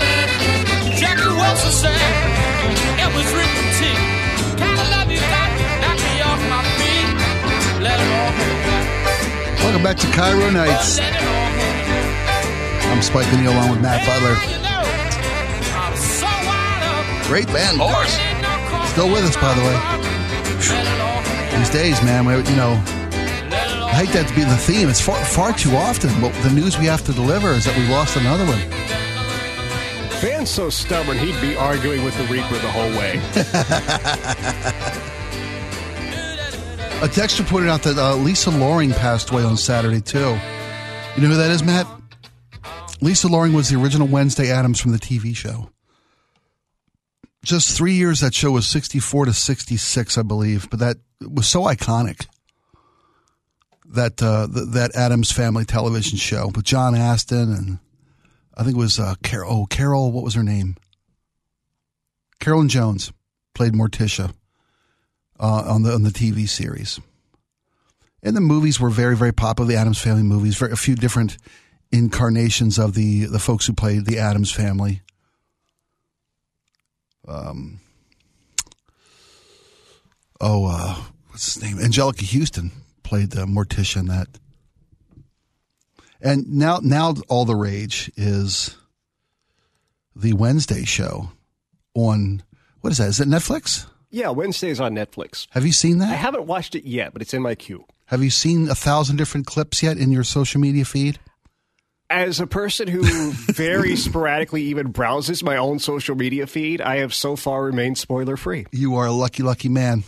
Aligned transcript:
Jackie 0.00 1.26
Wilson 1.26 1.72
said 1.72 1.96
it 3.00 3.10
was 3.16 3.28
written 3.34 3.66
T. 3.78 3.80
Kind 4.60 4.78
of 4.78 4.88
love 4.90 5.10
you 5.10 5.20
got, 5.20 5.50
me 5.98 6.12
off 6.22 6.40
my 6.48 6.62
feet. 6.78 7.08
Let 7.82 7.98
it 8.00 8.10
all 8.12 8.32
hang. 8.38 9.64
Welcome 9.64 9.82
back 9.82 9.96
to 9.98 10.06
KIRO 10.08 10.52
Nights. 10.52 10.98
Let 10.98 11.14
it 11.14 11.22
all 11.22 11.50
hang. 11.58 12.92
I'm 12.92 13.02
Spike 13.02 13.32
O'Neill 13.32 13.52
along 13.52 13.70
with 13.70 13.80
Matt 13.80 14.04
Butler. 14.06 14.36
You 14.52 14.60
know, 14.62 14.82
I'm 15.76 15.96
so 15.96 16.26
wired 16.26 16.84
up. 16.84 17.26
Great 17.26 17.46
band, 17.48 17.80
of 17.80 17.90
course. 17.90 18.18
Ain't 18.18 18.42
no 18.42 18.48
cross- 18.68 18.90
Still 18.92 19.10
with 19.10 19.24
us, 19.24 19.36
by 19.36 19.54
the 19.54 19.62
way. 19.62 19.99
These 21.60 21.68
days, 21.68 22.02
man, 22.02 22.24
we, 22.24 22.32
you 22.32 22.56
know, 22.56 22.72
Let 22.72 23.70
it 23.70 23.78
all 23.78 23.88
I 23.88 23.92
hate 23.92 24.08
that 24.14 24.26
to 24.26 24.34
be 24.34 24.44
the 24.44 24.56
theme. 24.56 24.88
It's 24.88 24.98
far, 24.98 25.22
far 25.26 25.52
too 25.52 25.76
often. 25.76 26.08
But 26.18 26.32
the 26.42 26.48
news 26.48 26.78
we 26.78 26.86
have 26.86 27.04
to 27.04 27.12
deliver 27.12 27.50
is 27.50 27.66
that 27.66 27.76
we 27.76 27.86
lost 27.88 28.16
another 28.16 28.46
one. 28.46 28.60
Van's 30.22 30.48
so 30.48 30.70
stubborn, 30.70 31.18
he'd 31.18 31.38
be 31.42 31.54
arguing 31.56 32.02
with 32.02 32.16
the 32.16 32.24
Reaper 32.32 32.54
the 32.54 32.70
whole 32.70 32.88
way. 32.92 33.18
A 37.02 37.08
texter 37.08 37.46
pointed 37.46 37.68
out 37.68 37.82
that 37.82 37.98
uh, 37.98 38.16
Lisa 38.16 38.50
Loring 38.50 38.92
passed 38.92 39.28
away 39.28 39.42
on 39.42 39.58
Saturday, 39.58 40.00
too. 40.00 40.38
You 41.14 41.22
know 41.22 41.28
who 41.28 41.36
that 41.36 41.50
is, 41.50 41.62
Matt? 41.62 41.86
Lisa 43.02 43.28
Loring 43.28 43.52
was 43.52 43.68
the 43.68 43.78
original 43.78 44.08
Wednesday 44.08 44.50
Addams 44.50 44.80
from 44.80 44.92
the 44.92 44.98
TV 44.98 45.36
show. 45.36 45.68
Just 47.42 47.76
three 47.76 47.94
years, 47.94 48.20
that 48.20 48.34
show 48.34 48.50
was 48.50 48.68
64 48.68 49.26
to 49.26 49.32
66, 49.32 50.18
I 50.18 50.22
believe, 50.22 50.68
but 50.68 50.78
that 50.80 50.96
was 51.20 51.46
so 51.46 51.62
iconic. 51.62 52.26
That 53.86 54.22
uh, 54.22 54.46
th- 54.46 54.68
that 54.68 54.94
Addams 54.94 55.32
Family 55.32 55.64
television 55.64 56.16
show 56.16 56.52
with 56.54 56.64
John 56.64 56.94
Astin 56.94 57.52
and 57.52 57.78
I 58.56 58.62
think 58.62 58.76
it 58.76 58.78
was 58.78 59.00
uh, 59.00 59.14
Carol. 59.22 59.62
Oh, 59.62 59.66
Carol, 59.66 60.12
what 60.12 60.22
was 60.22 60.34
her 60.34 60.42
name? 60.42 60.76
Carolyn 62.40 62.68
Jones 62.68 63.12
played 63.54 63.72
Morticia 63.72 64.32
uh, 65.40 65.64
on 65.66 65.82
the 65.82 65.92
on 65.92 66.02
the 66.02 66.10
TV 66.10 66.48
series. 66.48 67.00
And 68.22 68.36
the 68.36 68.40
movies 68.40 68.78
were 68.78 68.90
very 68.90 69.16
very 69.16 69.32
popular. 69.32 69.66
The 69.68 69.76
Addams 69.78 70.00
Family 70.00 70.22
movies, 70.22 70.58
very, 70.58 70.72
a 70.72 70.76
few 70.76 70.94
different 70.94 71.38
incarnations 71.90 72.78
of 72.78 72.94
the 72.94 73.24
the 73.24 73.38
folks 73.38 73.66
who 73.66 73.72
played 73.72 74.04
the 74.04 74.18
Addams 74.18 74.52
Family. 74.52 75.02
Um. 77.26 77.80
Oh, 80.40 80.66
uh, 80.66 80.94
what's 81.28 81.54
his 81.54 81.62
name? 81.62 81.76
Anjelica 81.76 82.24
Huston 82.24 82.70
played 83.02 83.36
uh, 83.36 83.44
Morticia 83.44 83.98
in 83.98 84.06
that. 84.06 84.28
And 86.22 86.48
now, 86.48 86.80
now 86.82 87.14
all 87.28 87.44
the 87.44 87.54
rage 87.54 88.10
is 88.16 88.76
the 90.14 90.32
Wednesday 90.34 90.84
show 90.84 91.30
on 91.94 92.42
what 92.80 92.90
is 92.90 92.98
that? 92.98 93.08
Is 93.08 93.20
it 93.20 93.28
Netflix? 93.28 93.86
yeah, 94.10 94.30
Wednesday's 94.30 94.80
on 94.80 94.94
Netflix. 94.94 95.46
Have 95.50 95.64
you 95.64 95.72
seen 95.72 95.98
that? 95.98 96.10
I 96.10 96.16
haven't 96.16 96.46
watched 96.46 96.74
it 96.74 96.84
yet, 96.84 97.12
but 97.12 97.22
it's 97.22 97.32
in 97.34 97.42
my 97.42 97.54
queue. 97.54 97.84
Have 98.06 98.22
you 98.24 98.30
seen 98.30 98.68
a 98.68 98.74
thousand 98.74 99.16
different 99.16 99.46
clips 99.46 99.82
yet 99.82 99.96
in 99.96 100.10
your 100.10 100.24
social 100.24 100.60
media 100.60 100.84
feed? 100.84 101.20
As 102.10 102.40
a 102.40 102.46
person 102.46 102.88
who 102.88 103.02
very 103.52 103.94
sporadically 104.08 104.62
even 104.64 104.88
browses 104.90 105.44
my 105.44 105.56
own 105.56 105.78
social 105.78 106.16
media 106.16 106.48
feed, 106.48 106.80
I 106.80 106.96
have 106.96 107.14
so 107.14 107.36
far 107.36 107.62
remained 107.64 107.98
spoiler 107.98 108.36
free. 108.36 108.66
You 108.72 108.96
are 108.96 109.06
a 109.06 109.12
lucky, 109.12 109.44
lucky 109.44 109.68
man. 109.68 110.02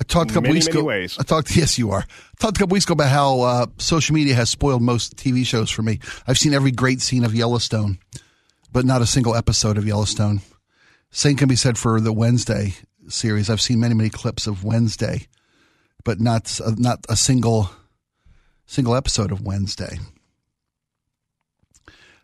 I 0.00 0.04
talked 0.04 0.30
a 0.30 0.34
couple 0.34 0.42
Many, 0.42 0.54
weeks 0.54 0.66
many 0.68 0.78
ago. 0.78 0.86
ways. 0.86 1.16
I 1.18 1.24
talked. 1.24 1.50
Yes, 1.56 1.76
you 1.76 1.90
are. 1.90 2.02
I 2.02 2.34
talked 2.38 2.56
a 2.56 2.60
couple 2.60 2.74
weeks 2.74 2.84
ago 2.84 2.92
about 2.92 3.08
how 3.10 3.40
uh, 3.40 3.66
social 3.78 4.14
media 4.14 4.34
has 4.36 4.48
spoiled 4.48 4.80
most 4.80 5.16
TV 5.16 5.44
shows 5.44 5.70
for 5.70 5.82
me. 5.82 5.98
I've 6.28 6.38
seen 6.38 6.54
every 6.54 6.70
great 6.70 7.00
scene 7.00 7.24
of 7.24 7.34
Yellowstone, 7.34 7.98
but 8.72 8.84
not 8.84 9.02
a 9.02 9.06
single 9.06 9.34
episode 9.34 9.76
of 9.76 9.86
Yellowstone. 9.88 10.40
Same 11.10 11.34
can 11.36 11.48
be 11.48 11.56
said 11.56 11.76
for 11.76 12.00
the 12.00 12.12
Wednesday 12.12 12.74
series. 13.08 13.50
I've 13.50 13.60
seen 13.60 13.80
many, 13.80 13.94
many 13.94 14.08
clips 14.10 14.46
of 14.46 14.62
Wednesday, 14.62 15.26
but 16.04 16.20
not 16.20 16.60
uh, 16.64 16.72
not 16.76 17.04
a 17.08 17.16
single 17.16 17.70
single 18.66 18.94
episode 18.94 19.32
of 19.32 19.40
Wednesday. 19.40 19.98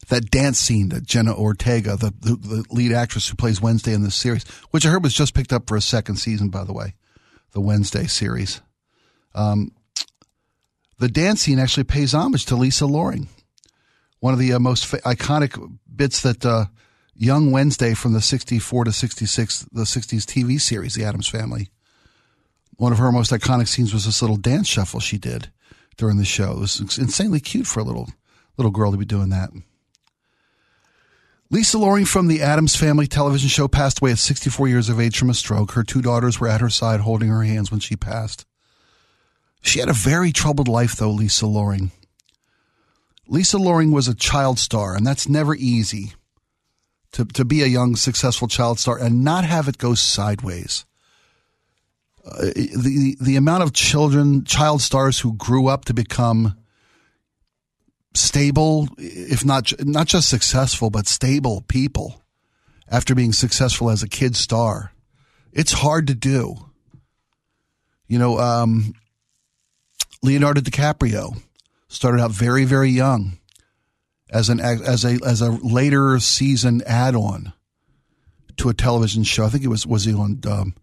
That 0.09 0.31
dance 0.31 0.59
scene 0.59 0.91
that 0.91 1.05
Jenna 1.05 1.35
Ortega, 1.35 1.97
the, 1.97 2.13
the 2.21 2.37
the 2.37 2.65
lead 2.71 2.93
actress 2.93 3.29
who 3.29 3.37
plays 3.37 3.61
Wednesday 3.61 3.93
in 3.93 4.03
this 4.03 4.15
series, 4.15 4.45
which 4.71 4.85
I 4.85 4.91
heard 4.91 5.03
was 5.03 5.15
just 5.15 5.35
picked 5.35 5.53
up 5.53 5.67
for 5.69 5.77
a 5.77 5.83
second 5.83 6.17
season, 6.17 6.51
by 6.51 6.65
the 6.65 6.73
way, 6.73 6.95
the 7.53 7.61
Wednesday 7.61 8.07
series. 8.07 8.61
Um, 9.35 9.73
the 10.99 11.09
dance 11.09 11.43
scene 11.43 11.59
actually 11.59 11.85
pays 11.85 12.15
homage 12.15 12.47
to 12.47 12.57
Lisa 12.57 12.87
Loring, 12.87 13.29
one 14.21 14.33
of 14.33 14.39
the 14.39 14.53
uh, 14.53 14.59
most 14.59 14.87
fa- 14.87 14.99
iconic 14.99 15.59
bits 15.95 16.23
that 16.23 16.45
uh, 16.45 16.67
young 17.15 17.51
Wednesday 17.51 17.95
from 17.95 18.13
the 18.13 18.21
64 18.21 18.85
to 18.85 18.93
66, 18.93 19.67
the 19.73 19.83
60s 19.83 20.25
TV 20.25 20.61
series, 20.61 20.95
The 20.95 21.05
Addams 21.05 21.29
Family. 21.29 21.71
One 22.77 22.93
of 22.93 22.99
her 22.99 23.13
most 23.13 23.33
iconic 23.33 23.69
scenes 23.69 23.93
was 23.93 24.05
this 24.05 24.21
little 24.21 24.37
dance 24.37 24.69
shuffle 24.69 25.01
she 25.01 25.19
did 25.19 25.51
during 25.97 26.17
the 26.17 26.25
show. 26.25 26.53
It 26.53 26.61
was 26.61 26.99
insanely 26.99 27.41
cute 27.41 27.67
for 27.67 27.81
a 27.81 27.85
little 27.85 28.09
little 28.57 28.73
girl 28.73 28.93
to 28.93 28.97
be 28.97 29.05
doing 29.05 29.31
that. 29.31 29.51
Lisa 31.55 31.79
Loring 31.79 32.05
from 32.05 32.27
the 32.27 32.43
Addams 32.43 32.75
Family 32.75 33.07
television 33.07 33.49
show 33.49 33.69
passed 33.69 34.01
away 34.01 34.11
at 34.11 34.19
64 34.19 34.67
years 34.67 34.89
of 34.89 34.99
age 34.99 35.17
from 35.17 35.31
a 35.31 35.35
stroke. 35.35 35.71
Her 35.71 35.85
two 35.85 36.03
daughters 36.03 36.41
were 36.41 36.49
at 36.49 36.61
her 36.61 36.69
side 36.69 36.99
holding 36.99 37.29
her 37.29 37.45
hands 37.45 37.71
when 37.71 37.79
she 37.79 37.95
passed. 37.95 38.45
She 39.63 39.79
had 39.79 39.89
a 39.89 39.93
very 39.93 40.33
troubled 40.33 40.67
life, 40.67 40.97
though, 40.97 41.13
Lisa 41.13 41.47
Loring. 41.47 41.93
Lisa 43.29 43.57
Loring 43.57 43.93
was 43.93 44.09
a 44.09 44.17
child 44.17 44.59
star, 44.59 44.97
and 44.97 45.07
that's 45.07 45.29
never 45.29 45.55
easy 45.55 46.15
to, 47.13 47.25
to 47.25 47.45
be 47.45 47.63
a 47.63 47.67
young, 47.67 47.95
successful 47.95 48.49
child 48.49 48.81
star 48.81 48.99
and 48.99 49.23
not 49.23 49.45
have 49.45 49.69
it 49.69 49.79
go 49.79 49.95
sideways. 49.95 50.85
Uh, 52.27 52.47
the, 52.47 53.17
the 53.21 53.37
amount 53.37 53.63
of 53.63 53.73
children, 53.73 54.43
child 54.43 54.83
stars 54.83 55.21
who 55.21 55.35
grew 55.35 55.69
up 55.69 55.85
to 55.85 55.95
become 55.95 56.57
stable, 58.15 58.89
if 58.99 59.45
not 59.45 59.73
not 59.81 60.07
just 60.07 60.29
successful, 60.29 60.91
but 60.91 61.07
stable 61.07 61.65
people 61.69 62.23
after 62.89 63.15
being 63.15 63.33
successful 63.33 63.91
as 63.91 64.03
a 64.03 64.09
kid 64.09 64.37
star. 64.37 64.93
It's 65.53 65.73
hard 65.73 66.07
to 66.09 66.15
do. 66.15 66.57
You 68.07 68.19
know, 68.19 68.39
um, 68.39 68.95
Leonardo 70.23 70.61
DiCaprio 70.61 71.41
started 71.89 72.21
out 72.21 72.31
very, 72.31 72.65
very 72.65 72.91
young 72.91 73.39
as 74.31 74.49
an 74.49 74.61
as 74.61 75.05
a 75.05 75.19
as 75.25 75.41
a 75.41 75.51
later 75.51 76.19
season 76.19 76.83
add-on 76.87 77.53
to 78.57 78.69
a 78.69 78.75
television 78.75 79.25
show. 79.25 79.45
I 79.45 79.49
think 79.49 79.65
it 79.65 79.69
was 79.69 79.87
was 79.87 80.05
he 80.05 80.15
on 80.15 80.41
um, 80.49 80.75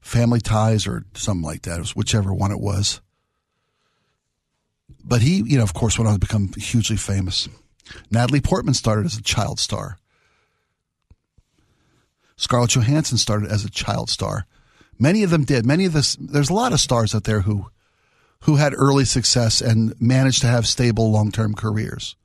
Family 0.00 0.40
Ties 0.40 0.86
or 0.86 1.04
something 1.14 1.44
like 1.44 1.62
that. 1.62 1.76
It 1.76 1.80
was 1.80 1.96
whichever 1.96 2.32
one 2.32 2.52
it 2.52 2.60
was 2.60 3.00
but 5.04 5.22
he, 5.22 5.42
you 5.46 5.56
know, 5.56 5.62
of 5.62 5.74
course, 5.74 5.98
went 5.98 6.08
on 6.08 6.14
to 6.14 6.20
become 6.20 6.52
hugely 6.54 6.96
famous. 6.96 7.48
Natalie 8.10 8.40
Portman 8.40 8.74
started 8.74 9.06
as 9.06 9.16
a 9.16 9.22
child 9.22 9.58
star. 9.58 9.98
Scarlett 12.36 12.70
Johansson 12.70 13.18
started 13.18 13.50
as 13.50 13.64
a 13.64 13.70
child 13.70 14.10
star. 14.10 14.46
Many 14.98 15.22
of 15.22 15.30
them 15.30 15.44
did. 15.44 15.66
Many 15.66 15.84
of 15.84 15.92
this, 15.92 16.16
there's 16.16 16.50
a 16.50 16.54
lot 16.54 16.72
of 16.72 16.80
stars 16.80 17.14
out 17.14 17.24
there 17.24 17.40
who, 17.40 17.70
who 18.40 18.56
had 18.56 18.74
early 18.76 19.04
success 19.04 19.60
and 19.60 20.00
managed 20.00 20.40
to 20.42 20.46
have 20.48 20.66
stable 20.66 21.10
long 21.10 21.30
term 21.30 21.54
careers. 21.54 22.16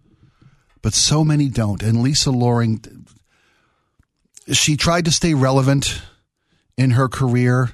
But 0.82 0.94
so 0.94 1.24
many 1.24 1.50
don't. 1.50 1.84
And 1.84 2.02
Lisa 2.02 2.32
Loring, 2.32 3.06
she 4.52 4.78
tried 4.78 5.06
to 5.06 5.12
stay 5.12 5.34
relevant 5.34 6.02
in 6.78 6.92
her 6.92 7.08
career, 7.08 7.72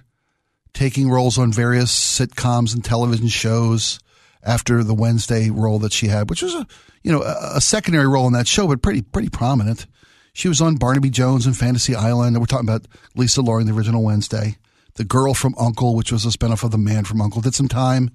taking 0.74 1.10
roles 1.10 1.38
on 1.38 1.51
various 1.51 1.92
sitcoms 1.92 2.74
and 2.74 2.84
television 2.84 3.28
shows 3.28 4.00
after 4.45 4.84
the 4.84 4.94
Wednesday 4.94 5.50
role 5.50 5.80
that 5.80 5.94
she 5.94 6.07
had, 6.07 6.30
which 6.30 6.42
was 6.42 6.54
a 6.54 6.68
you 7.04 7.12
know 7.12 7.22
a, 7.22 7.57
a 7.57 7.62
secondary 7.62 8.07
role 8.07 8.28
in 8.28 8.34
that 8.34 8.48
show, 8.48 8.68
but 8.68 8.81
pretty 8.81 9.01
pretty 9.01 9.30
prominent. 9.30 9.88
She 10.34 10.48
was 10.48 10.62
on 10.62 10.75
Barnaby 10.75 11.12
Jones 11.12 11.45
and 11.45 11.56
Fantasy 11.56 11.95
Island. 11.95 12.36
And 12.36 12.42
we're 12.42 12.48
talking 12.48 12.68
about 12.68 12.88
Lisa 13.16 13.42
Loring, 13.42 13.68
the 13.68 13.74
original 13.74 14.04
Wednesday. 14.04 14.57
The 14.95 15.04
Girl 15.04 15.34
from 15.34 15.56
Uncle, 15.60 15.95
which 15.95 16.12
was 16.12 16.25
a 16.25 16.30
spinoff 16.30 16.63
of 16.63 16.72
The 16.72 16.78
Man 16.78 17.04
from 17.06 17.22
Uncle, 17.22 17.42
did 17.42 17.56
some 17.56 17.68
time 17.68 18.12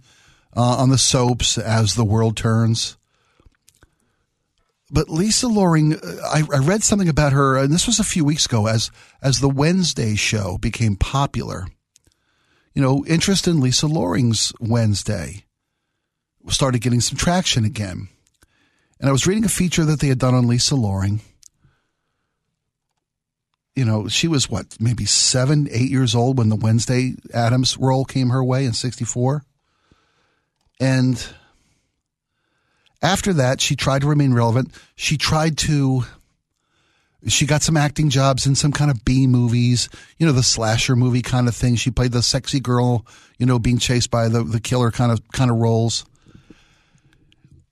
uh, 0.56 0.76
on 0.78 0.90
the 0.90 0.98
soaps 0.98 1.58
as 1.58 1.94
the 1.94 2.04
world 2.04 2.36
turns. 2.36 2.96
But 4.90 5.08
Lisa 5.08 5.48
Loring, 5.48 5.94
uh, 5.94 6.16
I, 6.24 6.42
I 6.52 6.58
read 6.58 6.82
something 6.82 7.08
about 7.08 7.32
her, 7.32 7.56
and 7.56 7.72
this 7.72 7.86
was 7.86 7.98
a 7.98 8.04
few 8.04 8.24
weeks 8.24 8.46
ago, 8.46 8.66
as 8.66 8.90
as 9.22 9.40
the 9.40 9.48
Wednesday 9.48 10.14
show 10.14 10.56
became 10.58 10.96
popular. 10.96 11.66
You 12.74 12.82
know, 12.82 13.04
interest 13.06 13.46
in 13.46 13.60
Lisa 13.60 13.86
Loring's 13.86 14.52
Wednesday 14.60 15.44
started 16.50 16.80
getting 16.80 17.00
some 17.00 17.16
traction 17.16 17.64
again. 17.64 18.08
And 19.00 19.08
I 19.08 19.12
was 19.12 19.26
reading 19.26 19.44
a 19.44 19.48
feature 19.48 19.84
that 19.84 20.00
they 20.00 20.08
had 20.08 20.18
done 20.18 20.34
on 20.34 20.48
Lisa 20.48 20.74
Loring. 20.74 21.20
you 23.78 23.84
know, 23.84 24.08
she 24.08 24.26
was 24.26 24.50
what, 24.50 24.76
maybe 24.80 25.04
seven, 25.04 25.68
eight 25.70 25.88
years 25.88 26.12
old 26.12 26.36
when 26.36 26.48
the 26.48 26.56
Wednesday 26.56 27.14
Addams 27.32 27.78
role 27.78 28.04
came 28.04 28.30
her 28.30 28.42
way 28.42 28.64
in 28.64 28.72
64. 28.72 29.44
And 30.80 31.24
after 33.00 33.32
that, 33.34 33.60
she 33.60 33.76
tried 33.76 34.00
to 34.00 34.08
remain 34.08 34.34
relevant. 34.34 34.72
She 34.96 35.16
tried 35.16 35.58
to, 35.58 36.02
she 37.28 37.46
got 37.46 37.62
some 37.62 37.76
acting 37.76 38.10
jobs 38.10 38.48
in 38.48 38.56
some 38.56 38.72
kind 38.72 38.90
of 38.90 39.04
B 39.04 39.28
movies, 39.28 39.88
you 40.18 40.26
know, 40.26 40.32
the 40.32 40.42
slasher 40.42 40.96
movie 40.96 41.22
kind 41.22 41.46
of 41.46 41.54
thing. 41.54 41.76
She 41.76 41.92
played 41.92 42.10
the 42.10 42.20
sexy 42.20 42.58
girl, 42.58 43.06
you 43.38 43.46
know, 43.46 43.60
being 43.60 43.78
chased 43.78 44.10
by 44.10 44.26
the, 44.26 44.42
the 44.42 44.60
killer 44.60 44.90
kind 44.90 45.12
of, 45.12 45.20
kind 45.30 45.52
of 45.52 45.56
roles. 45.58 46.04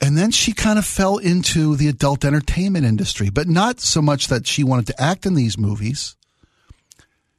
And 0.01 0.17
then 0.17 0.31
she 0.31 0.53
kind 0.53 0.79
of 0.79 0.85
fell 0.85 1.17
into 1.19 1.75
the 1.75 1.89
adult 1.89 2.25
entertainment 2.25 2.85
industry, 2.85 3.31
but 3.31 3.49
not 3.49 3.81
so 3.81 4.03
much 4.03 4.29
that 4.29 4.47
she 4.47 4.63
wanted 4.63 4.87
to 4.89 5.01
act 5.01 5.25
in 5.25 5.35
these 5.35 5.57
movies. 5.57 6.17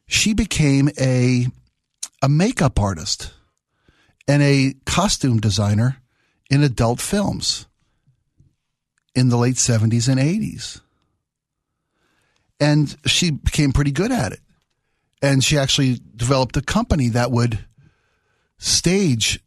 She 0.08 0.34
became 0.34 0.90
a, 1.00 1.48
a 2.22 2.30
makeup 2.30 2.80
artist 2.80 3.32
and 4.28 4.42
a 4.42 4.74
costume 4.86 5.40
designer 5.40 5.98
in 6.50 6.64
adult 6.64 7.00
films 7.00 7.68
in 9.16 9.30
the 9.30 9.38
late 9.38 9.56
70s 9.56 10.08
and 10.10 10.20
80s. 10.20 10.82
And 12.60 12.96
she 13.06 13.32
became 13.32 13.72
pretty 13.72 13.92
good 13.92 14.12
at 14.12 14.32
it. 14.32 14.40
And 15.22 15.44
she 15.44 15.58
actually 15.58 16.00
developed 16.16 16.58
a 16.58 16.62
company 16.62 17.10
that 17.10 17.32
would 17.32 17.60
stage 18.58 19.40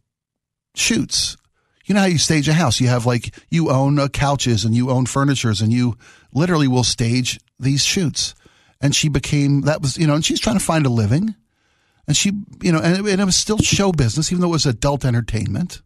shoots. 0.75 1.37
You 1.91 1.95
know 1.95 2.03
how 2.03 2.07
you 2.07 2.19
stage 2.19 2.49
a 2.49 2.53
house? 2.53 2.81
You 2.81 2.87
have 2.87 3.05
like, 3.05 3.35
you 3.51 3.69
own 3.69 3.99
uh, 3.99 4.07
couches 4.07 4.65
and 4.65 4.77
you 4.77 4.91
own 4.91 5.07
furnitures 5.07 5.61
and 5.61 5.73
you 5.73 5.99
literally 6.33 6.69
will 6.69 6.85
stage 6.85 7.41
these 7.59 7.85
shoots. 7.85 8.37
And 8.81 8.95
she 8.95 9.09
became, 9.09 9.63
that 9.63 9.83
was, 9.83 9.99
you 9.99 10.07
know, 10.07 10.15
and 10.15 10.25
she's 10.25 10.39
trying 10.39 10.57
to 10.57 10.65
find 10.65 10.87
a 10.87 10.89
living. 10.89 11.35
And 12.07 12.17
she, 12.17 12.31
you 12.63 12.71
know, 12.71 12.79
and 12.79 13.05
it, 13.05 13.11
and 13.11 13.21
it 13.21 13.25
was 13.25 13.35
still 13.35 13.59
show 13.59 13.91
business, 13.91 14.31
even 14.31 14.41
though 14.41 14.47
it 14.47 14.53
was 14.53 14.67
adult 14.67 15.05
entertainment. 15.05 15.83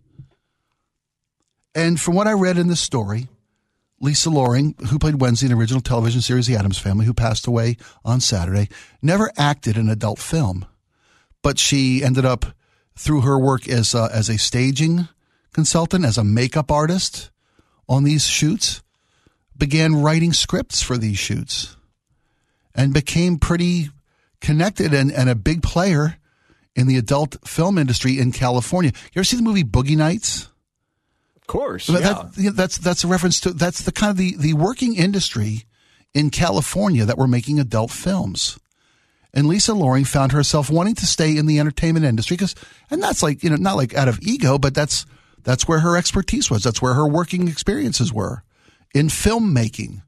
And 1.74 1.98
from 1.98 2.14
what 2.14 2.26
I 2.26 2.34
read 2.34 2.58
in 2.58 2.68
this 2.68 2.82
story, 2.82 3.28
Lisa 3.98 4.28
Loring, 4.28 4.74
who 4.90 4.98
played 4.98 5.22
Wednesday 5.22 5.46
in 5.46 5.52
the 5.52 5.58
original 5.58 5.80
television 5.80 6.20
series 6.20 6.46
The 6.46 6.56
Addams 6.56 6.76
Family, 6.76 7.06
who 7.06 7.14
passed 7.14 7.46
away 7.46 7.78
on 8.04 8.20
Saturday, 8.20 8.68
never 9.00 9.32
acted 9.38 9.78
in 9.78 9.88
adult 9.88 10.18
film, 10.18 10.66
but 11.40 11.58
she 11.58 12.04
ended 12.04 12.26
up 12.26 12.44
through 12.94 13.22
her 13.22 13.38
work 13.38 13.66
as 13.66 13.94
a, 13.94 14.10
as 14.12 14.28
a 14.28 14.36
staging 14.36 15.08
consultant, 15.54 16.04
as 16.04 16.18
a 16.18 16.24
makeup 16.24 16.70
artist 16.70 17.30
on 17.88 18.04
these 18.04 18.26
shoots, 18.26 18.82
began 19.56 20.02
writing 20.02 20.32
scripts 20.32 20.82
for 20.82 20.98
these 20.98 21.18
shoots, 21.18 21.76
and 22.74 22.92
became 22.92 23.38
pretty 23.38 23.88
connected 24.40 24.92
and, 24.92 25.10
and 25.10 25.30
a 25.30 25.34
big 25.34 25.62
player 25.62 26.18
in 26.76 26.86
the 26.86 26.98
adult 26.98 27.36
film 27.46 27.78
industry 27.78 28.18
in 28.18 28.32
California. 28.32 28.90
You 28.94 29.20
ever 29.20 29.24
see 29.24 29.36
the 29.36 29.42
movie 29.42 29.64
Boogie 29.64 29.96
Nights? 29.96 30.48
Of 31.36 31.46
course. 31.46 31.86
But 31.86 32.02
yeah. 32.02 32.28
that, 32.36 32.56
that's 32.56 32.78
that's 32.78 33.04
a 33.04 33.06
reference 33.06 33.40
to 33.40 33.52
that's 33.52 33.82
the 33.82 33.92
kind 33.92 34.10
of 34.10 34.16
the, 34.16 34.34
the 34.36 34.54
working 34.54 34.96
industry 34.96 35.64
in 36.12 36.30
California 36.30 37.04
that 37.04 37.18
were 37.18 37.28
making 37.28 37.60
adult 37.60 37.90
films. 37.90 38.58
And 39.32 39.48
Lisa 39.48 39.74
Loring 39.74 40.04
found 40.04 40.32
herself 40.32 40.70
wanting 40.70 40.94
to 40.96 41.06
stay 41.06 41.36
in 41.36 41.46
the 41.46 41.58
entertainment 41.58 42.06
industry 42.06 42.36
because, 42.36 42.54
and 42.90 43.02
that's 43.02 43.22
like 43.22 43.42
you 43.42 43.50
know 43.50 43.56
not 43.56 43.76
like 43.76 43.94
out 43.94 44.08
of 44.08 44.18
ego, 44.22 44.58
but 44.58 44.74
that's 44.74 45.06
that's 45.44 45.68
where 45.68 45.80
her 45.80 45.96
expertise 45.96 46.50
was. 46.50 46.62
That's 46.62 46.82
where 46.82 46.94
her 46.94 47.06
working 47.06 47.48
experiences 47.48 48.12
were 48.12 48.42
in 48.94 49.08
filmmaking. 49.08 50.02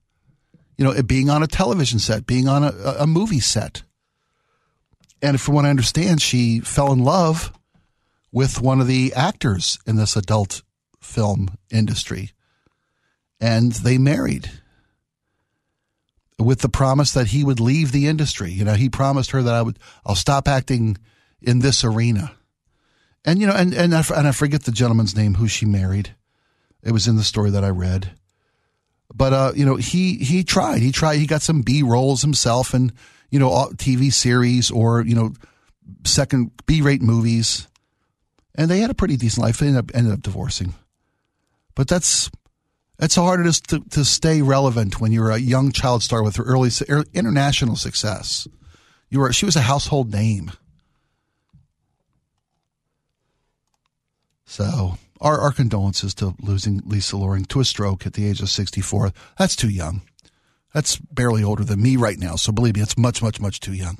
You 0.77 0.85
know, 0.85 1.03
being 1.03 1.31
on 1.31 1.43
a 1.43 1.47
television 1.47 1.99
set, 1.99 2.27
being 2.27 2.49
on 2.49 2.65
a, 2.65 2.73
a 2.99 3.07
movie 3.07 3.41
set. 3.41 3.83
And 5.23 5.41
from 5.41 5.55
what 5.55 5.65
I 5.65 5.71
understand, 5.71 6.21
she 6.21 6.61
fell 6.61 6.93
in 6.93 7.03
love 7.03 7.53
with 8.31 8.61
one 8.61 8.81
of 8.81 8.87
the 8.87 9.15
actors 9.15 9.79
in 9.87 9.97
this 9.97 10.17
adult 10.17 10.63
film 11.01 11.57
industry. 11.71 12.33
And 13.41 13.73
they 13.73 13.97
married 13.97 14.51
with 16.39 16.61
the 16.61 16.69
promise 16.69 17.13
that 17.13 17.29
he 17.29 17.45
would 17.45 17.61
leave 17.61 17.93
the 17.93 18.07
industry. 18.09 18.51
You 18.51 18.65
know, 18.65 18.75
he 18.75 18.91
promised 18.91 19.31
her 19.31 19.43
that 19.43 19.55
I 19.55 19.63
would, 19.63 19.79
I'll 20.05 20.15
stop 20.15 20.49
acting 20.49 20.99
in 21.41 21.61
this 21.61 21.85
arena. 21.85 22.33
And, 23.27 23.41
you 23.41 23.47
know, 23.47 23.53
and, 23.53 23.75
and 23.75 23.95
I, 23.95 24.03
and 24.15 24.29
I 24.29 24.33
forget 24.33 24.63
the 24.63 24.71
gentleman's 24.71 25.17
name 25.17 25.35
who 25.35 25.49
she 25.49 25.67
married. 25.67 26.15
It 26.83 26.93
was 26.93 27.09
in 27.09 27.17
the 27.17 27.25
story 27.25 27.51
that 27.51 27.65
I 27.65 27.71
read. 27.71 28.13
But, 29.13 29.33
uh, 29.33 29.53
you 29.55 29.67
know, 29.67 29.77
he, 29.77 30.15
he 30.19 30.45
tried, 30.45 30.81
he 30.81 30.93
tried, 30.93 31.17
he 31.17 31.27
got 31.27 31.43
some 31.43 31.63
B 31.63 31.83
roles 31.83 32.23
himself 32.23 32.73
and, 32.73 32.93
you 33.31 33.39
know, 33.39 33.51
TV 33.75 34.13
series 34.13 34.71
or, 34.71 35.03
you 35.03 35.15
know, 35.15 35.33
second 36.05 36.53
B 36.67 36.81
rate 36.83 37.03
movies. 37.03 37.67
And 38.55 38.71
they 38.71 38.79
had 38.79 38.91
a 38.91 38.95
pretty 38.95 39.17
decent 39.17 39.45
life. 39.45 39.59
They 39.59 39.67
ended 39.67 39.81
up, 39.81 39.95
ended 39.95 40.13
up 40.13 40.23
divorcing. 40.23 40.75
But 41.75 41.89
that's 41.89 42.31
that's 42.99 43.15
hard 43.15 43.45
to, 43.45 43.81
to 43.81 44.05
stay 44.05 44.41
relevant 44.41 45.01
when 45.01 45.13
you're 45.13 45.31
a 45.31 45.39
young 45.39 45.71
child 45.71 46.03
star 46.03 46.23
with 46.23 46.41
early 46.41 46.71
international 47.13 47.77
success. 47.77 48.49
You 49.11 49.21
were 49.21 49.33
she 49.33 49.45
was 49.45 49.57
a 49.57 49.61
household 49.61 50.13
name. 50.13 50.53
So 54.47 54.97
our, 55.21 55.41
our 55.41 55.53
condolences 55.53 56.15
to 56.15 56.35
losing 56.41 56.81
Lisa 56.87 57.17
Loring 57.17 57.45
to 57.47 57.61
a 57.61 57.65
stroke 57.65 58.07
at 58.07 58.15
the 58.15 58.27
age 58.27 58.41
of 58.41 58.49
64. 58.49 59.13
That's 59.39 59.57
too 59.57 59.69
young. 59.69 60.03
That's 60.73 60.97
barely 60.97 61.43
older 61.43 61.65
than 61.65 61.83
me 61.83 61.97
right 61.97 62.19
now. 62.19 62.37
So 62.37 62.53
believe 62.53 62.77
me, 62.77 62.81
it's 62.81 62.97
much, 62.97 63.23
much, 63.23 63.41
much 63.41 63.61
too 63.61 63.73
young. 63.73 63.99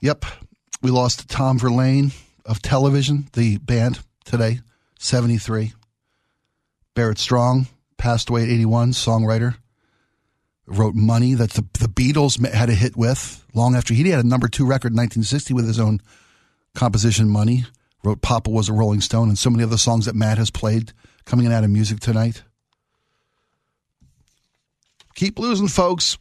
Yep. 0.00 0.26
We 0.82 0.90
lost 0.90 1.30
Tom 1.30 1.58
Verlaine 1.58 2.12
of 2.44 2.60
television, 2.60 3.28
the 3.32 3.56
band 3.58 4.00
today, 4.24 4.60
73. 4.98 5.72
Barrett 6.94 7.18
Strong 7.18 7.68
passed 7.96 8.28
away 8.28 8.42
at 8.42 8.50
81, 8.50 8.90
songwriter. 8.90 9.56
Wrote 10.66 10.94
Money 10.94 11.34
that 11.34 11.50
the, 11.50 11.62
the 11.78 11.88
Beatles 11.88 12.44
had 12.46 12.70
a 12.70 12.74
hit 12.74 12.96
with 12.96 13.43
long 13.54 13.74
after 13.74 13.94
he 13.94 14.08
had 14.10 14.24
a 14.24 14.28
number 14.28 14.48
two 14.48 14.66
record 14.66 14.92
in 14.92 14.96
1960 14.96 15.54
with 15.54 15.66
his 15.66 15.80
own 15.80 16.00
composition 16.74 17.28
Money. 17.28 17.64
Wrote 18.02 18.20
Papa 18.20 18.50
Was 18.50 18.68
a 18.68 18.74
Rolling 18.74 19.00
Stone 19.00 19.28
and 19.28 19.38
so 19.38 19.48
many 19.48 19.64
other 19.64 19.78
songs 19.78 20.04
that 20.04 20.14
Matt 20.14 20.36
has 20.36 20.50
played 20.50 20.92
coming 21.24 21.46
in 21.46 21.52
out 21.52 21.64
of 21.64 21.70
music 21.70 22.00
tonight. 22.00 22.42
Keep 25.14 25.38
losing, 25.38 25.68
folks. 25.68 26.18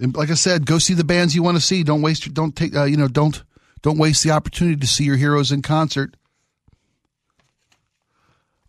Like 0.00 0.30
I 0.30 0.34
said, 0.34 0.66
go 0.66 0.78
see 0.78 0.94
the 0.94 1.04
bands 1.04 1.36
you 1.36 1.42
want 1.42 1.56
to 1.56 1.60
see. 1.62 1.84
Don't 1.84 2.02
waste. 2.02 2.32
Don't 2.34 2.56
take. 2.56 2.74
Uh, 2.74 2.84
you 2.84 2.96
know. 2.96 3.06
Don't 3.06 3.44
don't 3.82 3.98
waste 3.98 4.24
the 4.24 4.30
opportunity 4.30 4.76
to 4.80 4.86
see 4.86 5.04
your 5.04 5.16
heroes 5.16 5.52
in 5.52 5.62
concert. 5.62 6.16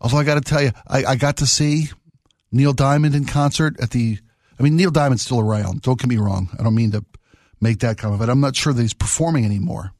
Although 0.00 0.18
I 0.18 0.24
got 0.24 0.34
to 0.34 0.40
tell 0.40 0.62
you, 0.62 0.72
I, 0.86 1.04
I 1.04 1.16
got 1.16 1.38
to 1.38 1.46
see 1.46 1.88
Neil 2.50 2.74
Diamond 2.74 3.14
in 3.14 3.24
concert 3.24 3.80
at 3.80 3.90
the. 3.90 4.18
I 4.60 4.62
mean, 4.62 4.76
Neil 4.76 4.90
Diamond's 4.90 5.22
still 5.22 5.40
around. 5.40 5.82
Don't 5.82 5.98
get 5.98 6.08
me 6.08 6.18
wrong. 6.18 6.50
I 6.58 6.62
don't 6.62 6.74
mean 6.74 6.92
to 6.92 7.04
make 7.62 7.78
that 7.78 7.96
comment, 7.96 8.18
but 8.20 8.28
I'm 8.28 8.40
not 8.40 8.56
sure 8.56 8.72
that 8.72 8.82
he's 8.82 8.92
performing 8.92 9.44
anymore. 9.46 9.92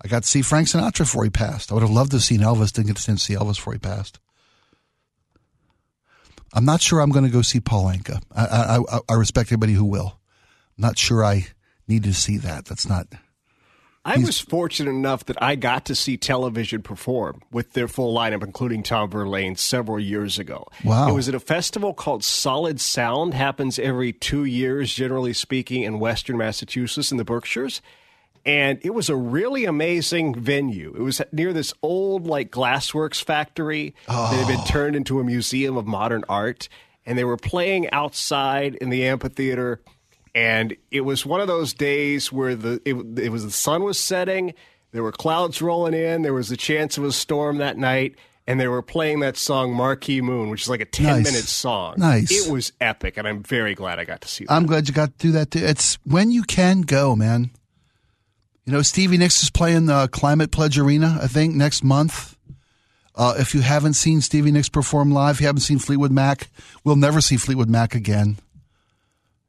I 0.00 0.06
got 0.06 0.22
to 0.22 0.28
see 0.28 0.42
Frank 0.42 0.68
Sinatra 0.68 0.98
before 1.00 1.24
he 1.24 1.30
passed. 1.30 1.72
I 1.72 1.74
would 1.74 1.82
have 1.82 1.90
loved 1.90 2.12
to 2.12 2.18
have 2.18 2.24
seen 2.24 2.40
Elvis. 2.40 2.72
Didn't 2.72 2.86
get 2.88 2.96
to 2.96 3.18
see 3.18 3.34
Elvis 3.34 3.56
before 3.56 3.72
he 3.72 3.80
passed. 3.80 4.20
I'm 6.52 6.64
not 6.64 6.80
sure 6.80 7.00
I'm 7.00 7.10
going 7.10 7.24
to 7.24 7.30
go 7.30 7.42
see 7.42 7.60
Paul 7.60 7.86
Anka. 7.86 8.22
I, 8.34 8.78
I, 8.78 8.98
I 9.08 9.14
respect 9.14 9.50
anybody 9.50 9.72
who 9.72 9.84
will. 9.84 10.20
I'm 10.76 10.82
not 10.82 10.98
sure 10.98 11.24
I 11.24 11.46
need 11.88 12.04
to 12.04 12.14
see 12.14 12.36
that. 12.38 12.66
That's 12.66 12.88
not. 12.88 13.06
I 14.08 14.18
was 14.18 14.40
fortunate 14.40 14.90
enough 14.90 15.24
that 15.26 15.42
I 15.42 15.54
got 15.54 15.84
to 15.86 15.94
see 15.94 16.16
television 16.16 16.82
perform 16.82 17.42
with 17.52 17.72
their 17.72 17.88
full 17.88 18.14
lineup, 18.14 18.42
including 18.42 18.82
Tom 18.82 19.10
Verlaine, 19.10 19.56
several 19.56 20.00
years 20.00 20.38
ago. 20.38 20.66
Wow. 20.84 21.08
It 21.08 21.12
was 21.12 21.28
at 21.28 21.34
a 21.34 21.40
festival 21.40 21.92
called 21.92 22.24
Solid 22.24 22.80
Sound, 22.80 23.34
happens 23.34 23.78
every 23.78 24.12
two 24.12 24.44
years, 24.44 24.94
generally 24.94 25.32
speaking, 25.32 25.82
in 25.82 25.98
Western 25.98 26.36
Massachusetts 26.38 27.10
in 27.10 27.18
the 27.18 27.24
Berkshires. 27.24 27.82
And 28.46 28.78
it 28.82 28.94
was 28.94 29.10
a 29.10 29.16
really 29.16 29.66
amazing 29.66 30.34
venue. 30.34 30.94
It 30.96 31.02
was 31.02 31.20
near 31.32 31.52
this 31.52 31.74
old, 31.82 32.26
like, 32.26 32.50
glassworks 32.50 33.22
factory 33.22 33.94
Oh. 34.08 34.30
that 34.30 34.38
had 34.38 34.46
been 34.46 34.60
oh. 34.60 34.66
turned 34.66 34.96
into 34.96 35.20
a 35.20 35.24
museum 35.24 35.76
of 35.76 35.86
modern 35.86 36.24
art. 36.28 36.68
And 37.04 37.18
they 37.18 37.24
were 37.24 37.36
playing 37.36 37.90
outside 37.90 38.74
in 38.76 38.90
the 38.90 39.06
amphitheater 39.06 39.80
and 40.38 40.76
it 40.90 41.00
was 41.02 41.26
one 41.26 41.40
of 41.40 41.48
those 41.48 41.72
days 41.74 42.32
where 42.32 42.54
the 42.54 42.80
it, 42.84 42.94
it 43.18 43.30
was 43.30 43.44
the 43.44 43.50
sun 43.50 43.82
was 43.82 43.98
setting 43.98 44.54
there 44.92 45.02
were 45.02 45.12
clouds 45.12 45.60
rolling 45.60 45.94
in 45.94 46.22
there 46.22 46.32
was 46.34 46.50
a 46.50 46.56
chance 46.56 46.96
of 46.98 47.04
a 47.04 47.12
storm 47.12 47.58
that 47.58 47.76
night 47.76 48.14
and 48.46 48.58
they 48.60 48.68
were 48.68 48.82
playing 48.82 49.20
that 49.20 49.36
song 49.36 49.72
marquee 49.74 50.20
moon 50.20 50.48
which 50.50 50.62
is 50.62 50.68
like 50.68 50.80
a 50.80 50.84
10 50.84 51.06
Nice. 51.06 51.24
minute 51.24 51.44
song 51.44 51.94
Nice. 51.98 52.30
it 52.30 52.50
was 52.52 52.72
epic 52.80 53.16
and 53.16 53.26
i'm 53.26 53.42
very 53.42 53.74
glad 53.74 53.98
i 53.98 54.04
got 54.04 54.20
to 54.20 54.28
see 54.28 54.44
that 54.44 54.52
I'm 54.52 54.66
glad 54.66 54.86
you 54.88 54.94
got 54.94 55.18
to 55.18 55.26
do 55.26 55.32
that 55.32 55.50
too. 55.50 55.60
It's 55.64 55.98
when 56.04 56.30
you 56.30 56.42
can 56.44 56.82
go, 56.82 57.14
man. 57.16 57.50
You 58.64 58.72
know, 58.74 58.82
Stevie 58.82 59.16
Nicks 59.18 59.42
is 59.42 59.48
playing 59.50 59.86
the 59.86 60.08
Climate 60.08 60.50
Pledge 60.50 60.78
Arena, 60.78 61.18
I 61.22 61.26
think, 61.26 61.54
next 61.54 61.82
month. 61.82 62.36
Uh, 63.14 63.34
if 63.38 63.54
you 63.54 63.62
haven't 63.62 63.94
seen 63.94 64.20
Stevie 64.20 64.50
Nicks 64.52 64.68
perform 64.68 65.10
live, 65.10 65.36
if 65.36 65.40
you 65.40 65.46
haven't 65.46 65.62
seen 65.62 65.78
Fleetwood 65.78 66.12
Mac, 66.12 66.50
we'll 66.84 66.96
never 66.96 67.22
see 67.22 67.38
Fleetwood 67.38 67.70
Mac 67.70 67.94
again. 67.94 68.36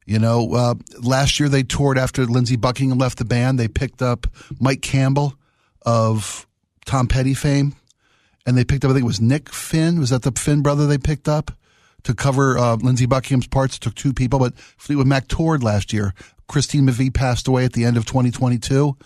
You 0.10 0.18
know, 0.18 0.56
uh, 0.56 0.74
last 1.04 1.40
year 1.40 1.50
they 1.50 1.62
toured 1.62 2.00
after 2.00 2.26
Lindsey 2.26 2.56
Buckingham 2.56 2.98
left 2.98 3.20
the 3.20 3.26
band. 3.26 3.60
They 3.60 3.68
picked 3.68 4.02
up 4.02 4.26
Mike 4.60 4.82
Campbell 4.82 5.36
of 5.86 6.48
Tom 6.88 7.06
Petty 7.06 7.36
fame, 7.36 7.76
and 8.44 8.58
they 8.58 8.66
picked 8.66 8.84
up, 8.84 8.90
I 8.90 8.96
think 8.96 9.04
it 9.04 9.06
was 9.06 9.22
Nick 9.22 9.54
Finn. 9.54 10.00
Was 10.00 10.10
that 10.10 10.24
the 10.24 10.32
Finn 10.32 10.64
brother 10.64 10.88
they 10.88 10.98
picked 10.98 11.30
up 11.30 11.52
to 12.06 12.16
cover 12.16 12.58
uh, 12.58 12.78
Lindsey 12.78 13.06
Buckingham's 13.06 13.46
parts? 13.46 13.76
It 13.76 13.82
took 13.82 13.94
two 13.94 14.12
people, 14.12 14.40
but 14.40 14.58
Fleetwood 14.58 15.06
Mac 15.06 15.28
toured 15.28 15.62
last 15.62 15.94
year. 15.94 16.16
Christine 16.48 16.88
McVie 16.88 17.14
passed 17.14 17.48
away 17.48 17.64
at 17.64 17.74
the 17.74 17.86
end 17.86 17.96
of 17.96 18.08
2022. 18.08 18.98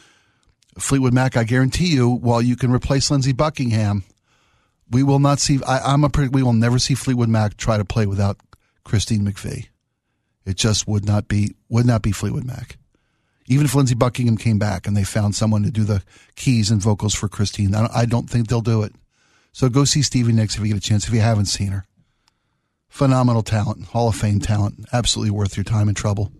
Fleetwood 0.79 1.13
Mac, 1.13 1.35
I 1.35 1.43
guarantee 1.43 1.93
you, 1.93 2.09
while 2.09 2.41
you 2.41 2.55
can 2.55 2.71
replace 2.71 3.11
Lindsey 3.11 3.33
Buckingham, 3.33 4.05
we 4.89 5.03
will 5.03 5.19
not 5.19 5.41
see. 5.41 5.59
I, 5.67 5.93
am 5.93 6.05
a. 6.05 6.09
We 6.31 6.43
will 6.43 6.53
never 6.53 6.79
see 6.79 6.93
Fleetwood 6.93 7.27
Mac 7.27 7.57
try 7.57 7.77
to 7.77 7.83
play 7.83 8.05
without 8.05 8.37
Christine 8.85 9.25
McVie. 9.25 9.67
It 10.45 10.57
just 10.57 10.87
would 10.87 11.05
not 11.05 11.27
be 11.27 11.55
would 11.69 11.85
not 11.85 12.01
be 12.01 12.11
Fleetwood 12.11 12.45
Mac. 12.45 12.77
Even 13.47 13.65
if 13.65 13.75
Lindsey 13.75 13.95
Buckingham 13.95 14.37
came 14.37 14.57
back 14.57 14.87
and 14.87 14.95
they 14.95 15.03
found 15.03 15.35
someone 15.35 15.63
to 15.63 15.71
do 15.71 15.83
the 15.83 16.01
keys 16.35 16.71
and 16.71 16.81
vocals 16.81 17.13
for 17.13 17.27
Christine, 17.27 17.75
I 17.75 18.05
don't 18.05 18.29
think 18.29 18.47
they'll 18.47 18.61
do 18.61 18.83
it. 18.83 18.93
So 19.51 19.69
go 19.69 19.83
see 19.83 20.01
Stevie 20.01 20.31
Nicks 20.31 20.55
if 20.55 20.61
you 20.61 20.67
get 20.67 20.77
a 20.77 20.79
chance. 20.79 21.07
If 21.07 21.13
you 21.13 21.19
haven't 21.19 21.45
seen 21.45 21.67
her, 21.69 21.85
phenomenal 22.87 23.43
talent, 23.43 23.87
Hall 23.87 24.07
of 24.07 24.15
Fame 24.15 24.39
talent, 24.39 24.85
absolutely 24.93 25.31
worth 25.31 25.57
your 25.57 25.65
time 25.65 25.87
and 25.89 25.97
trouble. 25.97 26.31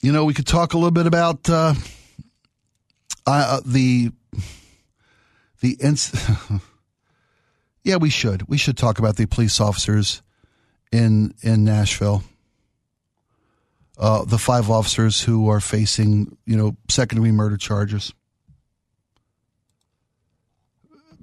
You 0.00 0.12
know, 0.12 0.24
we 0.24 0.34
could 0.34 0.46
talk 0.46 0.74
a 0.74 0.76
little 0.76 0.92
bit 0.92 1.06
about 1.06 1.48
uh, 1.50 1.74
uh, 3.26 3.60
the 3.66 4.12
the 5.60 5.76
ins- 5.80 6.12
Yeah, 7.88 7.96
we 7.96 8.10
should. 8.10 8.46
We 8.50 8.58
should 8.58 8.76
talk 8.76 8.98
about 8.98 9.16
the 9.16 9.24
police 9.24 9.62
officers 9.62 10.20
in 10.92 11.32
in 11.40 11.64
Nashville. 11.64 12.22
Uh, 13.96 14.26
the 14.26 14.36
five 14.36 14.68
officers 14.68 15.22
who 15.22 15.48
are 15.48 15.58
facing, 15.58 16.36
you 16.44 16.54
know, 16.54 16.76
second 16.90 17.16
degree 17.16 17.32
murder 17.32 17.56
charges. 17.56 18.12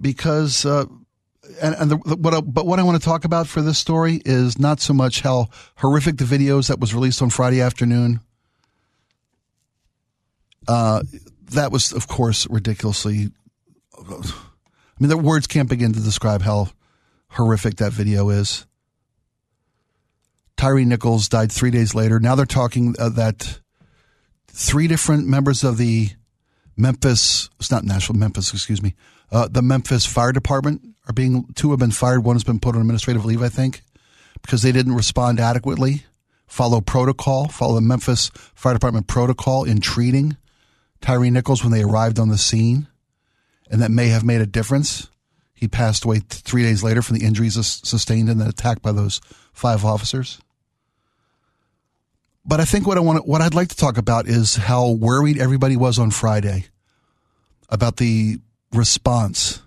Because, 0.01 0.65
uh, 0.65 0.85
and, 1.61 1.75
and 1.75 1.91
the, 1.91 1.97
what, 1.97 2.33
I, 2.33 2.41
but 2.41 2.65
what 2.65 2.79
I 2.79 2.83
want 2.83 2.99
to 2.99 3.05
talk 3.05 3.25
about 3.25 3.45
for 3.45 3.61
this 3.61 3.77
story 3.77 4.19
is 4.25 4.57
not 4.57 4.81
so 4.81 4.91
much 4.91 5.21
how 5.21 5.49
horrific 5.75 6.17
the 6.17 6.25
videos 6.25 6.69
that 6.69 6.79
was 6.79 6.95
released 6.95 7.21
on 7.21 7.29
Friday 7.29 7.61
afternoon. 7.61 8.21
Uh, 10.67 11.03
that 11.51 11.71
was, 11.71 11.93
of 11.93 12.07
course, 12.07 12.47
ridiculously 12.49 13.29
I 14.97 15.03
mean, 15.03 15.09
the 15.09 15.17
words 15.17 15.47
can't 15.47 15.69
begin 15.69 15.91
to 15.93 15.99
describe 15.99 16.41
how 16.41 16.69
horrific 17.31 17.77
that 17.77 17.91
video 17.91 18.29
is. 18.29 18.65
Tyree 20.55 20.85
Nichols 20.85 21.27
died 21.27 21.51
three 21.51 21.71
days 21.71 21.93
later. 21.93 22.19
Now 22.19 22.35
they're 22.35 22.45
talking 22.45 22.95
uh, 22.97 23.09
that 23.09 23.59
three 24.47 24.87
different 24.87 25.27
members 25.27 25.65
of 25.65 25.77
the 25.77 26.11
Memphis, 26.77 27.49
it's 27.59 27.71
not 27.71 27.83
Nashville, 27.83 28.15
Memphis, 28.15 28.53
excuse 28.53 28.81
me, 28.81 28.95
uh, 29.31 29.49
the 29.49 29.61
Memphis 29.61 30.05
Fire 30.05 30.31
Department 30.31 30.81
are 31.07 31.13
being, 31.13 31.45
two 31.55 31.71
have 31.71 31.79
been 31.79 31.91
fired. 31.91 32.23
One 32.23 32.35
has 32.35 32.43
been 32.43 32.59
put 32.59 32.75
on 32.75 32.81
administrative 32.81 33.25
leave, 33.25 33.41
I 33.41 33.49
think, 33.49 33.81
because 34.41 34.61
they 34.61 34.71
didn't 34.71 34.95
respond 34.95 35.41
adequately, 35.41 36.05
follow 36.47 36.79
protocol, 36.79 37.49
follow 37.49 37.75
the 37.75 37.81
Memphis 37.81 38.31
Fire 38.55 38.73
Department 38.73 39.07
protocol 39.07 39.65
in 39.65 39.81
treating 39.81 40.37
Tyree 41.01 41.31
Nichols 41.31 41.63
when 41.63 41.73
they 41.73 41.83
arrived 41.83 42.17
on 42.17 42.29
the 42.29 42.37
scene 42.37 42.87
and 43.69 43.81
that 43.81 43.91
may 43.91 44.07
have 44.07 44.23
made 44.23 44.41
a 44.41 44.45
difference. 44.45 45.09
He 45.53 45.67
passed 45.67 46.05
away 46.05 46.19
three 46.19 46.63
days 46.63 46.83
later 46.83 47.01
from 47.01 47.17
the 47.17 47.25
injuries 47.25 47.55
sustained 47.55 48.29
in 48.29 48.37
the 48.37 48.49
attack 48.49 48.81
by 48.81 48.91
those 48.91 49.21
five 49.53 49.85
officers. 49.85 50.39
But 52.45 52.59
I 52.59 52.65
think 52.65 52.85
what 52.85 52.97
I 52.97 53.01
want, 53.01 53.27
what 53.27 53.41
I'd 53.41 53.55
like 53.55 53.69
to 53.69 53.75
talk 53.75 53.97
about 53.97 54.27
is 54.27 54.55
how 54.55 54.91
worried 54.91 55.39
everybody 55.39 55.75
was 55.75 55.97
on 55.97 56.11
Friday 56.11 56.65
about 57.69 57.97
the 57.97 58.39
response 58.71 59.61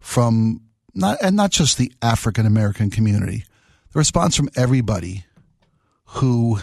from 0.00 0.60
not 0.94 1.18
and 1.22 1.36
not 1.36 1.50
just 1.50 1.78
the 1.78 1.90
African 2.02 2.44
American 2.44 2.90
community, 2.90 3.44
the 3.92 3.98
response 3.98 4.36
from 4.36 4.50
everybody 4.56 5.24
who, 6.04 6.58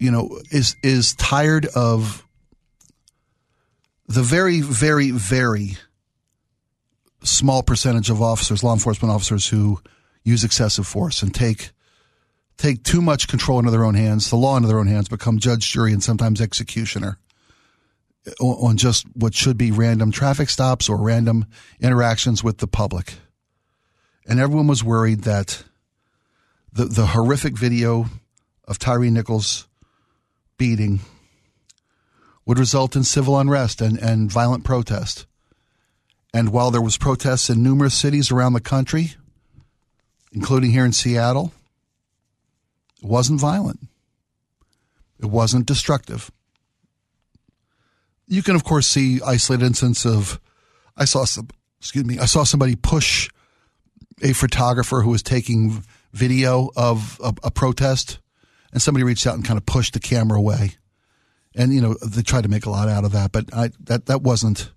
you 0.00 0.10
know, 0.10 0.40
is 0.50 0.74
is 0.82 1.14
tired 1.14 1.66
of 1.76 2.26
the 4.08 4.22
very, 4.22 4.60
very, 4.62 5.10
very 5.10 5.76
small 7.22 7.62
percentage 7.62 8.10
of 8.10 8.22
officers, 8.22 8.64
law 8.64 8.72
enforcement 8.72 9.12
officers, 9.12 9.46
who 9.48 9.80
use 10.24 10.44
excessive 10.44 10.86
force 10.86 11.22
and 11.22 11.34
take 11.34 11.70
take 12.56 12.82
too 12.82 13.00
much 13.00 13.28
control 13.28 13.58
into 13.60 13.70
their 13.70 13.84
own 13.84 13.94
hands, 13.94 14.30
the 14.30 14.36
law 14.36 14.56
into 14.56 14.66
their 14.66 14.80
own 14.80 14.88
hands, 14.88 15.08
become 15.08 15.38
judge, 15.38 15.70
jury, 15.70 15.92
and 15.92 16.02
sometimes 16.02 16.40
executioner 16.40 17.18
on 18.40 18.76
just 18.76 19.06
what 19.14 19.32
should 19.32 19.56
be 19.56 19.70
random 19.70 20.10
traffic 20.10 20.50
stops 20.50 20.88
or 20.88 20.96
random 20.96 21.46
interactions 21.80 22.42
with 22.42 22.58
the 22.58 22.66
public. 22.66 23.14
And 24.26 24.40
everyone 24.40 24.66
was 24.66 24.82
worried 24.82 25.22
that 25.22 25.62
the 26.72 26.86
the 26.86 27.06
horrific 27.06 27.56
video 27.56 28.06
of 28.64 28.78
Tyree 28.78 29.10
Nichols 29.10 29.66
beating 30.56 31.00
would 32.48 32.58
result 32.58 32.96
in 32.96 33.04
civil 33.04 33.38
unrest 33.38 33.82
and, 33.82 33.98
and 33.98 34.32
violent 34.32 34.64
protest. 34.64 35.26
And 36.32 36.48
while 36.48 36.70
there 36.70 36.80
was 36.80 36.96
protests 36.96 37.50
in 37.50 37.62
numerous 37.62 37.94
cities 37.94 38.32
around 38.32 38.54
the 38.54 38.60
country, 38.60 39.12
including 40.32 40.70
here 40.70 40.86
in 40.86 40.92
Seattle, 40.92 41.52
it 43.02 43.08
wasn't 43.08 43.38
violent. 43.38 43.80
It 45.20 45.26
wasn't 45.26 45.66
destructive. 45.66 46.30
You 48.26 48.42
can, 48.42 48.56
of 48.56 48.64
course, 48.64 48.86
see 48.86 49.20
isolated 49.20 49.66
instances 49.66 50.10
of. 50.10 50.40
I 50.96 51.04
saw 51.04 51.26
some. 51.26 51.48
Excuse 51.80 52.06
me. 52.06 52.18
I 52.18 52.24
saw 52.24 52.44
somebody 52.44 52.76
push 52.76 53.28
a 54.22 54.32
photographer 54.32 55.02
who 55.02 55.10
was 55.10 55.22
taking 55.22 55.84
video 56.12 56.70
of 56.76 57.20
a, 57.22 57.34
a 57.44 57.50
protest, 57.50 58.20
and 58.72 58.80
somebody 58.80 59.04
reached 59.04 59.26
out 59.26 59.34
and 59.34 59.44
kind 59.44 59.58
of 59.58 59.66
pushed 59.66 59.92
the 59.92 60.00
camera 60.00 60.38
away 60.38 60.78
and 61.58 61.74
you 61.74 61.82
know 61.82 61.94
they 61.94 62.22
tried 62.22 62.44
to 62.44 62.48
make 62.48 62.64
a 62.64 62.70
lot 62.70 62.88
out 62.88 63.04
of 63.04 63.12
that, 63.12 63.32
but 63.32 63.52
I, 63.52 63.70
that 63.84 64.06
that 64.06 64.22
wasn't 64.22 64.70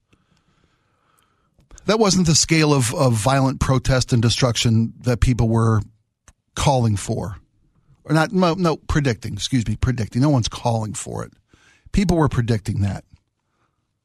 that 1.86 2.00
wasn't 2.00 2.28
the 2.28 2.36
scale 2.36 2.74
of, 2.74 2.94
of 2.94 3.14
violent 3.14 3.60
protest 3.60 4.12
and 4.12 4.22
destruction 4.22 4.94
that 5.02 5.22
people 5.22 5.48
were 5.48 5.82
calling 6.56 6.98
for, 6.98 7.38
or 8.04 8.14
not 8.14 8.34
no, 8.34 8.56
no 8.56 8.76
predicting. 8.76 9.34
Excuse 9.34 9.66
me, 9.68 9.78
predicting. 9.78 10.22
No 10.22 10.30
one's 10.30 10.50
calling 10.50 10.94
for 10.94 11.24
it. 11.24 11.32
People 11.92 12.18
were 12.18 12.30
predicting 12.30 12.82
that 12.82 13.06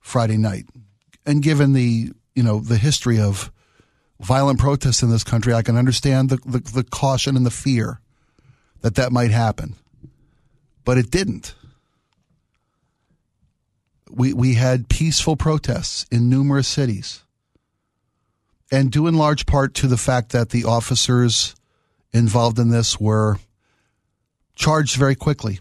Friday 0.01 0.37
night, 0.37 0.67
and 1.25 1.43
given 1.43 1.73
the 1.73 2.13
you 2.35 2.43
know 2.43 2.61
the 2.61 2.77
history 2.77 3.19
of 3.19 3.51
violent 4.21 4.61
protests 4.61 5.03
in 5.03 5.11
this 5.11 5.25
country, 5.25 5.55
I 5.55 5.63
can 5.63 5.77
understand 5.77 6.29
the, 6.29 6.37
the, 6.47 6.59
the 6.59 6.85
caution 6.85 7.37
and 7.37 7.45
the 7.45 7.51
fear 7.51 8.01
that 8.81 8.95
that 8.95 9.13
might 9.13 9.31
happen, 9.31 9.75
but 10.85 10.99
it 10.99 11.11
didn't 11.11 11.55
we, 14.11 14.33
we 14.33 14.55
had 14.55 14.89
peaceful 14.89 15.37
protests 15.37 16.07
in 16.11 16.29
numerous 16.29 16.69
cities. 16.69 17.25
And 18.71 18.91
due 18.91 19.07
in 19.07 19.15
large 19.15 19.47
part 19.47 19.75
to 19.75 19.87
the 19.87 19.97
fact 19.97 20.33
that 20.33 20.51
the 20.51 20.65
officers 20.65 21.55
involved 22.13 22.59
in 22.59 22.71
this 22.71 22.99
were 22.99 23.39
charged 24.55 24.97
very 24.97 25.15
quickly. 25.15 25.61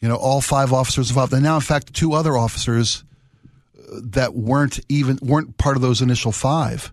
You 0.00 0.08
know, 0.08 0.16
all 0.16 0.40
five 0.40 0.72
officers 0.72 1.10
involved. 1.10 1.32
And 1.32 1.42
now, 1.42 1.54
in 1.54 1.62
fact, 1.62 1.94
two 1.94 2.12
other 2.12 2.36
officers 2.36 3.04
uh, 3.76 4.00
that 4.02 4.34
weren't 4.34 4.78
even 4.88 5.18
weren't 5.22 5.56
part 5.56 5.76
of 5.76 5.82
those 5.82 6.02
initial 6.02 6.30
five. 6.30 6.92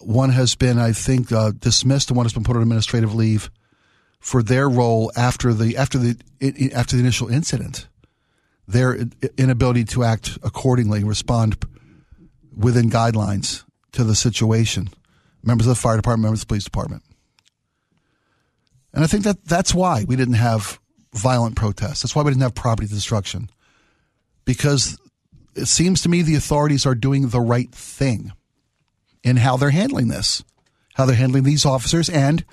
One 0.00 0.30
has 0.30 0.54
been, 0.54 0.78
I 0.78 0.92
think, 0.92 1.32
uh, 1.32 1.52
dismissed, 1.58 2.10
and 2.10 2.16
one 2.16 2.26
has 2.26 2.34
been 2.34 2.44
put 2.44 2.54
on 2.54 2.62
administrative 2.62 3.14
leave 3.14 3.50
for 4.20 4.42
their 4.42 4.68
role 4.68 5.10
after 5.16 5.54
the 5.54 5.78
after 5.78 5.96
the 5.96 6.18
after 6.74 6.96
the 6.96 7.02
initial 7.02 7.28
incident 7.28 7.88
their 8.68 8.98
inability 9.38 9.84
to 9.84 10.04
act 10.04 10.38
accordingly, 10.42 11.04
respond 11.04 11.64
within 12.56 12.90
guidelines 12.90 13.64
to 13.92 14.04
the 14.04 14.14
situation. 14.14 14.88
Members 15.42 15.66
of 15.66 15.76
the 15.76 15.80
fire 15.80 15.96
department, 15.96 16.24
members 16.24 16.40
of 16.40 16.48
the 16.48 16.52
police 16.52 16.64
department. 16.64 17.02
And 18.92 19.04
I 19.04 19.06
think 19.06 19.24
that 19.24 19.44
that's 19.44 19.74
why 19.74 20.04
we 20.04 20.16
didn't 20.16 20.34
have 20.34 20.80
violent 21.12 21.54
protests. 21.54 22.02
That's 22.02 22.16
why 22.16 22.22
we 22.22 22.30
didn't 22.30 22.42
have 22.42 22.54
property 22.54 22.88
destruction. 22.88 23.50
Because 24.44 24.98
it 25.54 25.66
seems 25.66 26.02
to 26.02 26.08
me 26.08 26.22
the 26.22 26.34
authorities 26.34 26.86
are 26.86 26.94
doing 26.94 27.28
the 27.28 27.40
right 27.40 27.72
thing 27.72 28.32
in 29.22 29.36
how 29.36 29.56
they're 29.56 29.70
handling 29.70 30.08
this, 30.08 30.42
how 30.94 31.06
they're 31.06 31.16
handling 31.16 31.44
these 31.44 31.66
officers 31.66 32.08
and 32.08 32.44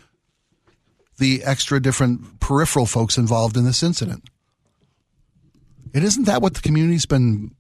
the 1.18 1.44
extra 1.44 1.82
different 1.82 2.40
peripheral 2.40 2.86
folks 2.86 3.18
involved 3.18 3.56
in 3.56 3.66
this 3.66 3.84
incident 3.84 4.28
And 5.94 6.04
isn't 6.04 6.26
that 6.26 6.42
what 6.42 6.56
the 6.56 6.62
community's 6.62 7.06
been 7.06 7.56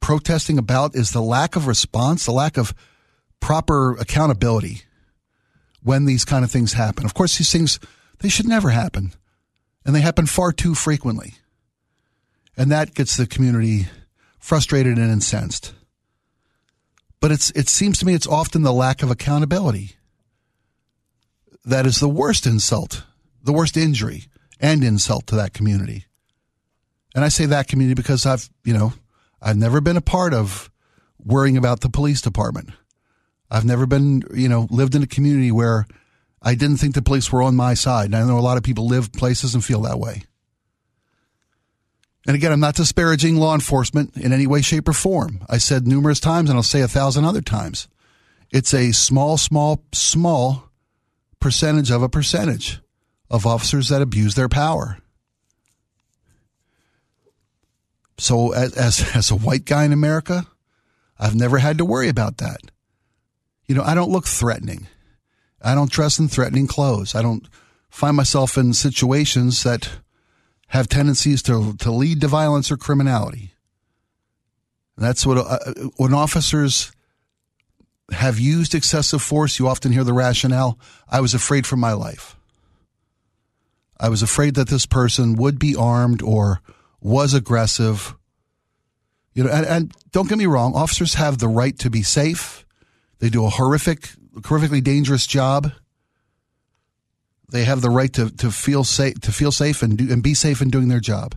protesting 0.00 0.58
about? 0.58 0.94
Is 0.94 1.10
the 1.10 1.22
lack 1.22 1.56
of 1.56 1.66
response, 1.66 2.24
the 2.24 2.32
lack 2.32 2.56
of 2.56 2.74
proper 3.40 3.92
accountability 3.96 4.82
when 5.82 6.04
these 6.04 6.24
kind 6.24 6.44
of 6.44 6.50
things 6.50 6.72
happen. 6.72 7.04
Of 7.04 7.14
course, 7.14 7.38
these 7.38 7.52
things, 7.52 7.78
they 8.20 8.28
should 8.28 8.46
never 8.46 8.70
happen. 8.70 9.12
And 9.84 9.94
they 9.94 10.00
happen 10.00 10.26
far 10.26 10.52
too 10.52 10.74
frequently. 10.74 11.34
And 12.56 12.70
that 12.70 12.94
gets 12.94 13.16
the 13.16 13.26
community 13.26 13.86
frustrated 14.38 14.98
and 14.98 15.10
incensed. 15.10 15.72
But 17.20 17.32
it's, 17.32 17.50
it 17.52 17.68
seems 17.68 17.98
to 17.98 18.06
me 18.06 18.14
it's 18.14 18.26
often 18.26 18.62
the 18.62 18.72
lack 18.72 19.02
of 19.02 19.10
accountability 19.10 19.96
that 21.64 21.86
is 21.86 22.00
the 22.00 22.08
worst 22.08 22.46
insult, 22.46 23.04
the 23.42 23.52
worst 23.52 23.76
injury 23.76 24.24
and 24.60 24.82
insult 24.82 25.26
to 25.28 25.36
that 25.36 25.52
community. 25.52 26.06
And 27.18 27.24
I 27.24 27.30
say 27.30 27.46
that 27.46 27.66
community 27.66 28.00
because 28.00 28.26
I've, 28.26 28.48
you 28.62 28.72
know, 28.72 28.92
I've 29.42 29.56
never 29.56 29.80
been 29.80 29.96
a 29.96 30.00
part 30.00 30.32
of 30.32 30.70
worrying 31.18 31.56
about 31.56 31.80
the 31.80 31.88
police 31.88 32.20
department. 32.20 32.70
I've 33.50 33.64
never 33.64 33.86
been, 33.86 34.22
you 34.32 34.48
know, 34.48 34.68
lived 34.70 34.94
in 34.94 35.02
a 35.02 35.06
community 35.08 35.50
where 35.50 35.88
I 36.40 36.54
didn't 36.54 36.76
think 36.76 36.94
the 36.94 37.02
police 37.02 37.32
were 37.32 37.42
on 37.42 37.56
my 37.56 37.74
side. 37.74 38.04
And 38.04 38.14
I 38.14 38.24
know 38.24 38.38
a 38.38 38.40
lot 38.40 38.56
of 38.56 38.62
people 38.62 38.86
live 38.86 39.10
places 39.10 39.52
and 39.52 39.64
feel 39.64 39.80
that 39.80 39.98
way. 39.98 40.26
And 42.24 42.36
again, 42.36 42.52
I'm 42.52 42.60
not 42.60 42.76
disparaging 42.76 43.34
law 43.34 43.52
enforcement 43.52 44.16
in 44.16 44.32
any 44.32 44.46
way, 44.46 44.62
shape, 44.62 44.86
or 44.86 44.92
form. 44.92 45.44
I 45.48 45.58
said 45.58 45.88
numerous 45.88 46.20
times, 46.20 46.48
and 46.50 46.56
I'll 46.56 46.62
say 46.62 46.82
a 46.82 46.86
thousand 46.86 47.24
other 47.24 47.42
times. 47.42 47.88
It's 48.52 48.72
a 48.72 48.92
small, 48.92 49.38
small, 49.38 49.82
small 49.92 50.70
percentage 51.40 51.90
of 51.90 52.00
a 52.00 52.08
percentage 52.08 52.78
of 53.28 53.44
officers 53.44 53.88
that 53.88 54.02
abuse 54.02 54.36
their 54.36 54.48
power. 54.48 54.98
So, 58.28 58.52
as, 58.52 58.74
as, 58.74 59.10
as 59.16 59.30
a 59.30 59.36
white 59.36 59.64
guy 59.64 59.84
in 59.84 59.92
America, 59.94 60.46
I've 61.18 61.34
never 61.34 61.56
had 61.56 61.78
to 61.78 61.84
worry 61.86 62.10
about 62.10 62.36
that. 62.36 62.60
You 63.66 63.74
know, 63.74 63.82
I 63.82 63.94
don't 63.94 64.10
look 64.10 64.26
threatening. 64.26 64.86
I 65.62 65.74
don't 65.74 65.90
dress 65.90 66.18
in 66.18 66.28
threatening 66.28 66.66
clothes. 66.66 67.14
I 67.14 67.22
don't 67.22 67.48
find 67.88 68.14
myself 68.14 68.58
in 68.58 68.74
situations 68.74 69.62
that 69.62 69.88
have 70.68 70.88
tendencies 70.88 71.42
to, 71.44 71.74
to 71.78 71.90
lead 71.90 72.20
to 72.20 72.28
violence 72.28 72.70
or 72.70 72.76
criminality. 72.76 73.54
That's 74.98 75.24
what, 75.24 75.38
uh, 75.38 75.72
when 75.96 76.12
officers 76.12 76.92
have 78.10 78.38
used 78.38 78.74
excessive 78.74 79.22
force, 79.22 79.58
you 79.58 79.68
often 79.68 79.92
hear 79.92 80.04
the 80.04 80.12
rationale 80.12 80.78
I 81.08 81.22
was 81.22 81.32
afraid 81.32 81.66
for 81.66 81.76
my 81.76 81.94
life. 81.94 82.36
I 83.98 84.10
was 84.10 84.22
afraid 84.22 84.54
that 84.56 84.68
this 84.68 84.84
person 84.84 85.36
would 85.36 85.58
be 85.58 85.74
armed 85.74 86.20
or 86.20 86.60
was 87.00 87.32
aggressive. 87.34 88.14
You 89.38 89.44
know, 89.44 89.50
and, 89.50 89.66
and 89.66 89.92
don't 90.10 90.28
get 90.28 90.36
me 90.36 90.46
wrong, 90.46 90.74
officers 90.74 91.14
have 91.14 91.38
the 91.38 91.46
right 91.46 91.78
to 91.78 91.90
be 91.90 92.02
safe. 92.02 92.66
They 93.20 93.28
do 93.28 93.46
a 93.46 93.50
horrific, 93.50 94.08
horrifically 94.34 94.82
dangerous 94.82 95.28
job. 95.28 95.70
They 97.48 97.62
have 97.62 97.80
the 97.80 97.88
right 97.88 98.12
to, 98.14 98.30
to 98.30 98.50
feel 98.50 98.82
safe 98.82 99.20
to 99.20 99.30
feel 99.30 99.52
safe 99.52 99.80
and 99.80 99.96
do, 99.96 100.12
and 100.12 100.24
be 100.24 100.34
safe 100.34 100.60
in 100.60 100.70
doing 100.70 100.88
their 100.88 100.98
job. 100.98 101.36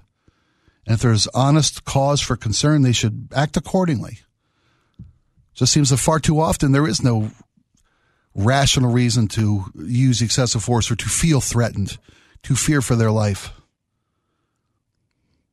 And 0.88 0.96
if 0.96 1.02
there's 1.04 1.28
honest 1.28 1.86
cause 1.86 2.22
for 2.22 2.36
concern, 2.36 2.82
they 2.82 2.92
should 2.92 3.28
act 3.36 3.56
accordingly. 3.56 4.22
It 4.98 5.06
just 5.54 5.72
seems 5.72 5.92
that 5.92 5.98
far 5.98 6.18
too 6.18 6.40
often 6.40 6.72
there 6.72 6.88
is 6.88 7.04
no 7.04 7.30
rational 8.34 8.92
reason 8.92 9.28
to 9.28 9.66
use 9.76 10.24
excessive 10.24 10.64
force 10.64 10.90
or 10.90 10.96
to 10.96 11.08
feel 11.08 11.40
threatened, 11.40 12.00
to 12.42 12.56
fear 12.56 12.82
for 12.82 12.96
their 12.96 13.12
life. 13.12 13.52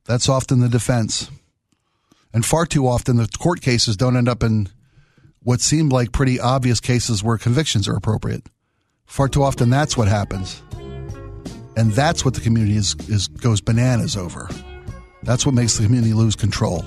That's 0.06 0.30
often 0.30 0.60
the 0.60 0.70
defense. 0.70 1.30
And 2.38 2.46
far 2.46 2.66
too 2.66 2.86
often 2.86 3.16
the 3.16 3.26
court 3.26 3.60
cases 3.60 3.96
don't 3.96 4.16
end 4.16 4.28
up 4.28 4.44
in 4.44 4.68
what 5.42 5.60
seemed 5.60 5.90
like 5.90 6.12
pretty 6.12 6.38
obvious 6.38 6.78
cases 6.78 7.20
where 7.20 7.36
convictions 7.36 7.88
are 7.88 7.96
appropriate. 7.96 8.46
Far 9.06 9.26
too 9.26 9.42
often, 9.42 9.70
that's 9.70 9.96
what 9.96 10.06
happens. 10.06 10.62
And 11.76 11.90
that's 11.90 12.24
what 12.24 12.34
the 12.34 12.40
community 12.40 12.76
is, 12.76 12.94
is 13.08 13.26
goes 13.26 13.60
bananas 13.60 14.16
over. 14.16 14.48
That's 15.24 15.44
what 15.44 15.56
makes 15.56 15.78
the 15.78 15.82
community 15.82 16.12
lose 16.12 16.36
control. 16.36 16.84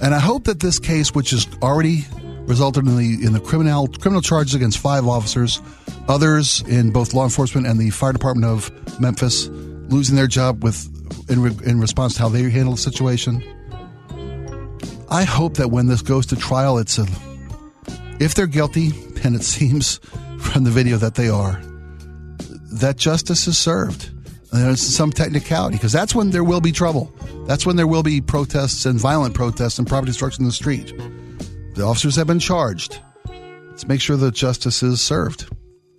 And 0.00 0.14
I 0.14 0.18
hope 0.18 0.44
that 0.44 0.60
this 0.60 0.78
case, 0.78 1.14
which 1.14 1.28
has 1.32 1.46
already 1.62 2.06
resulted 2.46 2.86
in 2.86 2.96
the 2.96 3.18
in 3.22 3.34
the 3.34 3.40
criminal 3.40 3.88
criminal 3.88 4.22
charges 4.22 4.54
against 4.54 4.78
five 4.78 5.06
officers, 5.06 5.60
others 6.08 6.62
in 6.68 6.90
both 6.90 7.12
law 7.12 7.24
enforcement 7.24 7.66
and 7.66 7.78
the 7.78 7.90
fire 7.90 8.14
department 8.14 8.50
of 8.50 8.98
Memphis 8.98 9.48
losing 9.88 10.16
their 10.16 10.26
job 10.26 10.64
with 10.64 10.90
in, 11.28 11.42
re, 11.42 11.52
in 11.64 11.80
response 11.80 12.14
to 12.14 12.20
how 12.20 12.28
they 12.28 12.48
handle 12.50 12.74
the 12.74 12.80
situation. 12.80 13.42
I 15.08 15.24
hope 15.24 15.54
that 15.54 15.68
when 15.68 15.86
this 15.86 16.02
goes 16.02 16.26
to 16.26 16.36
trial, 16.36 16.78
it's 16.78 16.98
a 16.98 17.06
if 18.18 18.34
they're 18.34 18.46
guilty, 18.46 18.92
and 19.22 19.36
it 19.36 19.42
seems 19.54 19.98
from 20.38 20.64
the 20.64 20.70
video 20.70 20.96
that 20.96 21.14
they 21.14 21.28
are, 21.28 21.60
that 22.72 22.96
justice 22.96 23.46
is 23.46 23.58
served. 23.58 24.10
And 24.52 24.64
there's 24.64 24.80
some 24.80 25.10
technicality 25.10 25.76
because 25.76 25.92
that's 25.92 26.14
when 26.14 26.30
there 26.30 26.44
will 26.44 26.60
be 26.60 26.72
trouble. 26.72 27.12
That's 27.46 27.66
when 27.66 27.76
there 27.76 27.86
will 27.86 28.02
be 28.02 28.20
protests 28.20 28.86
and 28.86 28.98
violent 28.98 29.34
protests 29.34 29.78
and 29.78 29.86
property 29.86 30.10
destruction 30.10 30.42
in 30.42 30.48
the 30.48 30.52
street. 30.52 30.94
The 31.74 31.82
officers 31.84 32.16
have 32.16 32.26
been 32.26 32.38
charged. 32.38 33.00
Let's 33.68 33.86
make 33.86 34.00
sure 34.00 34.16
that 34.16 34.34
justice 34.34 34.82
is 34.82 35.00
served, 35.00 35.52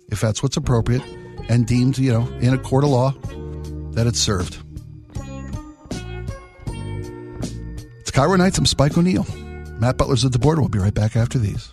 if 0.08 0.20
that's 0.20 0.42
what's 0.42 0.56
appropriate 0.56 1.02
and 1.48 1.66
deemed, 1.66 1.98
you 1.98 2.12
know, 2.12 2.26
in 2.40 2.52
a 2.52 2.58
court 2.58 2.84
of 2.84 2.90
law, 2.90 3.12
that 3.92 4.06
it's 4.06 4.18
served. 4.18 4.58
It's 8.18 8.26
KIRO 8.26 8.36
Nights. 8.36 8.58
I'm 8.58 8.66
Spike 8.66 8.98
O'Neill. 8.98 9.24
Matt 9.78 9.96
Butler's 9.96 10.24
at 10.24 10.32
the 10.32 10.40
border. 10.40 10.60
We'll 10.60 10.70
be 10.70 10.80
right 10.80 10.92
back 10.92 11.14
after 11.14 11.38
these. 11.38 11.72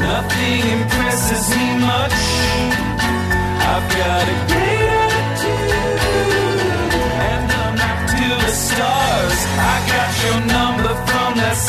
Nothing 0.00 0.60
impresses 0.80 1.50
me 1.54 1.76
much. 1.76 2.12
I've 3.62 3.86
got 3.98 4.28
a 4.28 4.49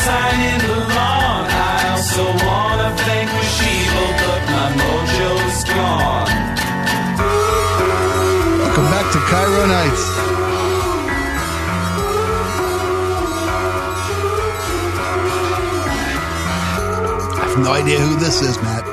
from 0.02 0.14
that 0.14 0.32
sign 0.32 0.40
in 0.40 0.58
the 0.66 0.76
lawn. 0.94 1.46
I 1.50 1.90
also 1.90 2.24
wanna 2.46 2.90
thank 3.06 3.30
Mashivo, 3.30 4.04
but 4.22 4.42
my 4.50 4.68
mojo's 4.80 5.64
gone. 5.64 6.28
Welcome 8.58 8.88
back 8.90 9.06
to 9.12 9.18
KIRO 9.18 9.66
Nights. 9.68 10.04
I 17.34 17.40
have 17.46 17.58
no 17.58 17.72
idea 17.72 17.98
who 18.00 18.16
this 18.18 18.42
is, 18.42 18.56
Matt. 18.62 18.84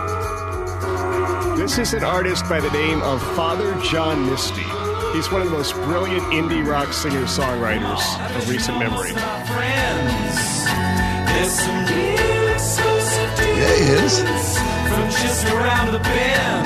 This 1.58 1.78
is 1.78 1.94
an 1.94 2.04
artist 2.04 2.48
by 2.50 2.60
the 2.60 2.72
name 2.72 3.02
of 3.02 3.22
Father 3.36 3.76
John 3.84 4.30
Misty. 4.30 4.66
He's 5.14 5.32
one 5.32 5.42
of 5.42 5.50
the 5.50 5.58
most 5.58 5.74
brilliant 5.74 6.24
indie 6.32 6.66
rock 6.66 6.94
singer 6.94 7.24
songwriters 7.24 8.02
of 8.38 8.50
recent 8.50 8.78
memory. 8.80 9.12
Is. 13.90 14.20
from 14.20 15.10
just 15.10 15.46
around 15.48 15.92
the 15.92 16.00
bend. 16.00 16.66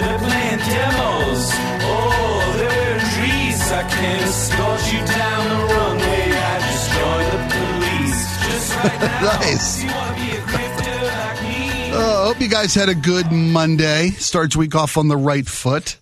They're 0.00 0.18
playing 0.18 0.58
demos. 0.58 1.42
Oh, 1.88 2.54
they're 2.58 2.68
wearing 2.68 3.00
trees. 3.16 3.60
I 3.72 3.82
can 3.88 4.22
escort 4.28 4.92
you 4.92 5.00
down 5.06 5.42
the 5.48 5.74
runway. 5.74 6.26
I 6.32 6.58
just 6.60 6.86
joined 6.98 7.30
the 7.34 7.42
police. 7.54 8.20
Just 8.46 8.76
right 8.76 9.00
now. 9.22 9.38
Nice. 9.40 9.82
You 9.82 9.90
wanna 9.90 10.14
be 10.14 10.30
a 10.30 10.40
grifter 10.42 11.02
like? 11.02 11.92
Oh, 11.98 12.24
hope 12.28 12.40
you 12.40 12.48
guys 12.48 12.74
had 12.74 12.88
a 12.88 12.94
good 12.94 13.32
Monday. 13.32 14.10
Starts 14.10 14.54
week 14.56 14.74
off 14.74 14.96
on 14.98 15.08
the 15.08 15.16
right 15.16 15.46
foot. 15.46 15.98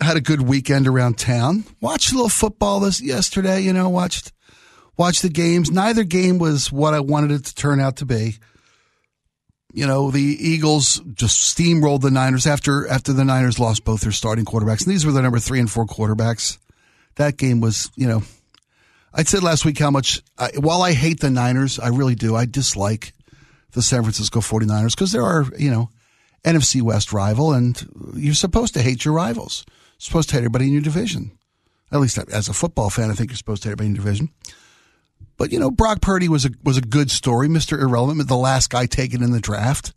Had 0.00 0.16
a 0.16 0.20
good 0.20 0.42
weekend 0.42 0.86
around 0.86 1.18
town. 1.18 1.64
Watched 1.80 2.12
a 2.12 2.14
little 2.14 2.28
football 2.28 2.80
this 2.80 3.00
yesterday. 3.00 3.60
You 3.60 3.72
know, 3.72 3.88
watched 3.88 4.32
watched 4.96 5.22
the 5.22 5.28
games. 5.30 5.70
Neither 5.70 6.04
game 6.04 6.38
was 6.38 6.70
what 6.72 6.94
I 6.94 7.00
wanted 7.00 7.30
it 7.32 7.44
to 7.46 7.54
turn 7.54 7.80
out 7.80 7.96
to 7.96 8.06
be. 8.06 8.36
You 9.72 9.86
know, 9.86 10.10
the 10.10 10.20
Eagles 10.20 11.00
just 11.12 11.56
steamrolled 11.56 12.00
the 12.00 12.10
Niners 12.10 12.46
after 12.46 12.88
after 12.88 13.12
the 13.12 13.24
Niners 13.24 13.58
lost 13.58 13.84
both 13.84 14.00
their 14.00 14.12
starting 14.12 14.44
quarterbacks, 14.44 14.84
and 14.84 14.92
these 14.92 15.04
were 15.04 15.12
the 15.12 15.22
number 15.22 15.38
three 15.38 15.60
and 15.60 15.70
four 15.70 15.86
quarterbacks. 15.86 16.58
That 17.16 17.36
game 17.36 17.60
was, 17.60 17.90
you 17.96 18.06
know, 18.06 18.22
I 19.12 19.22
said 19.22 19.42
last 19.42 19.64
week 19.64 19.78
how 19.78 19.90
much, 19.90 20.22
I, 20.38 20.50
while 20.58 20.82
I 20.82 20.92
hate 20.92 21.20
the 21.20 21.30
Niners, 21.30 21.78
I 21.78 21.88
really 21.88 22.14
do. 22.14 22.36
I 22.36 22.44
dislike 22.44 23.14
the 23.72 23.80
San 23.80 24.02
Francisco 24.02 24.40
49ers 24.40 24.94
because 24.94 25.12
there 25.12 25.24
are, 25.24 25.46
you 25.58 25.70
know, 25.70 25.90
NFC 26.44 26.82
West 26.82 27.14
rival, 27.14 27.52
and 27.52 27.82
you're 28.14 28.34
supposed 28.34 28.74
to 28.74 28.82
hate 28.82 29.04
your 29.04 29.14
rivals. 29.14 29.64
You're 29.66 30.00
supposed 30.00 30.28
to 30.28 30.34
hate 30.34 30.40
everybody 30.40 30.66
in 30.66 30.74
your 30.74 30.82
division. 30.82 31.38
At 31.90 32.00
least 32.00 32.18
as 32.18 32.48
a 32.48 32.52
football 32.52 32.90
fan, 32.90 33.10
I 33.10 33.14
think 33.14 33.30
you're 33.30 33.36
supposed 33.38 33.62
to 33.62 33.68
hate 33.68 33.72
everybody 33.72 33.88
in 33.88 33.94
your 33.94 34.04
division. 34.04 34.30
But 35.36 35.52
you 35.52 35.58
know, 35.58 35.70
Brock 35.70 36.00
Purdy 36.00 36.28
was 36.28 36.44
a 36.46 36.50
was 36.62 36.76
a 36.76 36.82
good 36.82 37.10
story, 37.10 37.48
Mister 37.48 37.78
Irrelevant, 37.78 38.28
the 38.28 38.36
last 38.36 38.70
guy 38.70 38.86
taken 38.86 39.22
in 39.22 39.32
the 39.32 39.40
draft. 39.40 39.92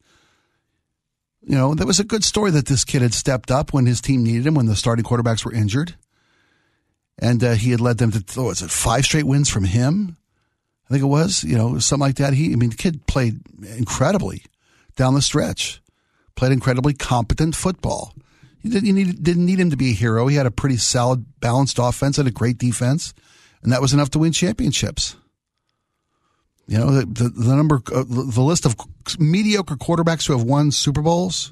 You 1.41 1.56
know, 1.56 1.73
that 1.73 1.88
was 1.88 1.99
a 1.99 2.04
good 2.04 2.23
story 2.23 2.52
that 2.52 2.65
this 2.65 2.84
kid 2.84 3.02
had 3.02 3.13
stepped 3.13 3.49
up 3.49 3.73
when 3.73 3.86
his 3.86 4.02
team 4.02 4.23
needed 4.23 4.45
him, 4.45 4.56
when 4.56 4.65
the 4.65 4.75
starting 4.75 5.06
quarterbacks 5.06 5.45
were 5.45 5.54
injured, 5.54 5.95
and 7.17 7.43
uh, 7.43 7.54
he 7.54 7.71
had 7.71 7.80
led 7.80 7.97
them 7.97 8.12
to 8.12 8.23
oh, 8.38 8.45
was 8.45 8.62
it 8.62 8.69
five 8.69 9.06
straight 9.06 9.25
wins 9.25 9.49
from 9.49 9.63
him? 9.63 10.17
I 10.86 10.93
think 10.93 11.04
it 11.04 11.08
was, 11.08 11.43
you 11.43 11.56
know, 11.56 11.78
something 11.78 12.06
like 12.06 12.15
that. 12.15 12.34
He, 12.34 12.52
I 12.52 12.56
mean, 12.56 12.71
the 12.71 12.75
kid 12.75 13.06
played 13.06 13.39
incredibly 13.78 14.43
down 14.95 15.13
the 15.13 15.21
stretch, 15.21 15.82
played 16.36 16.52
incredibly 16.52 16.93
competent 16.93 17.56
football. 17.56 18.13
You 18.62 18.71
didn't, 18.71 18.88
you 18.88 18.93
need, 18.93 19.23
didn't 19.23 19.45
need 19.45 19.60
him 19.60 19.69
to 19.69 19.78
be 19.78 19.91
a 19.91 19.93
hero. 19.93 20.28
He 20.28 20.36
had 20.36 20.47
a 20.47 20.52
pretty 20.52 20.78
solid, 20.78 21.39
balanced 21.39 21.78
offense 21.80 22.17
and 22.17 22.28
a 22.28 22.32
great 22.32 22.58
defense, 22.58 23.13
and 23.62 23.71
that 23.71 23.82
was 23.82 23.93
enough 23.93 24.10
to 24.12 24.19
win 24.19 24.34
championships. 24.34 25.15
You 26.69 26.77
know, 26.77 26.91
the, 27.01 27.29
the, 27.29 27.55
number, 27.55 27.82
uh, 27.91 28.03
the 28.08 28.43
list 28.43 28.67
of 28.67 28.75
mediocre 29.17 29.75
quarterbacks 29.75 30.27
who 30.27 30.38
have 30.38 30.45
won 30.45 30.69
Super 30.69 31.01
Bowls, 31.01 31.51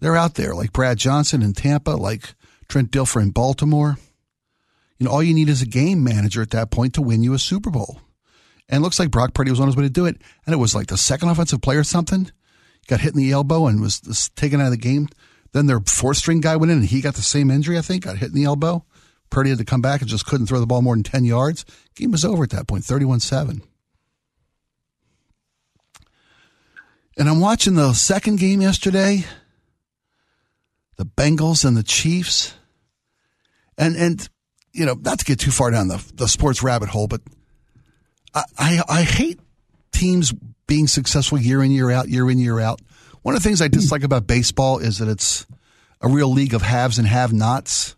they're 0.00 0.18
out 0.18 0.34
there, 0.34 0.54
like 0.54 0.70
Brad 0.70 0.98
Johnson 0.98 1.40
in 1.40 1.54
Tampa, 1.54 1.92
like 1.92 2.34
Trent 2.68 2.90
Dilfer 2.90 3.22
in 3.22 3.30
Baltimore. 3.30 3.96
You 4.98 5.06
know, 5.06 5.12
all 5.12 5.22
you 5.22 5.32
need 5.32 5.48
is 5.48 5.62
a 5.62 5.66
game 5.66 6.04
manager 6.04 6.42
at 6.42 6.50
that 6.50 6.70
point 6.70 6.92
to 6.94 7.00
win 7.00 7.22
you 7.22 7.32
a 7.32 7.38
Super 7.38 7.70
Bowl. 7.70 8.02
And 8.68 8.82
it 8.82 8.84
looks 8.84 8.98
like 8.98 9.10
Brock 9.10 9.32
Purdy 9.32 9.50
was 9.50 9.60
on 9.60 9.66
his 9.66 9.76
way 9.76 9.84
to 9.84 9.88
do 9.88 10.04
it. 10.04 10.20
And 10.44 10.52
it 10.52 10.58
was 10.58 10.74
like 10.74 10.88
the 10.88 10.98
second 10.98 11.30
offensive 11.30 11.62
player 11.62 11.80
or 11.80 11.84
something. 11.84 12.30
Got 12.86 13.00
hit 13.00 13.14
in 13.14 13.18
the 13.18 13.32
elbow 13.32 13.66
and 13.66 13.80
was, 13.80 14.02
was 14.06 14.28
taken 14.28 14.60
out 14.60 14.66
of 14.66 14.72
the 14.72 14.76
game. 14.76 15.08
Then 15.52 15.64
their 15.64 15.80
fourth 15.80 16.18
string 16.18 16.42
guy 16.42 16.56
went 16.56 16.70
in 16.70 16.78
and 16.78 16.86
he 16.86 17.00
got 17.00 17.14
the 17.14 17.22
same 17.22 17.50
injury, 17.50 17.78
I 17.78 17.80
think, 17.80 18.04
got 18.04 18.18
hit 18.18 18.28
in 18.28 18.34
the 18.34 18.44
elbow. 18.44 18.84
Purdy 19.30 19.48
had 19.48 19.58
to 19.58 19.64
come 19.64 19.80
back 19.80 20.02
and 20.02 20.10
just 20.10 20.26
couldn't 20.26 20.48
throw 20.48 20.60
the 20.60 20.66
ball 20.66 20.82
more 20.82 20.94
than 20.94 21.02
10 21.02 21.24
yards. 21.24 21.64
Game 21.94 22.10
was 22.10 22.26
over 22.26 22.44
at 22.44 22.50
that 22.50 22.66
point, 22.66 22.84
31 22.84 23.20
7. 23.20 23.62
And 27.16 27.28
I'm 27.28 27.40
watching 27.40 27.74
the 27.74 27.92
second 27.92 28.38
game 28.38 28.60
yesterday, 28.60 29.24
the 30.96 31.04
Bengals 31.04 31.64
and 31.64 31.76
the 31.76 31.82
Chiefs. 31.82 32.54
And, 33.78 33.96
and, 33.96 34.28
you 34.72 34.84
know, 34.84 34.94
not 34.94 35.20
to 35.20 35.24
get 35.24 35.38
too 35.38 35.50
far 35.50 35.70
down 35.70 35.88
the, 35.88 36.04
the 36.14 36.26
sports 36.26 36.62
rabbit 36.62 36.88
hole, 36.88 37.06
but 37.06 37.20
I, 38.34 38.42
I, 38.58 38.82
I 38.88 39.02
hate 39.02 39.38
teams 39.92 40.32
being 40.66 40.86
successful 40.86 41.38
year 41.38 41.62
in, 41.62 41.70
year 41.70 41.90
out, 41.90 42.08
year 42.08 42.28
in, 42.30 42.38
year 42.38 42.58
out. 42.58 42.80
One 43.22 43.34
of 43.34 43.42
the 43.42 43.48
things 43.48 43.62
I 43.62 43.68
dislike 43.68 44.02
about 44.02 44.26
baseball 44.26 44.78
is 44.78 44.98
that 44.98 45.08
it's 45.08 45.46
a 46.00 46.08
real 46.08 46.30
league 46.30 46.54
of 46.54 46.62
haves 46.62 46.98
and 46.98 47.06
have 47.06 47.32
nots. 47.32 47.96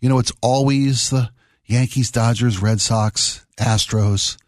You 0.00 0.08
know, 0.08 0.18
it's 0.18 0.32
always 0.42 1.10
the 1.10 1.30
Yankees, 1.64 2.10
Dodgers, 2.10 2.60
Red 2.60 2.80
Sox, 2.80 3.46
Astros. 3.58 4.38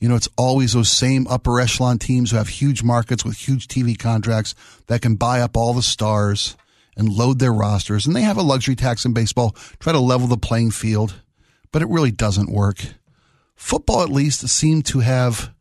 You 0.00 0.08
know, 0.08 0.16
it's 0.16 0.28
always 0.38 0.72
those 0.72 0.90
same 0.90 1.26
upper 1.28 1.60
echelon 1.60 1.98
teams 1.98 2.30
who 2.30 2.38
have 2.38 2.48
huge 2.48 2.82
markets 2.82 3.24
with 3.24 3.36
huge 3.36 3.68
TV 3.68 3.98
contracts 3.98 4.54
that 4.86 5.02
can 5.02 5.14
buy 5.14 5.42
up 5.42 5.56
all 5.56 5.74
the 5.74 5.82
stars 5.82 6.56
and 6.96 7.12
load 7.12 7.38
their 7.38 7.52
rosters. 7.52 8.06
And 8.06 8.16
they 8.16 8.22
have 8.22 8.38
a 8.38 8.42
luxury 8.42 8.74
tax 8.74 9.04
in 9.04 9.12
baseball, 9.12 9.54
try 9.78 9.92
to 9.92 10.00
level 10.00 10.26
the 10.26 10.38
playing 10.38 10.70
field, 10.70 11.22
but 11.70 11.82
it 11.82 11.88
really 11.88 12.10
doesn't 12.10 12.50
work. 12.50 12.78
Football, 13.54 14.02
at 14.02 14.08
least, 14.08 14.48
seemed 14.48 14.86
to 14.86 15.00
have, 15.00 15.52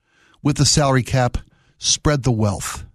with 0.42 0.56
the 0.56 0.66
salary 0.66 1.04
cap, 1.04 1.38
spread 1.78 2.24
the 2.24 2.32
wealth. 2.32 2.86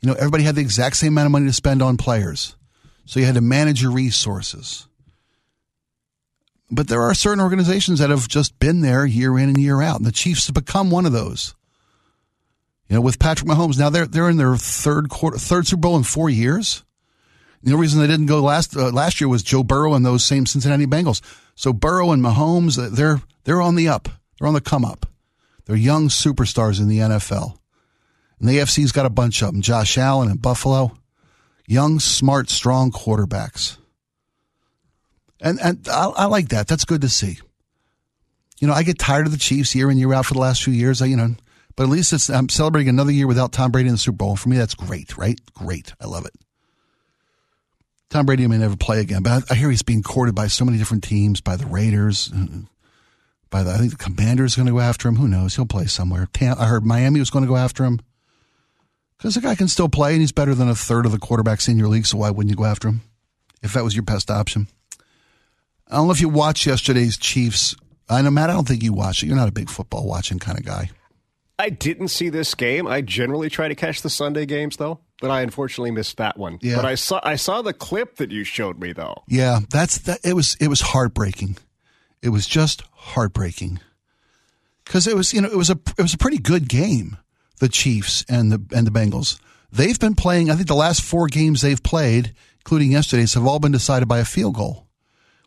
You 0.00 0.08
know, 0.08 0.14
everybody 0.14 0.44
had 0.44 0.54
the 0.54 0.62
exact 0.62 0.96
same 0.96 1.12
amount 1.12 1.26
of 1.26 1.32
money 1.32 1.46
to 1.46 1.52
spend 1.52 1.82
on 1.82 1.98
players. 1.98 2.56
So 3.04 3.20
you 3.20 3.26
had 3.26 3.34
to 3.34 3.42
manage 3.42 3.82
your 3.82 3.92
resources. 3.92 4.86
But 6.70 6.88
there 6.88 7.02
are 7.02 7.14
certain 7.14 7.42
organizations 7.42 7.98
that 7.98 8.10
have 8.10 8.28
just 8.28 8.58
been 8.58 8.80
there 8.80 9.04
year 9.04 9.36
in 9.38 9.48
and 9.48 9.58
year 9.58 9.82
out. 9.82 9.96
And 9.96 10.06
the 10.06 10.12
Chiefs 10.12 10.46
have 10.46 10.54
become 10.54 10.90
one 10.90 11.04
of 11.04 11.12
those. 11.12 11.54
You 12.88 12.96
know, 12.96 13.02
with 13.02 13.18
Patrick 13.18 13.48
Mahomes, 13.48 13.78
now 13.78 13.90
they're 13.90 14.06
they're 14.06 14.28
in 14.28 14.36
their 14.36 14.56
third 14.56 15.08
quarter, 15.08 15.38
third 15.38 15.66
Super 15.66 15.80
Bowl 15.80 15.96
in 15.96 16.02
four 16.02 16.28
years. 16.28 16.84
The 17.62 17.72
only 17.72 17.82
reason 17.82 18.00
they 18.00 18.06
didn't 18.06 18.26
go 18.26 18.40
last 18.40 18.76
uh, 18.76 18.90
last 18.90 19.20
year 19.20 19.28
was 19.28 19.42
Joe 19.42 19.62
Burrow 19.62 19.94
and 19.94 20.04
those 20.04 20.24
same 20.24 20.46
Cincinnati 20.46 20.86
Bengals. 20.86 21.20
So 21.54 21.72
Burrow 21.72 22.10
and 22.10 22.22
Mahomes, 22.22 22.78
uh, 22.78 22.88
they're 22.90 23.20
they're 23.44 23.60
on 23.60 23.76
the 23.76 23.88
up. 23.88 24.08
They're 24.38 24.48
on 24.48 24.54
the 24.54 24.60
come 24.60 24.84
up. 24.84 25.06
They're 25.66 25.76
young 25.76 26.08
superstars 26.08 26.80
in 26.80 26.88
the 26.88 26.98
NFL. 26.98 27.58
And 28.40 28.48
the 28.48 28.58
AFC's 28.58 28.92
got 28.92 29.06
a 29.06 29.10
bunch 29.10 29.42
of 29.42 29.52
them. 29.52 29.60
Josh 29.60 29.98
Allen 29.98 30.30
and 30.30 30.40
Buffalo. 30.40 30.96
Young, 31.66 32.00
smart, 32.00 32.50
strong 32.50 32.90
quarterbacks. 32.90 33.76
And 35.40 35.60
and 35.60 35.86
I, 35.88 36.06
I, 36.08 36.24
like 36.26 36.48
that. 36.48 36.68
That's 36.68 36.84
good 36.84 37.00
to 37.00 37.08
see. 37.08 37.38
You 38.60 38.68
know, 38.68 38.74
I 38.74 38.82
get 38.82 38.98
tired 38.98 39.26
of 39.26 39.32
the 39.32 39.38
Chiefs 39.38 39.74
year 39.74 39.90
in 39.90 39.96
year 39.96 40.12
out 40.12 40.26
for 40.26 40.34
the 40.34 40.40
last 40.40 40.62
few 40.62 40.74
years. 40.74 41.00
I, 41.00 41.06
you 41.06 41.16
know, 41.16 41.34
but 41.76 41.84
at 41.84 41.88
least 41.88 42.12
it's 42.12 42.28
I'm 42.28 42.48
celebrating 42.48 42.88
another 42.88 43.12
year 43.12 43.26
without 43.26 43.52
Tom 43.52 43.70
Brady 43.70 43.88
in 43.88 43.94
the 43.94 43.98
Super 43.98 44.16
Bowl. 44.16 44.36
For 44.36 44.48
me, 44.48 44.58
that's 44.58 44.74
great. 44.74 45.16
Right? 45.16 45.40
Great. 45.54 45.94
I 46.00 46.06
love 46.06 46.26
it. 46.26 46.34
Tom 48.10 48.26
Brady 48.26 48.46
may 48.48 48.58
never 48.58 48.76
play 48.76 49.00
again, 49.00 49.22
but 49.22 49.44
I, 49.50 49.54
I 49.54 49.56
hear 49.56 49.70
he's 49.70 49.82
being 49.82 50.02
courted 50.02 50.34
by 50.34 50.48
so 50.48 50.64
many 50.64 50.78
different 50.78 51.04
teams, 51.04 51.40
by 51.40 51.56
the 51.56 51.66
Raiders, 51.66 52.30
uh, 52.34 52.46
by 53.50 53.62
the 53.62 53.70
I 53.70 53.78
think 53.78 53.92
the 53.92 53.96
Commanders 53.96 54.56
going 54.56 54.66
to 54.66 54.72
go 54.72 54.80
after 54.80 55.08
him. 55.08 55.16
Who 55.16 55.28
knows? 55.28 55.54
He'll 55.54 55.64
play 55.64 55.86
somewhere. 55.86 56.28
I 56.40 56.66
heard 56.66 56.84
Miami 56.84 57.20
was 57.20 57.30
going 57.30 57.44
to 57.44 57.48
go 57.48 57.56
after 57.56 57.84
him 57.84 58.00
because 59.16 59.36
the 59.36 59.40
guy 59.40 59.54
can 59.54 59.68
still 59.68 59.88
play 59.88 60.12
and 60.12 60.20
he's 60.20 60.32
better 60.32 60.54
than 60.54 60.68
a 60.68 60.74
third 60.74 61.06
of 61.06 61.12
the 61.12 61.18
quarterbacks 61.18 61.68
in 61.68 61.78
your 61.78 61.88
league. 61.88 62.06
So 62.06 62.18
why 62.18 62.30
wouldn't 62.30 62.50
you 62.50 62.56
go 62.56 62.64
after 62.64 62.88
him 62.88 63.02
if 63.62 63.74
that 63.74 63.84
was 63.84 63.94
your 63.94 64.02
best 64.02 64.30
option? 64.30 64.66
I 65.90 65.96
don't 65.96 66.06
know 66.06 66.12
if 66.12 66.20
you 66.20 66.28
watched 66.28 66.66
yesterday's 66.66 67.16
Chiefs. 67.16 67.74
I 68.08 68.22
know, 68.22 68.30
Matt, 68.30 68.50
I 68.50 68.52
don't 68.52 68.66
think 68.66 68.82
you 68.82 68.92
watched 68.92 69.22
it. 69.22 69.26
You're 69.26 69.36
not 69.36 69.48
a 69.48 69.52
big 69.52 69.68
football 69.68 70.06
watching 70.06 70.38
kind 70.38 70.58
of 70.58 70.64
guy. 70.64 70.90
I 71.58 71.68
didn't 71.68 72.08
see 72.08 72.28
this 72.30 72.54
game. 72.54 72.86
I 72.86 73.00
generally 73.02 73.50
try 73.50 73.68
to 73.68 73.74
catch 73.74 74.00
the 74.00 74.08
Sunday 74.08 74.46
games 74.46 74.78
though, 74.78 75.00
but 75.20 75.30
I 75.30 75.42
unfortunately 75.42 75.90
missed 75.90 76.16
that 76.16 76.38
one. 76.38 76.58
Yeah. 76.62 76.76
But 76.76 76.86
I 76.86 76.94
saw 76.94 77.20
I 77.22 77.36
saw 77.36 77.60
the 77.60 77.74
clip 77.74 78.16
that 78.16 78.30
you 78.30 78.44
showed 78.44 78.80
me 78.80 78.92
though. 78.92 79.24
Yeah, 79.28 79.60
that's 79.68 79.98
that. 79.98 80.20
It 80.24 80.34
was 80.34 80.56
it 80.58 80.68
was 80.68 80.80
heartbreaking. 80.80 81.58
It 82.22 82.30
was 82.30 82.46
just 82.46 82.82
heartbreaking 82.92 83.80
because 84.84 85.06
it 85.06 85.14
was 85.14 85.34
you 85.34 85.42
know 85.42 85.48
it 85.48 85.58
was 85.58 85.68
a 85.68 85.78
it 85.98 86.02
was 86.02 86.14
a 86.14 86.18
pretty 86.18 86.38
good 86.38 86.68
game. 86.68 87.18
The 87.58 87.68
Chiefs 87.68 88.24
and 88.26 88.50
the 88.50 88.62
and 88.74 88.86
the 88.86 88.90
Bengals. 88.90 89.38
They've 89.70 90.00
been 90.00 90.14
playing. 90.14 90.50
I 90.50 90.54
think 90.54 90.66
the 90.66 90.74
last 90.74 91.02
four 91.02 91.26
games 91.26 91.60
they've 91.60 91.82
played, 91.82 92.32
including 92.60 92.92
yesterday's, 92.92 93.34
have 93.34 93.46
all 93.46 93.58
been 93.58 93.70
decided 93.70 94.08
by 94.08 94.18
a 94.18 94.24
field 94.24 94.54
goal 94.54 94.86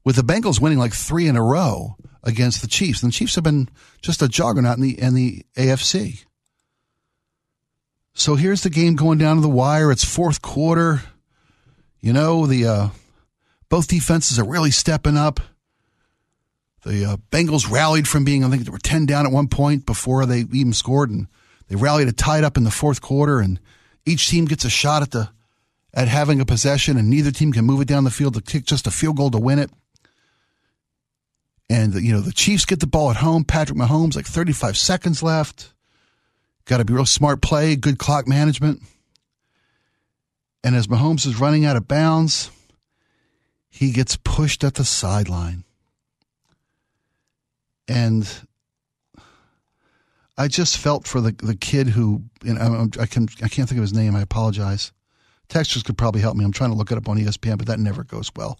with 0.03 0.15
the 0.15 0.21
Bengals 0.21 0.59
winning 0.59 0.79
like 0.79 0.93
three 0.93 1.27
in 1.27 1.35
a 1.35 1.43
row 1.43 1.95
against 2.23 2.61
the 2.61 2.67
Chiefs. 2.67 3.03
And 3.03 3.11
the 3.11 3.15
Chiefs 3.15 3.35
have 3.35 3.43
been 3.43 3.69
just 4.01 4.21
a 4.21 4.27
juggernaut 4.27 4.77
in 4.77 4.83
the 4.83 5.01
in 5.01 5.13
the 5.13 5.45
AFC. 5.55 6.25
So 8.13 8.35
here's 8.35 8.61
the 8.61 8.69
game 8.69 8.95
going 8.95 9.17
down 9.17 9.37
to 9.37 9.41
the 9.41 9.49
wire. 9.49 9.91
It's 9.91 10.03
fourth 10.03 10.41
quarter. 10.41 11.01
You 11.99 12.13
know 12.13 12.45
the 12.45 12.65
uh, 12.65 12.89
both 13.69 13.87
defenses 13.87 14.37
are 14.37 14.47
really 14.47 14.71
stepping 14.71 15.17
up. 15.17 15.39
The 16.83 17.05
uh, 17.05 17.17
Bengals 17.31 17.69
rallied 17.71 18.07
from 18.07 18.25
being 18.25 18.43
I 18.43 18.49
think 18.49 18.65
they 18.65 18.71
were 18.71 18.77
ten 18.77 19.05
down 19.05 19.25
at 19.25 19.31
one 19.31 19.47
point 19.47 19.85
before 19.85 20.25
they 20.25 20.39
even 20.51 20.73
scored, 20.73 21.09
and 21.09 21.27
they 21.67 21.75
rallied 21.75 22.07
to 22.07 22.13
tie 22.13 22.39
it 22.39 22.43
up 22.43 22.57
in 22.57 22.65
the 22.65 22.71
fourth 22.71 23.01
quarter. 23.01 23.39
And 23.39 23.59
each 24.05 24.27
team 24.27 24.45
gets 24.45 24.65
a 24.65 24.69
shot 24.69 25.01
at 25.01 25.11
the 25.11 25.29
at 25.93 26.07
having 26.07 26.41
a 26.41 26.45
possession, 26.45 26.97
and 26.97 27.09
neither 27.09 27.31
team 27.31 27.53
can 27.53 27.65
move 27.65 27.81
it 27.81 27.87
down 27.87 28.03
the 28.03 28.11
field 28.11 28.33
to 28.33 28.41
kick 28.41 28.65
just 28.65 28.85
a 28.85 28.91
field 28.91 29.17
goal 29.17 29.31
to 29.31 29.39
win 29.39 29.59
it. 29.59 29.71
And, 31.69 31.93
you 31.95 32.12
know, 32.12 32.21
the 32.21 32.34
Chiefs 32.34 32.65
get 32.65 32.80
the 32.80 32.88
ball 32.88 33.10
at 33.10 33.17
home. 33.17 33.43
Patrick 33.43 33.78
Mahomes, 33.78 34.15
like 34.15 34.26
35 34.26 34.78
seconds 34.78 35.23
left. 35.23 35.73
Got 36.65 36.78
to 36.78 36.86
be 36.86 36.93
real 36.93 37.06
smart 37.06 37.41
play, 37.41 37.76
good 37.76 37.97
clock 37.97 38.28
management. 38.28 38.82
And 40.63 40.76
as 40.76 40.88
Mahomes 40.88 41.26
is 41.26 41.39
running 41.39 41.65
out 41.65 41.76
of 41.76 41.88
bounds, 41.88 42.49
he 43.69 43.91
gets 43.91 44.15
pushed 44.15 44.63
at 44.63 44.76
the 44.76 44.86
sideline. 44.86 45.65
And 47.88 48.30
I 50.38 50.47
just 50.47 50.78
felt 50.78 51.06
for 51.08 51.21
the 51.21 51.32
the 51.32 51.56
kid 51.56 51.89
who, 51.89 52.23
you 52.43 52.54
know, 52.54 52.88
I 52.99 53.06
can 53.06 53.28
I 53.43 53.49
can't 53.49 53.67
think 53.67 53.78
of 53.78 53.84
his 53.84 53.93
name. 53.93 54.15
I 54.15 54.21
apologize. 54.21 54.91
Textures 55.49 55.84
could 55.84 55.97
probably 55.97 56.21
help 56.21 56.38
me. 56.38 56.45
I'm 56.45 56.54
trying 56.54 56.71
to 56.71 56.78
look 56.78 56.91
it 56.91 56.97
up 56.97 57.10
on 57.10 57.17
ESPN, 57.17 57.58
but 57.58 57.67
that 57.67 57.80
never 57.80 58.04
goes 58.04 58.32
well. 58.36 58.58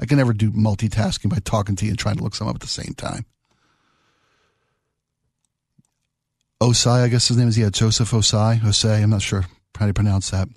I 0.00 0.06
can 0.06 0.16
never 0.16 0.32
do 0.32 0.50
multitasking 0.50 1.28
by 1.28 1.38
talking 1.44 1.76
to 1.76 1.84
you 1.84 1.90
and 1.90 1.98
trying 1.98 2.16
to 2.16 2.24
look 2.24 2.34
some 2.34 2.48
up 2.48 2.54
at 2.54 2.62
the 2.62 2.66
same 2.66 2.94
time. 2.96 3.26
Ossai, 6.62 7.04
I 7.04 7.08
guess 7.08 7.28
his 7.28 7.36
name 7.36 7.48
is, 7.48 7.58
yeah, 7.58 7.70
Joseph 7.70 8.10
Ossai. 8.10 8.60
Ossai, 8.60 9.02
I'm 9.02 9.10
not 9.10 9.22
sure 9.22 9.44
how 9.78 9.86
to 9.86 9.94
pronounce 9.94 10.30
that. 10.30 10.48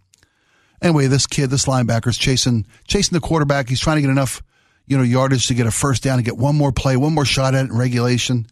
Anyway, 0.82 1.08
this 1.08 1.27
kid, 1.27 1.49
this 1.49 1.65
linebacker 1.65 2.08
is 2.08 2.17
chasing, 2.17 2.65
chasing 2.88 3.15
the 3.15 3.25
quarterback. 3.25 3.69
He's 3.69 3.79
trying 3.79 3.97
to 3.97 4.01
get 4.01 4.10
enough, 4.10 4.41
you 4.86 4.97
know, 4.97 5.03
yardage 5.03 5.47
to 5.47 5.53
get 5.53 5.67
a 5.67 5.71
first 5.71 6.03
down 6.03 6.19
and 6.19 6.25
get 6.25 6.38
one 6.38 6.58
more 6.58 6.73
play, 6.73 6.97
one 6.97 7.13
more 7.13 7.25
shot 7.25 7.56
at 7.56 7.65
it 7.65 7.71
in 7.71 7.77
regulation. 7.77 8.47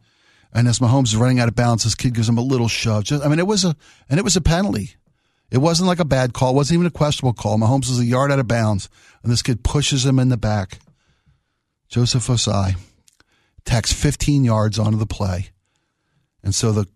And 0.54 0.68
as 0.68 0.80
Mahomes 0.80 1.08
is 1.08 1.18
running 1.18 1.40
out 1.40 1.50
of 1.50 1.56
bounds, 1.56 1.84
this 1.84 1.96
kid 1.96 2.14
gives 2.14 2.28
him 2.28 2.38
a 2.38 2.42
little 2.42 2.70
shove. 2.70 3.06
Just, 3.06 3.24
I 3.24 3.28
mean, 3.28 3.40
it 3.40 3.48
was 3.48 3.66
a, 3.66 3.76
and 4.10 4.18
it 4.18 4.24
was 4.24 4.36
a 4.36 4.42
penalty. 4.42 4.96
It 5.52 5.58
wasn't 5.58 5.88
like 5.88 6.00
a 6.00 6.06
bad 6.06 6.34
call. 6.34 6.52
It 6.52 6.56
wasn't 6.56 6.76
even 6.76 6.88
a 6.88 6.92
questionable 6.92 7.34
call. 7.34 7.58
Mahomes 7.58 7.90
was 7.90 8.00
a 8.00 8.06
yard 8.06 8.32
out 8.32 8.40
of 8.40 8.48
bounds, 8.48 8.90
and 9.22 9.32
this 9.32 9.42
kid 9.42 9.64
pushes 9.64 10.06
him 10.06 10.18
in 10.18 10.30
the 10.30 10.38
back. 10.38 10.80
Joseph 11.90 12.26
Ossai 12.28 12.78
tacks 13.66 13.92
15 13.92 14.46
yards 14.46 14.80
onto 14.80 14.98
the 14.98 15.06
play. 15.06 15.50
And 16.42 16.56
so 16.56 16.72
the 16.72 16.88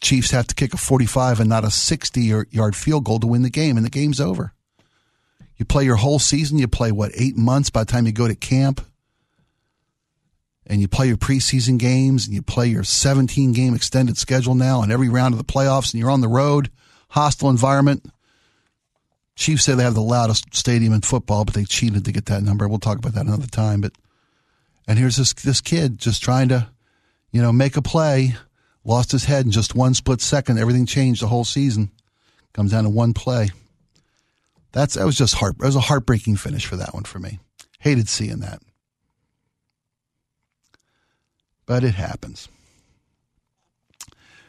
Chiefs 0.00 0.30
have 0.30 0.46
to 0.46 0.54
kick 0.54 0.74
a 0.74 0.76
45 0.76 1.40
and 1.40 1.48
not 1.48 1.64
a 1.64 1.70
60 1.70 2.20
yard 2.50 2.76
field 2.76 3.04
goal 3.04 3.18
to 3.20 3.26
win 3.26 3.42
the 3.42 3.50
game, 3.50 3.76
and 3.76 3.84
the 3.84 3.90
game's 3.90 4.20
over. 4.20 4.52
You 5.56 5.64
play 5.64 5.84
your 5.84 5.96
whole 5.96 6.18
season. 6.18 6.58
You 6.58 6.68
play, 6.68 6.92
what, 6.92 7.12
eight 7.14 7.36
months 7.36 7.70
by 7.70 7.80
the 7.84 7.90
time 7.90 8.06
you 8.06 8.12
go 8.12 8.28
to 8.28 8.34
camp? 8.34 8.84
And 10.66 10.80
you 10.80 10.88
play 10.88 11.06
your 11.06 11.16
preseason 11.16 11.78
games 11.78 12.26
and 12.26 12.34
you 12.34 12.42
play 12.42 12.66
your 12.66 12.82
17 12.82 13.52
game 13.52 13.74
extended 13.74 14.18
schedule 14.18 14.56
now 14.56 14.82
and 14.82 14.90
every 14.90 15.08
round 15.08 15.32
of 15.32 15.38
the 15.38 15.44
playoffs, 15.44 15.92
and 15.92 16.00
you're 16.00 16.10
on 16.10 16.20
the 16.20 16.28
road, 16.28 16.70
hostile 17.08 17.50
environment. 17.50 18.04
Chiefs 19.34 19.64
say 19.64 19.74
they 19.74 19.82
have 19.82 19.94
the 19.94 20.00
loudest 20.00 20.54
stadium 20.54 20.92
in 20.92 21.02
football, 21.02 21.44
but 21.44 21.54
they 21.54 21.64
cheated 21.64 22.04
to 22.06 22.12
get 22.12 22.26
that 22.26 22.42
number. 22.42 22.66
We'll 22.66 22.78
talk 22.78 22.98
about 22.98 23.12
that 23.14 23.26
another 23.26 23.46
time. 23.46 23.82
But 23.82 23.92
and 24.86 24.98
here's 24.98 25.16
this 25.16 25.32
this 25.34 25.60
kid 25.60 25.98
just 25.98 26.22
trying 26.22 26.48
to, 26.48 26.68
you 27.32 27.42
know, 27.42 27.52
make 27.52 27.76
a 27.76 27.82
play, 27.82 28.34
lost 28.84 29.12
his 29.12 29.24
head 29.24 29.44
in 29.44 29.50
just 29.50 29.74
one 29.74 29.94
split 29.94 30.20
second. 30.20 30.58
Everything 30.58 30.86
changed 30.86 31.22
the 31.22 31.28
whole 31.28 31.44
season. 31.44 31.90
Comes 32.54 32.70
down 32.70 32.84
to 32.84 32.90
one 32.90 33.12
play. 33.12 33.50
That's 34.72 34.94
that 34.94 35.04
was 35.04 35.16
just 35.16 35.34
heart. 35.34 35.56
It 35.60 35.64
was 35.64 35.76
a 35.76 35.80
heartbreaking 35.80 36.36
finish 36.36 36.64
for 36.64 36.76
that 36.76 36.94
one 36.94 37.04
for 37.04 37.18
me. 37.18 37.38
Hated 37.80 38.08
seeing 38.08 38.40
that, 38.40 38.62
but 41.66 41.84
it 41.84 41.94
happens. 41.94 42.48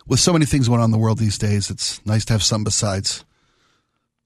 With 0.08 0.20
so 0.20 0.32
many 0.32 0.46
things 0.46 0.70
going 0.70 0.80
on 0.80 0.86
in 0.86 0.92
the 0.92 0.98
world 0.98 1.18
these 1.18 1.38
days, 1.38 1.70
it's 1.70 2.06
nice 2.06 2.24
to 2.26 2.34
have 2.34 2.44
some 2.44 2.64
besides, 2.64 3.26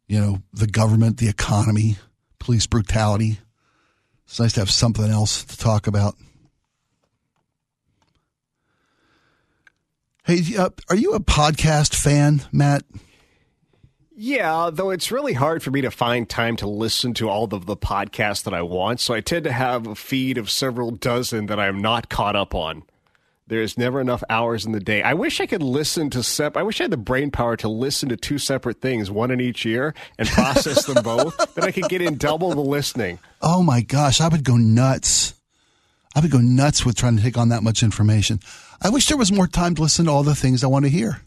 you 0.07 0.19
know, 0.19 0.41
the 0.53 0.67
government, 0.67 1.17
the 1.17 1.27
economy, 1.27 1.97
police 2.39 2.67
brutality. 2.67 3.39
It's 4.25 4.39
nice 4.39 4.53
to 4.53 4.61
have 4.61 4.69
something 4.69 5.09
else 5.09 5.43
to 5.43 5.57
talk 5.57 5.87
about. 5.87 6.15
Hey, 10.23 10.43
uh, 10.55 10.69
are 10.87 10.95
you 10.95 11.13
a 11.13 11.19
podcast 11.19 11.95
fan, 11.95 12.43
Matt? 12.51 12.83
Yeah, 14.15 14.69
though 14.71 14.91
it's 14.91 15.11
really 15.11 15.33
hard 15.33 15.63
for 15.63 15.71
me 15.71 15.81
to 15.81 15.89
find 15.89 16.29
time 16.29 16.55
to 16.57 16.67
listen 16.67 17.15
to 17.15 17.27
all 17.27 17.45
of 17.45 17.65
the 17.65 17.75
podcasts 17.75 18.43
that 18.43 18.53
I 18.53 18.61
want, 18.61 18.99
so 18.99 19.15
I 19.15 19.21
tend 19.21 19.45
to 19.45 19.51
have 19.51 19.87
a 19.87 19.95
feed 19.95 20.37
of 20.37 20.51
several 20.51 20.91
dozen 20.91 21.47
that 21.47 21.59
I'm 21.59 21.81
not 21.81 22.09
caught 22.09 22.35
up 22.35 22.53
on. 22.53 22.83
There's 23.47 23.77
never 23.77 23.99
enough 23.99 24.23
hours 24.29 24.65
in 24.65 24.71
the 24.71 24.79
day. 24.79 25.01
I 25.01 25.13
wish 25.13 25.41
I 25.41 25.45
could 25.45 25.63
listen 25.63 26.09
to 26.11 26.23
sep. 26.23 26.55
I 26.55 26.63
wish 26.63 26.79
I 26.79 26.85
had 26.85 26.91
the 26.91 26.97
brain 26.97 27.31
power 27.31 27.57
to 27.57 27.67
listen 27.67 28.07
to 28.09 28.15
two 28.15 28.37
separate 28.37 28.79
things, 28.79 29.11
one 29.11 29.29
in 29.29 29.41
each 29.41 29.65
ear, 29.65 29.93
and 30.17 30.27
process 30.29 30.85
them 30.85 31.03
both. 31.03 31.35
Then 31.55 31.65
I 31.65 31.71
could 31.71 31.89
get 31.89 32.01
in 32.01 32.17
double 32.17 32.51
the 32.51 32.61
listening. 32.61 33.19
Oh 33.41 33.61
my 33.61 33.81
gosh, 33.81 34.21
I 34.21 34.29
would 34.29 34.45
go 34.45 34.55
nuts. 34.55 35.33
I 36.15 36.21
would 36.21 36.31
go 36.31 36.39
nuts 36.39 36.85
with 36.85 36.95
trying 36.95 37.17
to 37.17 37.23
take 37.23 37.37
on 37.37 37.49
that 37.49 37.63
much 37.63 37.83
information. 37.83 38.39
I 38.81 38.89
wish 38.89 39.07
there 39.07 39.17
was 39.17 39.31
more 39.31 39.47
time 39.47 39.75
to 39.75 39.81
listen 39.81 40.05
to 40.05 40.11
all 40.11 40.23
the 40.23 40.35
things 40.35 40.63
I 40.63 40.67
want 40.67 40.85
to 40.85 40.89
hear. 40.89 41.21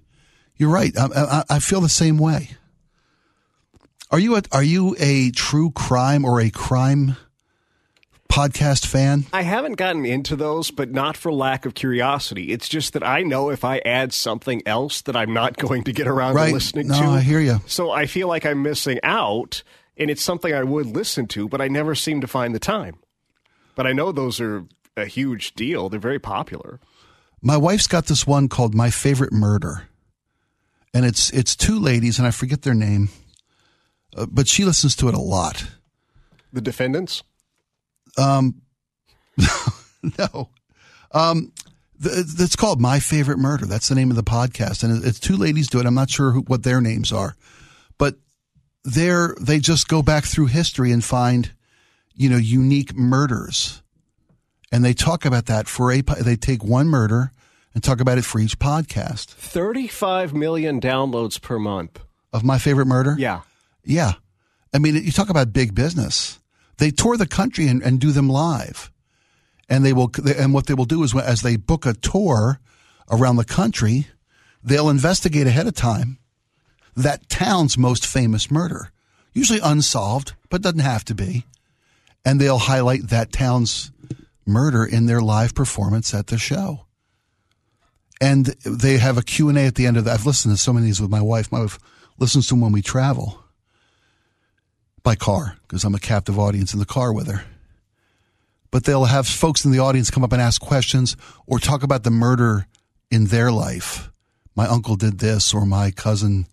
You're 0.57 0.71
right. 0.71 0.97
I, 0.97 1.07
I, 1.07 1.45
I 1.51 1.59
feel 1.59 1.81
the 1.81 1.89
same 1.89 2.17
way. 2.17 2.51
Are 4.11 4.19
you 4.19 4.37
a, 4.37 4.43
are 4.53 4.63
you 4.63 4.97
a 4.99 5.31
true 5.33 5.71
crime 5.73 6.25
or 6.25 6.41
a 6.41 6.51
crime 6.51 7.17
podcast 8.35 8.85
fan? 8.87 9.27
I 9.33 9.43
haven't 9.43 9.75
gotten 9.75 10.05
into 10.05 10.35
those, 10.35 10.73
but 10.73 10.91
not 10.91 11.17
for 11.17 11.33
lack 11.33 11.67
of 11.67 11.75
curiosity. 11.75 12.51
It's 12.51 12.69
just 12.69 12.93
that 12.95 13.07
I 13.07 13.23
know 13.23 13.51
if 13.51 13.65
I 13.65 13.79
add 13.85 14.13
something 14.13 14.61
else 14.67 15.03
that 15.03 15.15
I'm 15.15 15.33
not 15.33 15.57
going 15.59 15.85
to 15.85 15.93
get 15.93 16.09
around 16.09 16.35
right. 16.35 16.49
to 16.49 16.55
listening 16.55 16.89
no, 16.89 16.99
to. 16.99 17.05
I 17.07 17.21
hear 17.21 17.39
you. 17.39 17.61
So 17.67 17.93
I 17.93 18.07
feel 18.07 18.27
like 18.27 18.45
I'm 18.45 18.61
missing 18.61 18.99
out, 19.05 19.63
and 19.97 20.11
it's 20.11 20.23
something 20.23 20.53
I 20.53 20.65
would 20.65 20.87
listen 20.87 21.29
to, 21.29 21.49
but 21.49 21.61
I 21.61 21.69
never 21.69 21.95
seem 21.95 22.21
to 22.23 22.27
find 22.27 22.53
the 22.53 22.59
time. 22.59 22.97
But 23.77 23.87
I 23.87 23.93
know 23.93 24.11
those 24.11 24.41
are 24.41 24.65
a 24.97 25.07
huge 25.07 25.55
deal. 25.55 25.89
They're 25.89 26.01
very 26.01 26.19
popular. 26.19 26.81
My 27.41 27.57
wife's 27.57 27.87
got 27.87 28.07
this 28.07 28.27
one 28.27 28.49
called 28.49 28.75
My 28.75 28.91
Favorite 28.91 29.33
Murder. 29.33 29.89
And 30.93 31.05
it's 31.05 31.31
it's 31.31 31.55
two 31.55 31.79
ladies 31.79 32.19
and 32.19 32.27
I 32.27 32.33
forget 32.33 32.63
their 32.63 32.75
name. 32.75 33.11
Uh, 34.17 34.27
but 34.27 34.49
she 34.49 34.65
listens 34.65 34.97
to 34.97 35.09
it 35.09 35.15
a 35.15 35.21
lot. 35.21 35.67
The 36.53 36.61
defendants? 36.61 37.23
Um, 38.19 38.63
no. 40.19 40.51
Um, 41.13 41.53
th- 42.03 42.17
it's 42.39 42.57
called 42.57 42.81
My 42.81 43.01
Favorite 43.01 43.39
Murder. 43.39 43.67
That's 43.67 43.89
the 43.89 43.95
name 43.95 44.11
of 44.11 44.17
the 44.17 44.23
podcast, 44.23 44.83
and 44.83 45.05
it's 45.05 45.21
two 45.21 45.37
ladies 45.37 45.69
do 45.69 45.81
it. 45.81 45.87
I'm 45.87 45.95
not 45.95 46.11
sure 46.11 46.33
who, 46.33 46.41
what 46.43 46.63
their 46.63 46.81
names 46.81 47.13
are, 47.13 47.37
but 47.99 48.17
they're 48.85 49.35
they 49.41 49.59
just 49.59 49.89
go 49.89 50.03
back 50.03 50.25
through 50.25 50.47
history 50.47 50.93
and 50.93 51.03
find, 51.03 51.53
you 52.15 52.29
know, 52.29 52.37
unique 52.37 52.95
murders, 52.95 53.83
and 54.73 54.85
they 54.85 54.93
talk 54.93 55.25
about 55.25 55.47
that 55.47 55.69
for 55.69 55.93
a. 55.93 56.03
They 56.03 56.37
take 56.37 56.65
one 56.65 56.89
murder 56.89 57.33
and 57.75 57.83
talk 57.83 58.01
about 58.01 58.19
it 58.19 58.25
for 58.25 58.39
each 58.39 58.59
podcast. 58.59 59.27
35 59.27 60.33
million 60.33 60.81
downloads 60.81 61.41
per 61.41 61.59
month. 61.59 62.01
Of 62.33 62.45
My 62.45 62.59
Favorite 62.59 62.87
Murder? 62.87 63.17
Yeah. 63.19 63.43
Yeah. 63.85 64.13
I 64.73 64.79
mean, 64.79 64.97
you 64.97 65.13
talk 65.13 65.29
about 65.29 65.53
big 65.53 65.75
business. 65.75 66.41
They 66.79 66.91
tour 66.91 67.17
the 67.17 67.27
country 67.27 67.69
and, 67.69 67.83
and 67.83 68.01
do 68.01 68.13
them 68.13 68.29
live. 68.29 68.91
And 69.69 69.85
they 69.85 69.93
will, 69.93 70.11
and 70.37 70.53
what 70.53 70.67
they 70.67 70.75
will 70.75 70.85
do 70.85 71.03
is 71.03 71.15
as 71.15 71.43
they 71.43 71.57
book 71.57 71.87
a 71.87 71.95
tour 71.95 72.61
around 73.11 73.37
the 73.37 73.45
country, 73.45 74.09
they'll 74.63 74.91
investigate 74.91 75.47
ahead 75.47 75.67
of 75.67 75.75
time 75.75 76.19
that 76.97 77.29
town's 77.29 77.79
most 77.79 78.07
famous 78.07 78.51
murder, 78.51 78.93
usually 79.33 79.61
unsolved, 79.63 80.35
but 80.51 80.63
doesn't 80.63 80.81
have 80.81 81.05
to 81.07 81.15
be. 81.15 81.45
And 82.25 82.41
they'll 82.41 82.59
highlight 82.59 83.09
that 83.09 83.33
town's 83.33 83.91
murder 84.47 84.85
in 84.85 85.07
their 85.07 85.21
live 85.21 85.55
performance 85.55 86.15
at 86.15 86.29
the 86.29 86.39
show. 86.39 86.87
And 88.21 88.47
they 88.65 88.99
have 88.99 89.19
a 89.19 89.23
Q&A 89.23 89.67
at 89.67 89.75
the 89.75 89.87
end 89.87 89.97
of 89.97 90.05
that. 90.05 90.15
I've 90.15 90.27
listened 90.27 90.55
to 90.55 90.63
so 90.63 90.73
many 90.73 90.85
of 90.85 90.89
these 90.89 91.01
with 91.01 91.11
my 91.11 91.21
wife. 91.21 91.51
My 91.51 91.61
wife 91.61 91.79
listens 92.19 92.47
to 92.47 92.55
them 92.55 92.61
when 92.61 92.73
we 92.73 92.81
travel 92.81 93.44
by 95.05 95.15
car 95.15 95.57
because 95.63 95.85
I'm 95.85 95.95
a 95.95 96.01
captive 96.01 96.39
audience 96.39 96.73
in 96.73 96.81
the 96.81 96.87
car 96.87 97.13
with 97.13 97.29
her. 97.29 97.45
But 98.73 98.83
they'll 98.83 99.05
have 99.05 99.29
folks 99.29 99.65
in 99.65 99.71
the 99.71 99.79
audience 99.79 100.11
come 100.11 100.25
up 100.25 100.33
and 100.33 100.43
ask 100.43 100.61
questions 100.61 101.17
or 101.47 101.61
talk 101.61 101.85
about 101.85 102.03
the 102.03 102.11
murder 102.11 102.67
in 103.09 103.27
their 103.27 103.53
life. 103.53 104.11
My 104.57 104.67
uncle 104.67 104.97
did 104.97 105.21
this, 105.21 105.55
or 105.55 105.65
my 105.65 105.93
cousin 105.93 106.47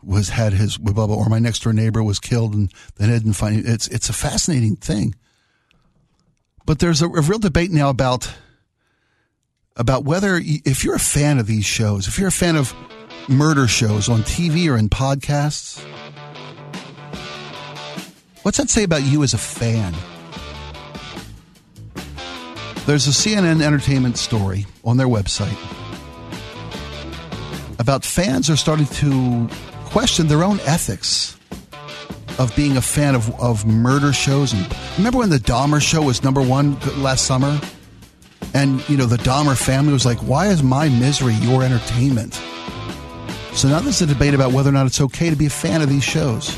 was 0.00 0.28
had 0.28 0.52
his 0.52 0.76
blah, 0.76 1.06
blah, 1.06 1.16
or 1.16 1.28
my 1.28 1.38
next 1.38 1.64
door 1.64 1.72
neighbor 1.72 2.02
was 2.02 2.20
killed 2.20 2.54
and 2.54 2.70
they 2.96 3.06
didn't 3.06 3.32
find 3.32 3.58
it. 3.58 3.66
It's 3.66 3.88
it's 3.88 4.08
a 4.08 4.12
fascinating 4.12 4.76
thing. 4.76 5.14
But 6.66 6.78
there's 6.78 7.02
a, 7.02 7.06
a 7.06 7.20
real 7.20 7.38
debate 7.38 7.70
now 7.70 7.90
about 7.90 8.32
about 9.76 10.04
whether 10.04 10.40
if 10.44 10.84
you're 10.84 10.94
a 10.94 11.00
fan 11.00 11.38
of 11.38 11.46
these 11.46 11.64
shows, 11.64 12.06
if 12.06 12.18
you're 12.18 12.28
a 12.28 12.32
fan 12.32 12.56
of 12.56 12.72
murder 13.28 13.66
shows 13.66 14.08
on 14.08 14.22
TV 14.22 14.70
or 14.70 14.76
in 14.76 14.88
podcasts, 14.88 15.84
What's 18.44 18.58
that 18.58 18.68
say 18.68 18.82
about 18.82 19.02
you 19.04 19.22
as 19.22 19.32
a 19.32 19.38
fan? 19.38 19.94
There's 22.84 23.06
a 23.06 23.10
CNN 23.10 23.62
entertainment 23.62 24.18
story 24.18 24.66
on 24.84 24.98
their 24.98 25.06
website 25.06 25.56
about 27.78 28.04
fans 28.04 28.50
are 28.50 28.56
starting 28.56 28.84
to 28.84 29.48
question 29.86 30.26
their 30.26 30.44
own 30.44 30.60
ethics 30.60 31.38
of 32.38 32.54
being 32.54 32.76
a 32.76 32.82
fan 32.82 33.14
of, 33.14 33.34
of 33.40 33.64
murder 33.64 34.12
shows. 34.12 34.52
And 34.52 34.70
remember 34.98 35.20
when 35.20 35.30
the 35.30 35.38
Dahmer 35.38 35.80
show 35.80 36.02
was 36.02 36.22
number 36.22 36.42
one 36.42 36.78
last 36.98 37.24
summer? 37.24 37.58
And, 38.52 38.86
you 38.90 38.98
know, 38.98 39.06
the 39.06 39.16
Dahmer 39.16 39.56
family 39.56 39.94
was 39.94 40.04
like, 40.04 40.18
why 40.18 40.48
is 40.48 40.62
my 40.62 40.90
misery 40.90 41.32
your 41.36 41.62
entertainment? 41.62 42.34
So 43.54 43.68
now 43.68 43.80
there's 43.80 44.02
a 44.02 44.06
debate 44.06 44.34
about 44.34 44.52
whether 44.52 44.68
or 44.68 44.74
not 44.74 44.84
it's 44.84 45.00
okay 45.00 45.30
to 45.30 45.36
be 45.36 45.46
a 45.46 45.50
fan 45.50 45.80
of 45.80 45.88
these 45.88 46.04
shows. 46.04 46.54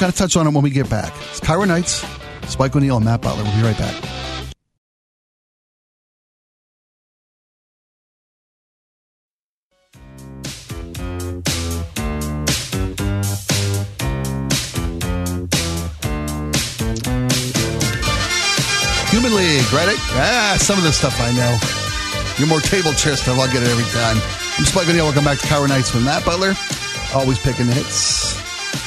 Kind 0.00 0.10
of 0.10 0.16
touch 0.16 0.34
on 0.34 0.46
it 0.46 0.54
when 0.54 0.62
we 0.62 0.70
get 0.70 0.88
back. 0.88 1.12
It's 1.28 1.40
KIRO 1.40 1.68
Nights, 1.68 2.06
Spike 2.50 2.74
O'Neill, 2.74 2.96
and 2.96 3.04
Matt 3.04 3.20
Butler. 3.20 3.44
We'll 3.44 3.54
be 3.54 3.62
right 3.62 3.76
back. 3.76 3.94
Human 19.10 19.36
League, 19.36 19.70
right? 19.70 19.98
Ah, 20.16 20.56
some 20.58 20.78
of 20.78 20.82
this 20.82 20.96
stuff 20.96 21.20
I 21.20 21.30
know. 21.32 21.58
You're 22.38 22.48
more 22.48 22.60
table 22.60 22.92
stuff. 22.92 23.28
I'll 23.28 23.52
get 23.52 23.62
it 23.62 23.68
every 23.68 23.84
time. 23.92 24.16
I'm 24.56 24.64
Spike 24.64 24.88
O'Neill. 24.88 25.04
Welcome 25.04 25.24
back 25.24 25.40
to 25.40 25.46
KIRO 25.46 25.68
Nights 25.68 25.92
with 25.92 26.06
Matt 26.06 26.24
Butler. 26.24 26.54
Always 27.14 27.38
picking 27.38 27.66
the 27.66 27.74
hits. 27.74 28.39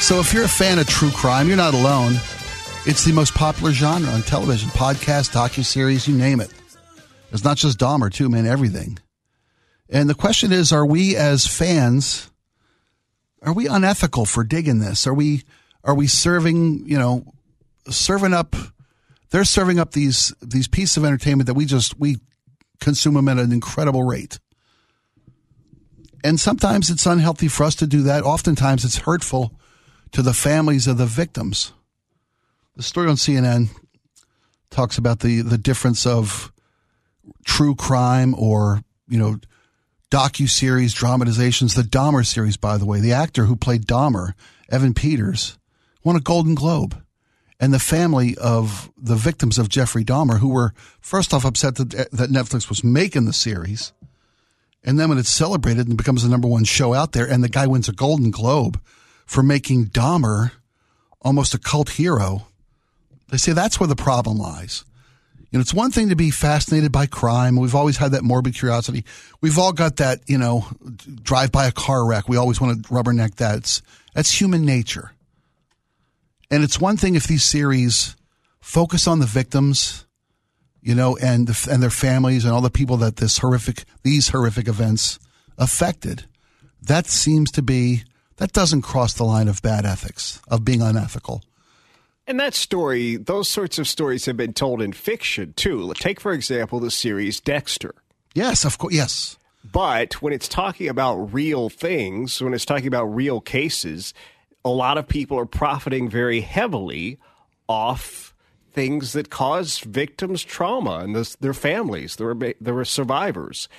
So 0.04 0.20
if 0.20 0.34
you're 0.34 0.44
a 0.44 0.50
fan 0.50 0.80
of 0.80 0.88
true 0.88 1.12
crime, 1.12 1.48
you're 1.48 1.56
not 1.56 1.74
alone. 1.74 2.16
It's 2.86 3.06
the 3.06 3.14
most 3.14 3.34
popular 3.34 3.72
genre 3.72 4.10
on 4.10 4.22
television, 4.22 4.68
podcast, 4.72 5.32
docuseries, 5.32 6.10
you 6.10 6.18
name 6.18 6.42
it. 6.42 6.52
It's 7.32 7.46
not 7.46 7.56
just 7.56 7.80
Dahmer, 7.80 8.12
too, 8.12 8.28
man, 8.28 8.46
everything. 8.46 9.00
And 9.90 10.10
the 10.10 10.14
question 10.14 10.52
is, 10.52 10.74
are 10.74 10.86
we 10.86 11.16
as 11.16 11.48
fans, 11.48 12.30
are 13.44 13.54
we 13.54 13.68
unethical 13.68 14.26
for 14.26 14.44
digging 14.44 14.80
this? 14.80 15.08
Are 15.08 15.14
we 15.14 15.44
are 15.86 15.96
we 15.96 16.08
serving 16.08 16.84
you 16.86 17.00
know 17.00 17.24
serving 17.90 18.34
up? 18.34 18.58
They're 19.30 19.46
serving 19.46 19.80
up 19.80 19.92
these 19.92 20.34
these 20.42 20.68
pieces 20.68 20.98
of 20.98 21.06
entertainment 21.06 21.48
that 21.48 21.54
we 21.54 21.66
just 21.66 21.98
we 21.98 22.18
consume 22.82 23.14
them 23.14 23.30
at 23.30 23.40
an 23.40 23.54
incredible 23.54 24.04
rate. 24.04 24.38
And 26.26 26.42
sometimes 26.42 26.90
it's 26.90 27.06
unhealthy 27.06 27.48
for 27.48 27.64
us 27.64 27.76
to 27.76 27.88
do 27.88 28.02
that. 28.02 28.24
Oftentimes 28.24 28.84
it's 28.84 28.98
hurtful 28.98 29.58
to 30.14 30.22
the 30.22 30.34
families 30.34 30.88
of 30.88 30.98
the 30.98 31.06
victims. 31.06 31.74
The 32.76 32.84
story 32.84 33.10
on 33.10 33.16
CNN 33.16 33.70
talks 34.70 34.98
about 34.98 35.20
the, 35.20 35.42
the 35.42 35.58
difference 35.58 36.06
of 36.06 36.52
true 37.46 37.76
crime 37.76 38.34
or, 38.38 38.84
you 39.08 39.18
know, 39.18 39.40
docu-series 40.12 40.94
dramatizations. 40.94 41.76
The 41.76 41.82
Dahmer 41.82 42.26
series, 42.26 42.58
by 42.58 42.78
the 42.78 42.86
way, 42.86 43.00
the 43.00 43.14
actor 43.14 43.46
who 43.46 43.56
played 43.56 43.86
Dahmer, 43.86 44.34
Evan 44.70 44.94
Peters, 44.94 45.58
won 46.04 46.16
a 46.16 46.22
Golden 46.22 46.56
Globe. 46.56 47.00
And 47.60 47.74
the 47.74 47.80
family 47.80 48.36
of 48.38 48.92
the 48.98 49.16
victims 49.16 49.58
of 49.58 49.70
Jeffrey 49.70 50.04
Dahmer, 50.04 50.40
who 50.40 50.50
were 50.50 50.74
first 51.00 51.34
off 51.34 51.46
upset 51.46 51.76
that, 51.76 51.92
that 52.12 52.30
Netflix 52.30 52.68
was 52.68 52.84
making 52.84 53.26
the 53.26 53.34
series, 53.34 53.94
and 54.84 55.00
then 55.00 55.08
when 55.08 55.18
it's 55.18 55.30
celebrated 55.30 55.88
and 55.88 55.98
becomes 55.98 56.24
the 56.24 56.30
number 56.30 56.48
one 56.48 56.66
show 56.66 56.94
out 56.94 57.14
there, 57.14 57.26
and 57.26 57.42
the 57.42 57.50
guy 57.50 57.66
wins 57.66 57.88
a 57.88 57.94
Golden 57.94 58.32
Globe 58.32 58.82
for 59.34 59.42
making 59.42 59.88
Dahmer 59.88 60.52
almost 61.22 61.56
a 61.56 61.58
cult 61.58 61.90
hero, 61.90 62.46
they 63.30 63.38
say 63.38 63.52
that's 63.52 63.80
where 63.80 63.88
the 63.88 63.96
problem 63.96 64.38
lies. 64.38 64.86
You 65.50 65.58
know, 65.58 65.62
it's 65.62 65.74
one 65.74 65.90
thing 65.90 66.10
to 66.10 66.16
be 66.16 66.30
fascinated 66.30 66.92
by 66.92 67.08
crime. 67.08 67.56
We've 67.56 67.74
always 67.74 67.98
had 67.98 68.12
that 68.12 68.24
morbid 68.24 68.54
curiosity. 68.54 69.06
We've 69.42 69.58
all 69.58 69.74
got 69.74 69.98
that, 69.98 70.20
you 70.28 70.38
know, 70.38 70.68
drive 71.24 71.52
by 71.52 71.66
a 71.66 71.72
car 71.72 72.06
wreck. 72.06 72.30
We 72.30 72.38
always 72.38 72.62
want 72.62 72.86
to 72.86 72.94
rubberneck 72.94 73.36
that. 73.36 73.58
It's, 73.58 73.82
that's 74.14 74.40
human 74.40 74.66
nature. 74.66 75.14
And 76.52 76.64
it's 76.64 76.80
one 76.80 76.98
thing 76.98 77.16
if 77.16 77.26
these 77.26 77.44
series 77.44 78.16
focus 78.62 79.08
on 79.08 79.20
the 79.20 79.26
victims, 79.26 80.06
you 80.82 80.94
know, 80.94 81.18
and 81.18 81.48
the, 81.48 81.70
and 81.72 81.82
their 81.82 81.90
families 81.90 82.46
and 82.46 82.54
all 82.54 82.62
the 82.62 82.70
people 82.70 82.98
that 82.98 83.16
this 83.16 83.40
horrific 83.40 83.86
these 84.04 84.30
horrific 84.30 84.68
events 84.68 85.18
affected. 85.58 86.26
That 86.82 87.08
seems 87.08 87.50
to 87.52 87.64
be 87.64 88.04
that 88.38 88.54
doesn't 88.54 88.82
cross 88.82 89.14
the 89.14 89.24
line 89.24 89.48
of 89.48 89.62
bad 89.62 89.86
ethics, 89.86 90.42
of 90.48 90.66
being 90.66 90.82
unethical. 90.82 91.44
And 92.26 92.40
that 92.40 92.54
story, 92.54 93.18
those 93.18 93.50
sorts 93.50 93.78
of 93.78 93.88
stories 93.88 94.26
have 94.26 94.38
been 94.38 94.54
told 94.54 94.82
in 94.82 94.94
fiction 94.94 95.54
too. 95.54 95.94
Take, 95.96 96.20
for 96.20 96.32
example, 96.32 96.80
the 96.80 96.92
series 96.92 97.40
Dexter. 97.42 97.94
Yes, 98.34 98.64
of 98.64 98.78
course. 98.78 98.94
Yes. 98.94 99.38
But 99.70 100.22
when 100.22 100.34
it's 100.34 100.48
talking 100.48 100.88
about 100.88 101.34
real 101.34 101.70
things, 101.70 102.42
when 102.42 102.54
it's 102.54 102.66
talking 102.66 102.88
about 102.88 103.06
real 103.06 103.42
cases, 103.42 104.14
a 104.66 104.70
lot 104.70 104.98
of 104.98 105.08
people 105.08 105.38
are 105.38 105.46
profiting 105.46 106.10
very 106.10 106.42
heavily 106.42 107.18
off 107.68 108.34
things 108.72 109.14
that 109.14 109.30
cause 109.30 109.80
victims 109.80 110.44
trauma 110.44 111.00
and 111.00 111.16
this, 111.16 111.36
their 111.36 111.54
families, 111.54 112.16
their, 112.16 112.36
their 112.60 112.84
survivors. 112.86 113.70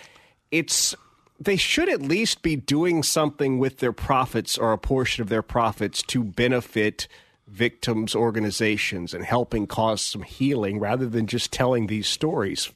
It's 0.51 0.95
they 1.39 1.57
should 1.57 1.89
at 1.89 2.03
least 2.03 2.43
be 2.43 2.57
doing 2.57 3.03
something 3.03 3.59
with 3.59 3.79
their 3.79 3.93
profits 3.93 4.57
or 4.57 4.73
a 4.73 4.79
portion 4.79 5.23
of 5.23 5.29
their 5.29 5.43
profits 5.43 6.03
to 6.03 6.23
benefit 6.23 7.09
victims 7.47 8.15
organizations 8.15 9.13
and 9.13 9.25
helping 9.25 9.67
cause 9.67 10.01
some 10.01 10.23
healing 10.23 10.79
rather 10.79 11.07
than 11.07 11.27
just 11.27 11.53
telling 11.53 11.87
these 11.87 12.07
stories. 12.07 12.73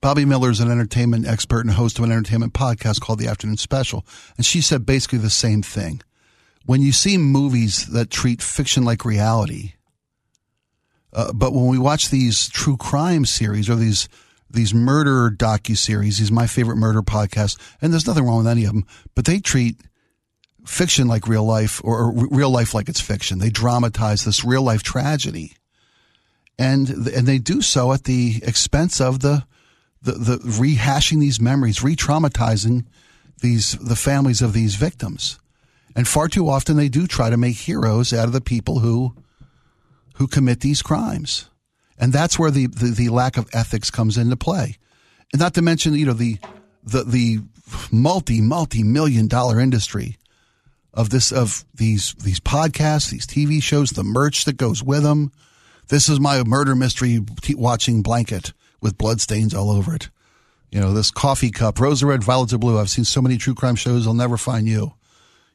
Bobby 0.00 0.24
Miller 0.24 0.50
is 0.50 0.60
an 0.60 0.70
entertainment 0.70 1.26
expert 1.26 1.60
and 1.60 1.70
host 1.70 1.98
of 1.98 2.04
an 2.04 2.12
entertainment 2.12 2.52
podcast 2.52 3.00
called 3.00 3.20
The 3.20 3.28
Afternoon 3.28 3.56
Special. 3.56 4.04
And 4.36 4.44
she 4.44 4.60
said 4.60 4.84
basically 4.84 5.20
the 5.20 5.30
same 5.30 5.62
thing. 5.62 6.02
When 6.66 6.82
you 6.82 6.92
see 6.92 7.16
movies 7.16 7.86
that 7.86 8.10
treat 8.10 8.42
fiction 8.42 8.84
like 8.84 9.04
reality, 9.04 9.74
uh, 11.12 11.32
but 11.32 11.52
when 11.52 11.66
we 11.66 11.78
watch 11.78 12.10
these 12.10 12.48
true 12.48 12.76
crime 12.76 13.24
series 13.24 13.70
or 13.70 13.76
these 13.76 14.08
these 14.52 14.74
murder 14.74 15.30
docu 15.30 15.76
series, 15.76 16.18
these 16.18 16.32
my 16.32 16.46
favorite 16.46 16.76
murder 16.76 17.02
podcasts, 17.02 17.58
and 17.80 17.92
there's 17.92 18.06
nothing 18.06 18.24
wrong 18.24 18.38
with 18.38 18.46
any 18.46 18.64
of 18.64 18.72
them, 18.72 18.86
but 19.14 19.24
they 19.24 19.40
treat 19.40 19.80
fiction 20.64 21.08
like 21.08 21.26
real 21.26 21.44
life 21.44 21.80
or, 21.84 21.98
or 21.98 22.12
real 22.30 22.50
life 22.50 22.74
like 22.74 22.88
it's 22.88 23.00
fiction. 23.00 23.38
They 23.38 23.50
dramatize 23.50 24.24
this 24.24 24.44
real 24.44 24.62
life 24.62 24.82
tragedy, 24.82 25.54
and 26.58 26.88
and 26.88 27.26
they 27.26 27.38
do 27.38 27.62
so 27.62 27.92
at 27.92 28.04
the 28.04 28.40
expense 28.44 29.00
of 29.00 29.20
the 29.20 29.44
the, 30.02 30.12
the 30.12 30.36
rehashing 30.38 31.20
these 31.20 31.40
memories, 31.40 31.82
re-traumatizing 31.82 32.84
these 33.40 33.72
the 33.72 33.96
families 33.96 34.42
of 34.42 34.52
these 34.52 34.74
victims. 34.74 35.38
And 35.94 36.08
far 36.08 36.28
too 36.28 36.48
often 36.48 36.76
they 36.76 36.88
do 36.88 37.06
try 37.06 37.30
to 37.30 37.36
make 37.36 37.56
heroes 37.56 38.12
out 38.12 38.26
of 38.26 38.32
the 38.32 38.40
people 38.40 38.80
who 38.80 39.14
who 40.16 40.26
commit 40.26 40.60
these 40.60 40.82
crimes. 40.82 41.48
And 42.02 42.12
that's 42.12 42.36
where 42.36 42.50
the, 42.50 42.66
the, 42.66 42.86
the 42.86 43.08
lack 43.10 43.36
of 43.36 43.48
ethics 43.52 43.88
comes 43.88 44.18
into 44.18 44.36
play. 44.36 44.76
And 45.32 45.40
not 45.40 45.54
to 45.54 45.62
mention, 45.62 45.94
you 45.94 46.04
know, 46.04 46.12
the 46.12 46.36
the 46.82 47.04
the 47.04 47.38
multi, 47.92 48.40
multi 48.40 48.82
million 48.82 49.28
dollar 49.28 49.60
industry 49.60 50.18
of 50.92 51.10
this 51.10 51.30
of 51.30 51.64
these 51.72 52.14
these 52.14 52.40
podcasts, 52.40 53.10
these 53.10 53.24
TV 53.24 53.62
shows, 53.62 53.90
the 53.90 54.02
merch 54.02 54.46
that 54.46 54.56
goes 54.56 54.82
with 54.82 55.04
them. 55.04 55.30
This 55.90 56.08
is 56.08 56.18
my 56.18 56.42
murder 56.42 56.74
mystery 56.74 57.20
watching 57.50 58.02
blanket 58.02 58.52
with 58.80 58.98
bloodstains 58.98 59.54
all 59.54 59.70
over 59.70 59.94
it. 59.94 60.10
You 60.72 60.80
know, 60.80 60.92
this 60.92 61.12
coffee 61.12 61.52
cup, 61.52 61.78
rose 61.78 62.02
red, 62.02 62.24
violets 62.24 62.52
of 62.52 62.58
blue. 62.58 62.80
I've 62.80 62.90
seen 62.90 63.04
so 63.04 63.22
many 63.22 63.36
true 63.36 63.54
crime 63.54 63.76
shows. 63.76 64.08
I'll 64.08 64.14
never 64.14 64.36
find 64.36 64.66
you. 64.66 64.92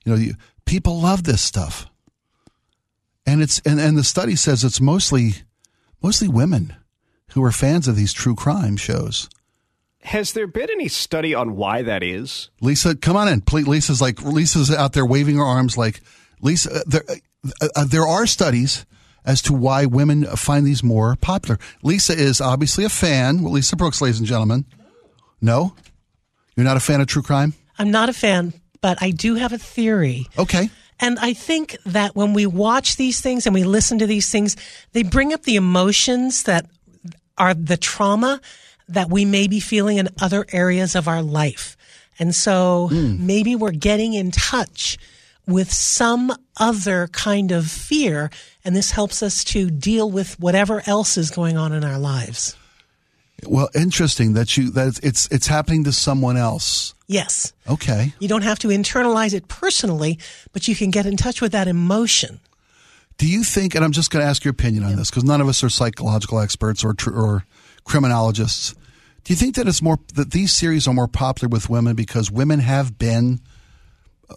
You 0.06 0.14
know, 0.14 0.18
you, 0.18 0.36
people 0.64 1.02
love 1.02 1.26
this 1.26 1.42
stuff, 1.42 1.88
and 3.26 3.42
it's 3.42 3.60
and 3.66 3.82
and 3.82 3.98
the 3.98 4.04
study 4.06 4.38
says 4.38 4.64
it's 4.64 4.80
mostly 4.80 5.34
mostly 6.02 6.28
women 6.28 6.76
who 7.32 7.44
are 7.44 7.52
fans 7.52 7.88
of 7.88 7.96
these 7.96 8.14
true 8.14 8.36
crime 8.36 8.78
shows. 8.78 9.30
Has 10.02 10.34
there 10.34 10.48
been 10.48 10.70
any 10.70 10.88
study 10.88 11.36
on 11.36 11.56
why 11.56 11.82
that 11.82 12.02
is? 12.02 12.50
Lisa, 12.62 12.96
come 12.96 13.18
on 13.18 13.28
in. 13.28 13.42
Please, 13.42 13.68
Lisa's 13.68 14.02
like 14.02 14.22
Lisa's 14.22 14.72
out 14.72 14.94
there 14.94 15.06
waving 15.06 15.38
her 15.38 15.44
arms 15.44 15.78
like 15.78 16.02
Lisa. 16.42 16.72
Uh, 16.72 16.80
there, 16.86 17.04
uh, 17.62 17.68
uh, 17.76 17.86
there 17.86 18.08
are 18.08 18.26
studies 18.26 18.86
as 19.26 19.42
to 19.42 19.54
why 19.54 19.86
women 19.86 20.24
find 20.24 20.66
these 20.66 20.84
more 20.84 21.18
popular. 21.18 21.60
Lisa 21.84 22.14
is 22.14 22.40
obviously 22.40 22.86
a 22.86 22.90
fan. 22.90 23.42
Well, 23.44 23.52
Lisa 23.52 23.76
Brooks, 23.76 24.02
ladies 24.02 24.20
and 24.20 24.28
gentlemen. 24.28 24.66
No, 25.42 25.76
you're 26.56 26.64
not 26.64 26.78
a 26.78 26.82
fan 26.82 27.02
of 27.02 27.08
true 27.08 27.22
crime. 27.22 27.54
I'm 27.78 27.92
not 27.92 28.08
a 28.10 28.14
fan, 28.14 28.54
but 28.82 28.98
I 29.02 29.12
do 29.12 29.36
have 29.36 29.52
a 29.54 29.58
theory. 29.58 30.26
Okay. 30.38 30.70
And 31.00 31.20
I 31.20 31.34
think 31.34 31.78
that 31.86 32.16
when 32.16 32.34
we 32.34 32.46
watch 32.46 32.96
these 32.96 33.22
things 33.22 33.46
and 33.46 33.54
we 33.54 33.64
listen 33.64 34.00
to 34.00 34.08
these 34.08 34.32
things, 34.32 34.56
they 34.94 35.04
bring 35.04 35.34
up 35.34 35.44
the 35.44 35.56
emotions 35.56 36.44
that 36.44 36.66
are 37.38 37.54
the 37.54 37.78
trauma 37.78 38.42
that 38.90 39.10
we 39.10 39.26
may 39.26 39.48
be 39.48 39.60
feeling 39.60 39.98
in 39.98 40.10
other 40.22 40.46
areas 40.52 40.96
of 40.96 41.08
our 41.08 41.22
life. 41.22 41.78
And 42.20 42.34
so 42.34 42.90
mm. 42.92 43.20
maybe 43.20 43.56
we're 43.56 43.72
getting 43.72 44.14
in 44.14 44.32
touch 44.32 44.98
with 45.46 45.72
some 45.72 46.34
other 46.58 47.08
kind 47.08 47.52
of 47.52 47.68
fear, 47.68 48.30
and 48.66 48.76
this 48.76 48.92
helps 48.92 49.24
us 49.24 49.44
to 49.46 49.70
deal 49.70 50.12
with 50.12 50.38
whatever 50.40 50.84
else 50.86 51.18
is 51.18 51.32
going 51.32 51.58
on 51.58 51.72
in 51.72 51.84
our 51.84 51.98
lives. 51.98 52.58
Well, 53.46 53.70
interesting 53.76 54.34
that 54.34 54.58
you 54.58 54.72
that 54.72 55.00
it's 55.04 55.28
it's 55.28 55.48
happening 55.48 55.84
to 55.84 55.92
someone 55.92 56.38
else. 56.38 56.96
Yes. 57.08 57.54
Okay. 57.70 58.14
You 58.20 58.28
don't 58.28 58.42
have 58.42 58.60
to 58.60 58.70
internalize 58.70 59.34
it 59.34 59.48
personally, 59.48 60.20
but 60.54 60.68
you 60.68 60.76
can 60.76 60.90
get 60.90 61.06
in 61.06 61.18
touch 61.18 61.42
with 61.42 61.52
that 61.52 61.68
emotion. 61.68 62.40
Do 63.18 63.28
you 63.28 63.44
think? 63.44 63.76
And 63.76 63.84
I'm 63.86 63.92
just 63.92 64.12
going 64.12 64.24
to 64.24 64.30
ask 64.30 64.44
your 64.44 64.52
opinion 64.52 64.84
on 64.84 64.96
this 64.96 65.10
because 65.10 65.24
none 65.24 65.40
of 65.40 65.48
us 65.48 65.64
are 65.64 65.70
psychological 65.70 66.40
experts 66.40 66.84
or 66.84 66.96
or 67.14 67.46
criminologists. 67.84 68.74
Do 69.24 69.34
you 69.34 69.38
think 69.38 69.56
that 69.56 69.68
it's 69.68 69.82
more 69.82 70.00
that 70.16 70.32
these 70.32 70.52
series 70.52 70.88
are 70.88 70.94
more 70.94 71.08
popular 71.08 71.50
with 71.50 71.70
women 71.70 71.96
because 71.96 72.32
women 72.32 72.60
have 72.60 72.98
been 72.98 73.40
uh, 74.30 74.36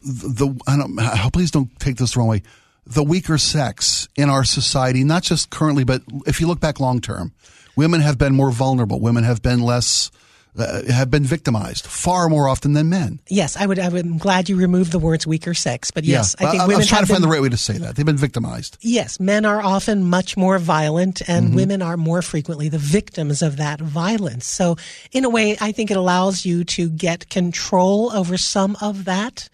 the, 0.00 0.28
the 0.28 0.60
I 0.66 0.76
don't 0.76 1.32
please 1.32 1.50
don't 1.50 1.76
take 1.80 1.96
this 1.96 2.14
the 2.14 2.20
wrong 2.20 2.28
way 2.28 2.42
the 2.86 3.02
weaker 3.02 3.38
sex 3.38 4.08
in 4.16 4.28
our 4.28 4.44
society, 4.44 5.04
not 5.04 5.22
just 5.22 5.50
currently, 5.50 5.84
but 5.84 6.02
if 6.26 6.40
you 6.40 6.46
look 6.46 6.60
back 6.60 6.80
long 6.80 7.00
term, 7.00 7.32
women 7.76 8.00
have 8.00 8.18
been 8.18 8.34
more 8.34 8.50
vulnerable. 8.50 9.00
Women 9.00 9.24
have 9.24 9.42
been 9.42 9.60
less. 9.60 10.10
Uh, 10.54 10.82
have 10.92 11.10
been 11.10 11.24
victimized 11.24 11.86
far 11.86 12.28
more 12.28 12.46
often 12.46 12.74
than 12.74 12.90
men. 12.90 13.18
Yes, 13.26 13.56
I 13.56 13.64
would. 13.64 13.78
I 13.78 13.88
would. 13.88 14.04
I'm 14.04 14.18
glad 14.18 14.50
you 14.50 14.56
removed 14.56 14.92
the 14.92 14.98
words 14.98 15.26
"weaker 15.26 15.54
sex," 15.54 15.90
but 15.90 16.04
yes, 16.04 16.36
yeah, 16.38 16.46
I 16.46 16.50
think 16.50 16.60
I, 16.60 16.66
women. 16.66 16.74
I 16.74 16.78
was 16.80 16.88
trying 16.88 17.00
to 17.04 17.06
find 17.06 17.22
been, 17.22 17.30
the 17.30 17.32
right 17.32 17.40
way 17.40 17.48
to 17.48 17.56
say 17.56 17.78
that. 17.78 17.96
They've 17.96 18.04
been 18.04 18.18
victimized. 18.18 18.76
Yes, 18.82 19.18
men 19.18 19.46
are 19.46 19.62
often 19.62 20.04
much 20.04 20.36
more 20.36 20.58
violent, 20.58 21.22
and 21.26 21.46
mm-hmm. 21.46 21.56
women 21.56 21.80
are 21.80 21.96
more 21.96 22.20
frequently 22.20 22.68
the 22.68 22.76
victims 22.76 23.40
of 23.40 23.56
that 23.56 23.80
violence. 23.80 24.44
So, 24.44 24.76
in 25.10 25.24
a 25.24 25.30
way, 25.30 25.56
I 25.58 25.72
think 25.72 25.90
it 25.90 25.96
allows 25.96 26.44
you 26.44 26.64
to 26.64 26.90
get 26.90 27.30
control 27.30 28.12
over 28.12 28.36
some 28.36 28.76
of 28.82 29.06
that. 29.06 29.48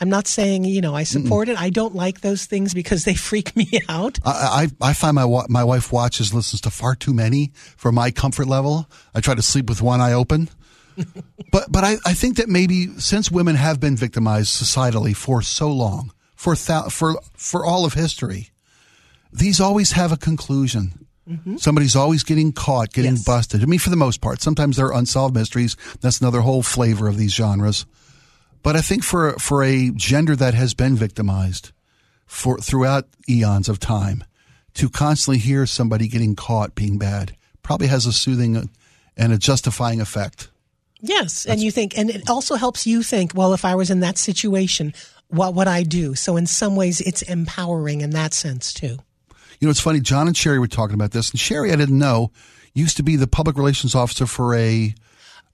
I'm 0.00 0.08
not 0.08 0.26
saying 0.26 0.64
you 0.64 0.80
know 0.80 0.94
I 0.94 1.04
support 1.04 1.48
Mm-mm. 1.48 1.52
it. 1.52 1.60
I 1.60 1.70
don't 1.70 1.94
like 1.94 2.20
those 2.22 2.46
things 2.46 2.72
because 2.74 3.04
they 3.04 3.14
freak 3.28 3.54
me 3.56 3.66
out. 3.88 4.18
I 4.24 4.68
I, 4.80 4.88
I 4.90 4.92
find 4.94 5.14
my 5.14 5.26
my 5.48 5.64
wife 5.64 5.92
watches 5.92 6.32
listens 6.34 6.60
to 6.62 6.70
far 6.70 6.94
too 6.94 7.12
many 7.14 7.52
for 7.76 7.92
my 7.92 8.10
comfort 8.10 8.46
level. 8.46 8.88
I 9.14 9.20
try 9.20 9.34
to 9.34 9.42
sleep 9.42 9.68
with 9.68 9.82
one 9.82 10.00
eye 10.00 10.12
open. 10.14 10.48
but 11.52 11.70
but 11.70 11.84
I, 11.84 11.96
I 12.04 12.14
think 12.14 12.36
that 12.36 12.48
maybe 12.48 12.88
since 12.98 13.30
women 13.30 13.56
have 13.56 13.78
been 13.80 13.96
victimized 13.96 14.48
societally 14.62 15.14
for 15.16 15.40
so 15.42 15.70
long, 15.70 16.12
for 16.34 16.54
thou, 16.56 16.88
for 16.88 17.20
for 17.36 17.64
all 17.64 17.84
of 17.84 17.94
history, 17.94 18.50
these 19.32 19.60
always 19.60 19.92
have 19.92 20.12
a 20.12 20.16
conclusion. 20.16 21.06
Mm-hmm. 21.28 21.56
Somebody's 21.58 21.94
always 21.94 22.24
getting 22.24 22.52
caught, 22.52 22.92
getting 22.92 23.12
Yes. 23.12 23.24
busted. 23.24 23.62
I 23.62 23.66
mean, 23.66 23.78
for 23.78 23.90
the 23.90 23.96
most 23.96 24.20
part, 24.20 24.42
sometimes 24.42 24.76
they're 24.76 24.90
unsolved 24.90 25.34
mysteries. 25.34 25.76
That's 26.00 26.20
another 26.20 26.40
whole 26.40 26.62
flavor 26.62 27.06
of 27.08 27.16
these 27.16 27.32
genres. 27.32 27.86
But 28.62 28.76
I 28.76 28.80
think 28.80 29.04
for 29.04 29.32
for 29.34 29.62
a 29.62 29.90
gender 29.90 30.36
that 30.36 30.54
has 30.54 30.74
been 30.74 30.96
victimized 30.96 31.72
for 32.26 32.58
throughout 32.58 33.08
eons 33.28 33.68
of 33.68 33.80
time, 33.80 34.24
to 34.74 34.88
constantly 34.88 35.38
hear 35.38 35.66
somebody 35.66 36.08
getting 36.08 36.36
caught 36.36 36.74
being 36.74 36.98
bad 36.98 37.36
probably 37.62 37.88
has 37.88 38.06
a 38.06 38.12
soothing 38.12 38.56
uh, 38.56 38.64
and 39.16 39.32
a 39.32 39.38
justifying 39.38 40.00
effect. 40.00 40.50
Yes, 41.00 41.46
and 41.46 41.60
you 41.60 41.70
think, 41.70 41.96
and 41.96 42.10
it 42.10 42.28
also 42.28 42.56
helps 42.56 42.86
you 42.86 43.02
think. 43.02 43.32
Well, 43.34 43.54
if 43.54 43.64
I 43.64 43.74
was 43.74 43.90
in 43.90 44.00
that 44.00 44.18
situation, 44.18 44.92
what 45.28 45.54
would 45.54 45.66
I 45.66 45.82
do? 45.82 46.14
So 46.14 46.36
in 46.36 46.46
some 46.46 46.76
ways, 46.76 47.00
it's 47.00 47.22
empowering 47.22 48.02
in 48.02 48.10
that 48.10 48.34
sense 48.34 48.74
too. 48.74 48.98
You 49.60 49.66
know, 49.66 49.70
it's 49.70 49.80
funny. 49.80 50.00
John 50.00 50.26
and 50.26 50.36
Sherry 50.36 50.58
were 50.58 50.66
talking 50.66 50.94
about 50.94 51.12
this, 51.12 51.30
and 51.30 51.40
Sherry, 51.40 51.72
I 51.72 51.76
didn't 51.76 51.98
know, 51.98 52.30
used 52.74 52.96
to 52.98 53.02
be 53.02 53.16
the 53.16 53.26
public 53.26 53.56
relations 53.56 53.94
officer 53.94 54.26
for 54.26 54.54
a 54.54 54.94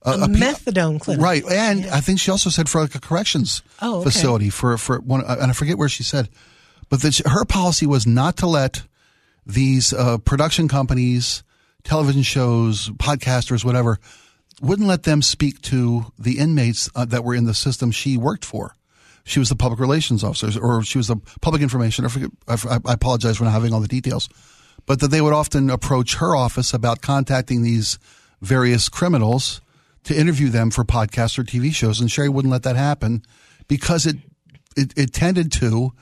a, 0.06 0.12
A, 0.12 0.28
methadone 0.28 1.00
clinic, 1.00 1.22
right, 1.22 1.44
and 1.50 1.86
I 1.86 2.00
think 2.00 2.20
she 2.20 2.30
also 2.30 2.48
said 2.50 2.68
for 2.68 2.80
like 2.80 2.94
a 2.94 3.00
corrections 3.00 3.62
Oh, 3.82 3.96
okay. 3.96 4.04
facility 4.04 4.50
for 4.50 4.78
for 4.78 5.00
one, 5.00 5.24
and 5.26 5.50
I 5.50 5.52
forget 5.52 5.76
where 5.78 5.88
she 5.88 6.02
said, 6.02 6.28
but 6.88 7.02
her 7.26 7.44
policy 7.44 7.86
was 7.86 8.06
not 8.06 8.36
to 8.38 8.46
let 8.46 8.82
these 9.44 9.92
uh, 9.92 10.18
production 10.18 10.68
companies, 10.68 11.42
television 11.84 12.22
shows, 12.22 12.90
podcasters, 12.90 13.64
whatever, 13.64 13.98
wouldn't 14.60 14.88
let 14.88 15.02
them 15.02 15.22
speak 15.22 15.60
to 15.62 16.06
the 16.18 16.38
inmates 16.38 16.88
uh, 16.94 17.04
that 17.04 17.24
were 17.24 17.34
in 17.34 17.44
the 17.44 17.54
system 17.54 17.90
she 17.90 18.16
worked 18.16 18.44
for. 18.44 18.74
She 19.24 19.38
was 19.40 19.48
the 19.48 19.56
public 19.56 19.80
relations 19.80 20.22
officer, 20.22 20.48
or 20.60 20.82
she 20.84 20.98
was 20.98 21.08
the 21.08 21.16
public 21.40 21.60
information. 21.62 22.04
I 22.04 22.08
forget. 22.08 22.30
I, 22.46 22.78
I 22.84 22.92
apologize 22.92 23.38
for 23.38 23.44
not 23.44 23.52
having 23.52 23.72
all 23.74 23.80
the 23.80 23.88
details, 23.88 24.28
but 24.86 25.00
that 25.00 25.08
they 25.08 25.20
would 25.20 25.32
often 25.32 25.68
approach 25.68 26.14
her 26.16 26.36
office 26.36 26.72
about 26.72 27.00
contacting 27.00 27.62
these 27.62 27.98
various 28.40 28.88
criminals 28.88 29.60
to 30.06 30.18
interview 30.18 30.48
them 30.48 30.70
for 30.70 30.84
podcasts 30.84 31.38
or 31.38 31.44
TV 31.44 31.72
shows, 31.72 32.00
and 32.00 32.10
Sherry 32.10 32.28
wouldn't 32.28 32.52
let 32.52 32.62
that 32.62 32.76
happen 32.76 33.22
because 33.68 34.06
it 34.06 34.16
it, 34.76 34.92
it 34.96 35.12
tended 35.12 35.52
to, 35.52 35.92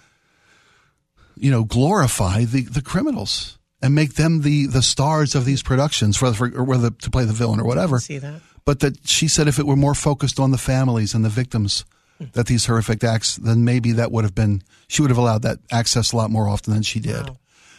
you 1.36 1.50
know, 1.50 1.64
glorify 1.64 2.44
the, 2.44 2.62
the 2.62 2.82
criminals 2.82 3.58
and 3.80 3.94
make 3.94 4.14
them 4.14 4.42
the 4.42 4.66
the 4.66 4.82
stars 4.82 5.34
of 5.34 5.44
these 5.44 5.62
productions, 5.62 6.16
for, 6.16 6.32
for 6.32 6.50
or 6.56 6.64
whether 6.64 6.90
to 6.90 7.10
play 7.10 7.24
the 7.24 7.32
villain 7.32 7.60
or 7.60 7.64
whatever 7.64 7.98
See 7.98 8.18
that? 8.18 8.40
but 8.64 8.80
that 8.80 9.06
she 9.06 9.28
said 9.28 9.48
if 9.48 9.58
it 9.58 9.66
were 9.66 9.76
more 9.76 9.94
focused 9.94 10.40
on 10.40 10.50
the 10.50 10.58
families 10.58 11.14
and 11.14 11.24
the 11.24 11.28
victims 11.28 11.84
that 12.32 12.46
these 12.46 12.66
horrific 12.66 13.02
acts, 13.02 13.36
then 13.36 13.64
maybe 13.64 13.92
that 13.92 14.12
would 14.12 14.24
have 14.24 14.34
been 14.34 14.62
she 14.88 15.02
would 15.02 15.10
have 15.10 15.18
allowed 15.18 15.42
that 15.42 15.58
access 15.70 16.12
a 16.12 16.16
lot 16.16 16.30
more 16.30 16.48
often 16.48 16.72
than 16.72 16.82
she 16.82 17.00
did. 17.00 17.28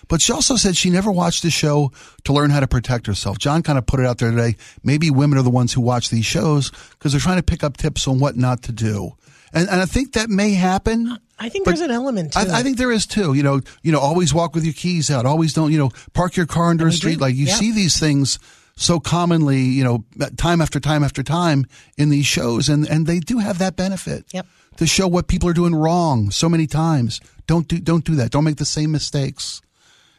But 0.07 0.21
she 0.21 0.31
also 0.33 0.55
said 0.55 0.75
she 0.77 0.89
never 0.89 1.11
watched 1.11 1.43
the 1.43 1.49
show 1.49 1.91
to 2.23 2.33
learn 2.33 2.49
how 2.51 2.59
to 2.59 2.67
protect 2.67 3.07
herself. 3.07 3.37
John 3.39 3.63
kind 3.63 3.77
of 3.77 3.85
put 3.85 3.99
it 3.99 4.05
out 4.05 4.17
there 4.19 4.31
today. 4.31 4.55
Maybe 4.83 5.09
women 5.09 5.37
are 5.39 5.43
the 5.43 5.49
ones 5.49 5.73
who 5.73 5.81
watch 5.81 6.09
these 6.09 6.25
shows 6.25 6.71
because 6.91 7.11
they're 7.11 7.21
trying 7.21 7.37
to 7.37 7.43
pick 7.43 7.63
up 7.63 7.77
tips 7.77 8.07
on 8.07 8.19
what 8.19 8.35
not 8.35 8.61
to 8.63 8.71
do. 8.71 9.13
And, 9.53 9.69
and 9.69 9.81
I 9.81 9.85
think 9.85 10.13
that 10.13 10.29
may 10.29 10.51
happen. 10.53 11.17
I 11.39 11.49
think 11.49 11.65
there's 11.65 11.81
an 11.81 11.91
element 11.91 12.33
to 12.33 12.39
I, 12.39 12.41
it. 12.43 12.49
I 12.49 12.63
think 12.63 12.77
there 12.77 12.91
is 12.91 13.05
too. 13.05 13.33
You 13.33 13.43
know, 13.43 13.61
you 13.83 13.91
know, 13.91 13.99
always 13.99 14.33
walk 14.33 14.53
with 14.55 14.63
your 14.65 14.73
keys 14.73 15.09
out. 15.09 15.25
Always 15.25 15.53
don't, 15.53 15.71
you 15.71 15.77
know, 15.77 15.91
park 16.13 16.35
your 16.35 16.45
car 16.45 16.69
under 16.69 16.87
a 16.87 16.91
street. 16.91 17.15
do. 17.15 17.21
Like 17.21 17.35
you 17.35 17.45
Yeah. 17.47 17.55
see 17.55 17.71
these 17.71 17.99
things 17.99 18.37
so 18.77 18.99
commonly, 18.99 19.61
you 19.61 19.83
know, 19.83 20.03
time 20.37 20.61
after 20.61 20.79
time 20.81 21.03
after 21.03 21.23
time 21.23 21.65
in 21.97 22.09
these 22.09 22.25
shows, 22.25 22.67
and 22.67 22.85
and 22.89 23.07
they 23.07 23.19
do 23.19 23.37
have 23.39 23.57
that 23.59 23.75
benefit. 23.77 24.25
Yep. 24.33 24.45
To 24.77 24.85
show 24.85 25.07
what 25.07 25.27
people 25.27 25.47
are 25.47 25.53
doing 25.53 25.73
wrong 25.73 26.31
so 26.31 26.49
many 26.49 26.67
times. 26.67 27.21
Don't 27.47 27.67
do 27.67 27.79
don't 27.79 28.03
do 28.03 28.15
that. 28.15 28.31
Don't 28.31 28.43
make 28.43 28.57
the 28.57 28.65
same 28.65 28.91
mistakes. 28.91 29.61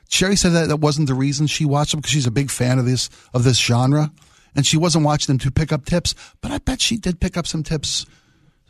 Sherry 0.09 0.37
said 0.37 0.53
that 0.53 0.69
that 0.69 0.77
wasn't 0.77 1.09
the 1.09 1.15
reason 1.15 1.47
she 1.47 1.65
watched 1.65 1.91
them 1.91 2.01
because 2.01 2.13
she's 2.13 2.27
a 2.27 2.33
big 2.33 2.51
fan 2.51 2.79
of 2.79 2.87
this 2.87 3.11
of 3.35 3.45
this 3.45 3.59
genre, 3.59 4.13
and 4.55 4.67
she 4.67 4.77
wasn't 4.77 5.05
watching 5.05 5.27
them 5.27 5.39
to 5.41 5.51
pick 5.51 5.73
up 5.73 5.85
tips. 5.85 6.15
But 6.41 6.53
I 6.53 6.59
bet 6.59 6.81
she 6.81 6.97
did 6.97 7.21
pick 7.21 7.37
up 7.37 7.47
some 7.47 7.63
tips, 7.63 8.07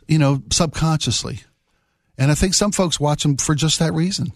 you 0.07 0.17
know, 0.17 0.41
subconsciously. 0.51 1.41
And 2.17 2.31
I 2.31 2.35
think 2.35 2.55
some 2.55 2.71
folks 2.71 2.99
watch 2.99 3.23
them 3.23 3.37
for 3.37 3.53
just 3.53 3.77
that 3.79 3.93
reason, 3.93 4.33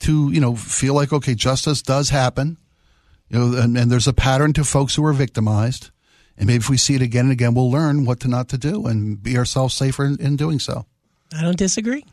to 0.00 0.30
you 0.32 0.40
know 0.40 0.54
feel 0.54 0.94
like 0.94 1.12
okay, 1.12 1.34
justice 1.34 1.82
does 1.82 2.10
happen, 2.10 2.56
you 3.28 3.38
know, 3.38 3.60
and, 3.60 3.76
and 3.76 3.90
there's 3.90 4.06
a 4.06 4.12
pattern 4.12 4.52
to 4.54 4.64
folks 4.64 4.94
who 4.94 5.04
are 5.04 5.12
victimized, 5.12 5.90
and 6.36 6.46
maybe 6.46 6.58
if 6.58 6.70
we 6.70 6.76
see 6.76 6.94
it 6.94 7.02
again 7.02 7.26
and 7.26 7.32
again, 7.32 7.54
we'll 7.54 7.70
learn 7.70 8.04
what 8.04 8.20
to 8.20 8.28
not 8.28 8.48
to 8.50 8.58
do 8.58 8.86
and 8.86 9.20
be 9.20 9.36
ourselves 9.36 9.74
safer 9.74 10.04
in, 10.04 10.20
in 10.20 10.36
doing 10.36 10.60
so. 10.60 10.86
I 11.36 11.42
don't 11.42 11.58
disagree. 11.58 12.04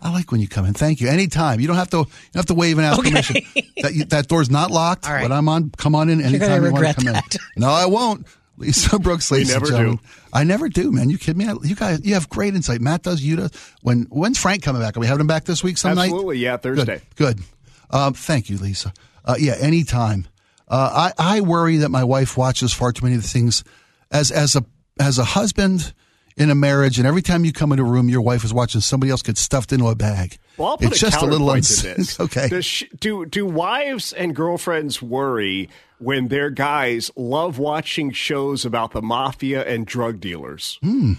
I 0.00 0.12
like 0.12 0.30
when 0.30 0.40
you 0.40 0.48
come 0.48 0.66
in. 0.66 0.74
Thank 0.74 1.00
you. 1.00 1.08
Anytime. 1.08 1.58
You 1.60 1.66
don't 1.66 1.76
have 1.76 1.90
to. 1.90 1.98
You 1.98 2.04
don't 2.04 2.36
have 2.40 2.46
to 2.46 2.54
wave 2.54 2.76
and 2.78 2.86
ask 2.86 2.98
Okay. 2.98 3.08
permission. 3.10 3.36
That 3.82 3.94
you, 3.94 4.04
that 4.06 4.28
door's 4.28 4.50
not 4.50 4.70
locked. 4.70 5.06
All 5.06 5.14
right. 5.14 5.22
But 5.22 5.32
I'm 5.32 5.48
on. 5.48 5.70
Come 5.76 5.94
on 5.94 6.08
in 6.10 6.18
gonna 6.18 6.28
anytime 6.36 6.64
you 6.64 6.72
want 6.72 6.86
to 6.86 6.94
come 6.94 7.04
that. 7.14 7.34
in. 7.34 7.40
No, 7.56 7.68
I 7.70 7.86
won't. 7.86 8.26
Lisa 8.58 8.98
Brooks, 9.00 9.30
ladies 9.30 9.52
and 9.54 9.62
never 9.62 9.84
do. 9.84 9.98
I 10.32 10.44
never 10.44 10.68
do, 10.68 10.90
man. 10.92 11.10
You 11.10 11.18
kidding 11.18 11.38
me? 11.46 11.48
I- 11.50 11.56
You 11.62 11.74
guys, 11.74 12.00
you 12.04 12.14
have 12.14 12.28
great 12.28 12.54
insight. 12.54 12.80
Matt 12.80 13.02
does. 13.02 13.22
You 13.22 13.36
does. 13.36 13.50
When 13.82 14.02
when's 14.10 14.38
Frank 14.38 14.62
coming 14.62 14.80
back? 14.82 14.96
Are 14.96 15.00
we 15.00 15.06
having 15.06 15.20
him 15.22 15.26
back 15.26 15.44
this 15.44 15.62
week? 15.64 15.78
Some 15.78 15.94
night? 15.94 16.04
Absolutely, 16.06 16.38
yeah, 16.38 16.56
Thursday. 16.56 17.00
Good. 17.16 17.36
Good. 17.38 17.44
Um, 17.90 18.14
thank 18.14 18.50
you, 18.50 18.58
Lisa. 18.58 18.92
Uh, 19.24 19.36
yeah, 19.38 19.54
anytime. 19.58 20.26
Uh, 20.68 21.10
I, 21.18 21.36
I 21.36 21.40
worry 21.42 21.78
that 21.78 21.90
my 21.90 22.02
wife 22.04 22.36
watches 22.36 22.72
far 22.72 22.92
too 22.92 23.04
many 23.04 23.16
of 23.16 23.22
the 23.22 23.28
things 23.28 23.62
as 24.10 24.30
as 24.30 24.56
a 24.56 24.64
as 24.98 25.18
a 25.18 25.24
husband 25.24 25.92
in 26.36 26.50
a 26.50 26.54
marriage, 26.54 26.98
and 26.98 27.06
every 27.06 27.22
time 27.22 27.44
you 27.44 27.52
come 27.52 27.72
into 27.72 27.84
a 27.84 27.86
room, 27.86 28.08
your 28.08 28.20
wife 28.20 28.44
is 28.44 28.52
watching 28.52 28.80
somebody 28.80 29.10
else 29.10 29.22
get 29.22 29.38
stuffed 29.38 29.72
into 29.72 29.88
a 29.88 29.94
bag. 29.94 30.38
Well, 30.56 30.68
I'll 30.68 30.78
put 30.78 30.88
it's 30.88 31.02
a 31.02 31.06
just 31.06 31.22
a 31.22 31.26
little 31.26 31.50
uns- 31.50 31.82
to 31.82 31.94
this. 31.94 32.20
okay. 32.20 32.60
Sh- 32.60 32.84
do 32.98 33.24
do 33.26 33.46
wives 33.46 34.12
and 34.12 34.34
girlfriends 34.34 35.00
worry 35.00 35.68
when 35.98 36.28
their 36.28 36.50
guys 36.50 37.10
love 37.16 37.58
watching 37.58 38.10
shows 38.12 38.64
about 38.64 38.92
the 38.92 39.02
mafia 39.02 39.64
and 39.66 39.86
drug 39.86 40.20
dealers? 40.20 40.78
Hmm. 40.82 41.14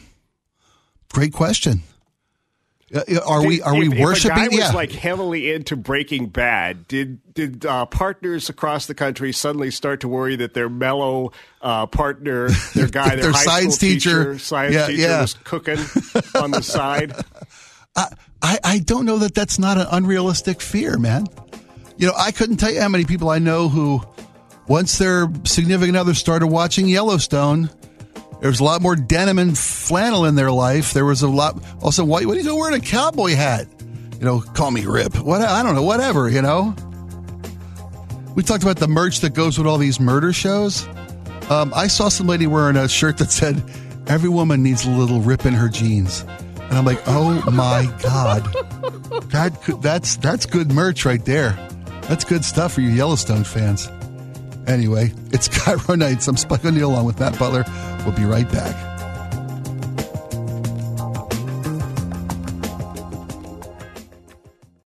Great 1.14 1.34
question. 1.34 1.82
Uh, 2.96 3.02
Are 3.26 3.46
we 3.46 3.62
are 3.62 3.74
if, 3.76 3.80
we 3.80 3.98
if 3.98 4.00
worshiping? 4.00 4.32
a 4.32 4.36
guy 4.36 4.48
was 4.48 4.58
yeah. 4.58 4.72
like 4.72 4.94
heavily 4.94 5.52
into 5.52 5.76
Breaking 5.76 6.28
Bad, 6.28 6.88
did 6.88 7.20
did 7.34 7.66
uh, 7.66 7.86
partners 7.86 8.48
across 8.48 8.86
the 8.86 8.96
country 8.96 9.34
suddenly 9.34 9.72
start 9.72 10.00
to 10.02 10.08
worry 10.08 10.38
that 10.38 10.54
their 10.54 10.70
mellow 10.70 11.34
uh, 11.62 11.86
partner, 11.88 12.48
their 12.76 12.88
guy, 12.88 13.10
their, 13.16 13.24
Their 13.24 13.32
high 13.34 13.44
science 13.44 13.76
school 13.76 13.90
teacher. 13.90 14.40
science 14.40 14.76
Yeah, 14.76 14.88
teacher, 14.88 15.02
yeah. 15.02 15.22
was 15.22 15.34
cooking 15.34 15.80
on 16.36 16.52
the 16.52 16.62
side? 16.62 17.14
I, 18.42 18.60
I 18.64 18.80
don't 18.80 19.06
know 19.06 19.18
that 19.18 19.34
that's 19.34 19.60
not 19.60 19.78
an 19.78 19.88
unrealistic 19.92 20.62
fear, 20.62 20.98
man. 20.98 21.26
You 21.98 22.08
know, 22.08 22.14
I 22.18 22.32
couldn't 22.32 22.58
tell 22.58 22.72
you 22.72 22.80
how 22.80 22.90
many 22.90 23.06
people 23.06 23.30
I 23.30 23.40
know 23.40 23.68
who, 23.70 24.02
once 24.68 24.98
their 24.98 25.28
significant 25.44 25.98
other 25.98 26.14
started 26.14 26.48
watching 26.48 26.88
Yellowstone, 26.88 27.70
there 28.40 28.50
was 28.50 28.60
a 28.60 28.64
lot 28.64 28.82
more 28.82 28.96
denim 28.96 29.40
and 29.40 29.58
flannel 29.58 30.26
in 30.26 30.36
their 30.36 30.52
life. 30.52 30.94
There 30.94 31.06
was 31.06 31.24
a 31.24 31.28
lot. 31.28 31.62
Also, 31.82 32.06
what, 32.06 32.26
what 32.26 32.36
are 32.36 32.40
you 32.40 32.44
doing 32.44 32.60
wearing 32.60 32.80
a 32.80 32.86
cowboy 32.86 33.36
hat? 33.36 33.68
You 34.20 34.26
know, 34.26 34.42
call 34.42 34.72
me 34.72 34.86
Rip. 34.86 35.20
What 35.20 35.42
I 35.42 35.64
don't 35.64 35.76
know, 35.76 35.84
whatever. 35.84 36.30
You 36.30 36.42
know. 36.42 36.76
We 38.36 38.44
talked 38.44 38.62
about 38.62 38.78
the 38.78 38.88
merch 38.88 39.22
that 39.22 39.34
goes 39.34 39.58
with 39.58 39.66
all 39.66 39.80
these 39.80 40.00
murder 40.00 40.32
shows. 40.32 40.88
Um, 41.50 41.74
I 41.76 41.88
saw 41.88 42.10
some 42.10 42.28
lady 42.28 42.46
wearing 42.46 42.78
a 42.78 42.88
shirt 42.88 43.18
that 43.18 43.32
said, 43.32 43.64
"Every 44.06 44.30
woman 44.30 44.62
needs 44.62 44.86
a 44.86 44.92
little 44.92 45.22
rip 45.22 45.46
in 45.46 45.54
her 45.54 45.70
jeans," 45.70 46.24
and 46.60 46.74
I'm 46.74 46.86
like, 46.86 47.02
"Oh 47.08 47.42
my 47.50 47.92
god, 48.04 48.44
that 49.32 49.80
that's 49.82 50.18
that's 50.18 50.46
good 50.46 50.72
merch 50.72 51.06
right 51.06 51.24
there. 51.26 51.58
That's 52.04 52.24
good 52.24 52.46
stuff 52.46 52.74
for 52.74 52.82
you 52.82 52.90
Yellowstone 52.90 53.44
fans." 53.44 53.90
Anyway, 54.68 55.14
it's 55.32 55.48
KIRO 55.58 55.98
Nights. 55.98 56.28
I'm 56.28 56.38
Spike 56.38 56.66
O'Neill 56.66 56.90
along 56.90 57.06
with 57.06 57.20
Matt 57.20 57.40
Butler. 57.40 57.64
We'll 58.06 58.16
be 58.16 58.26
right 58.26 58.50
back. 58.52 58.87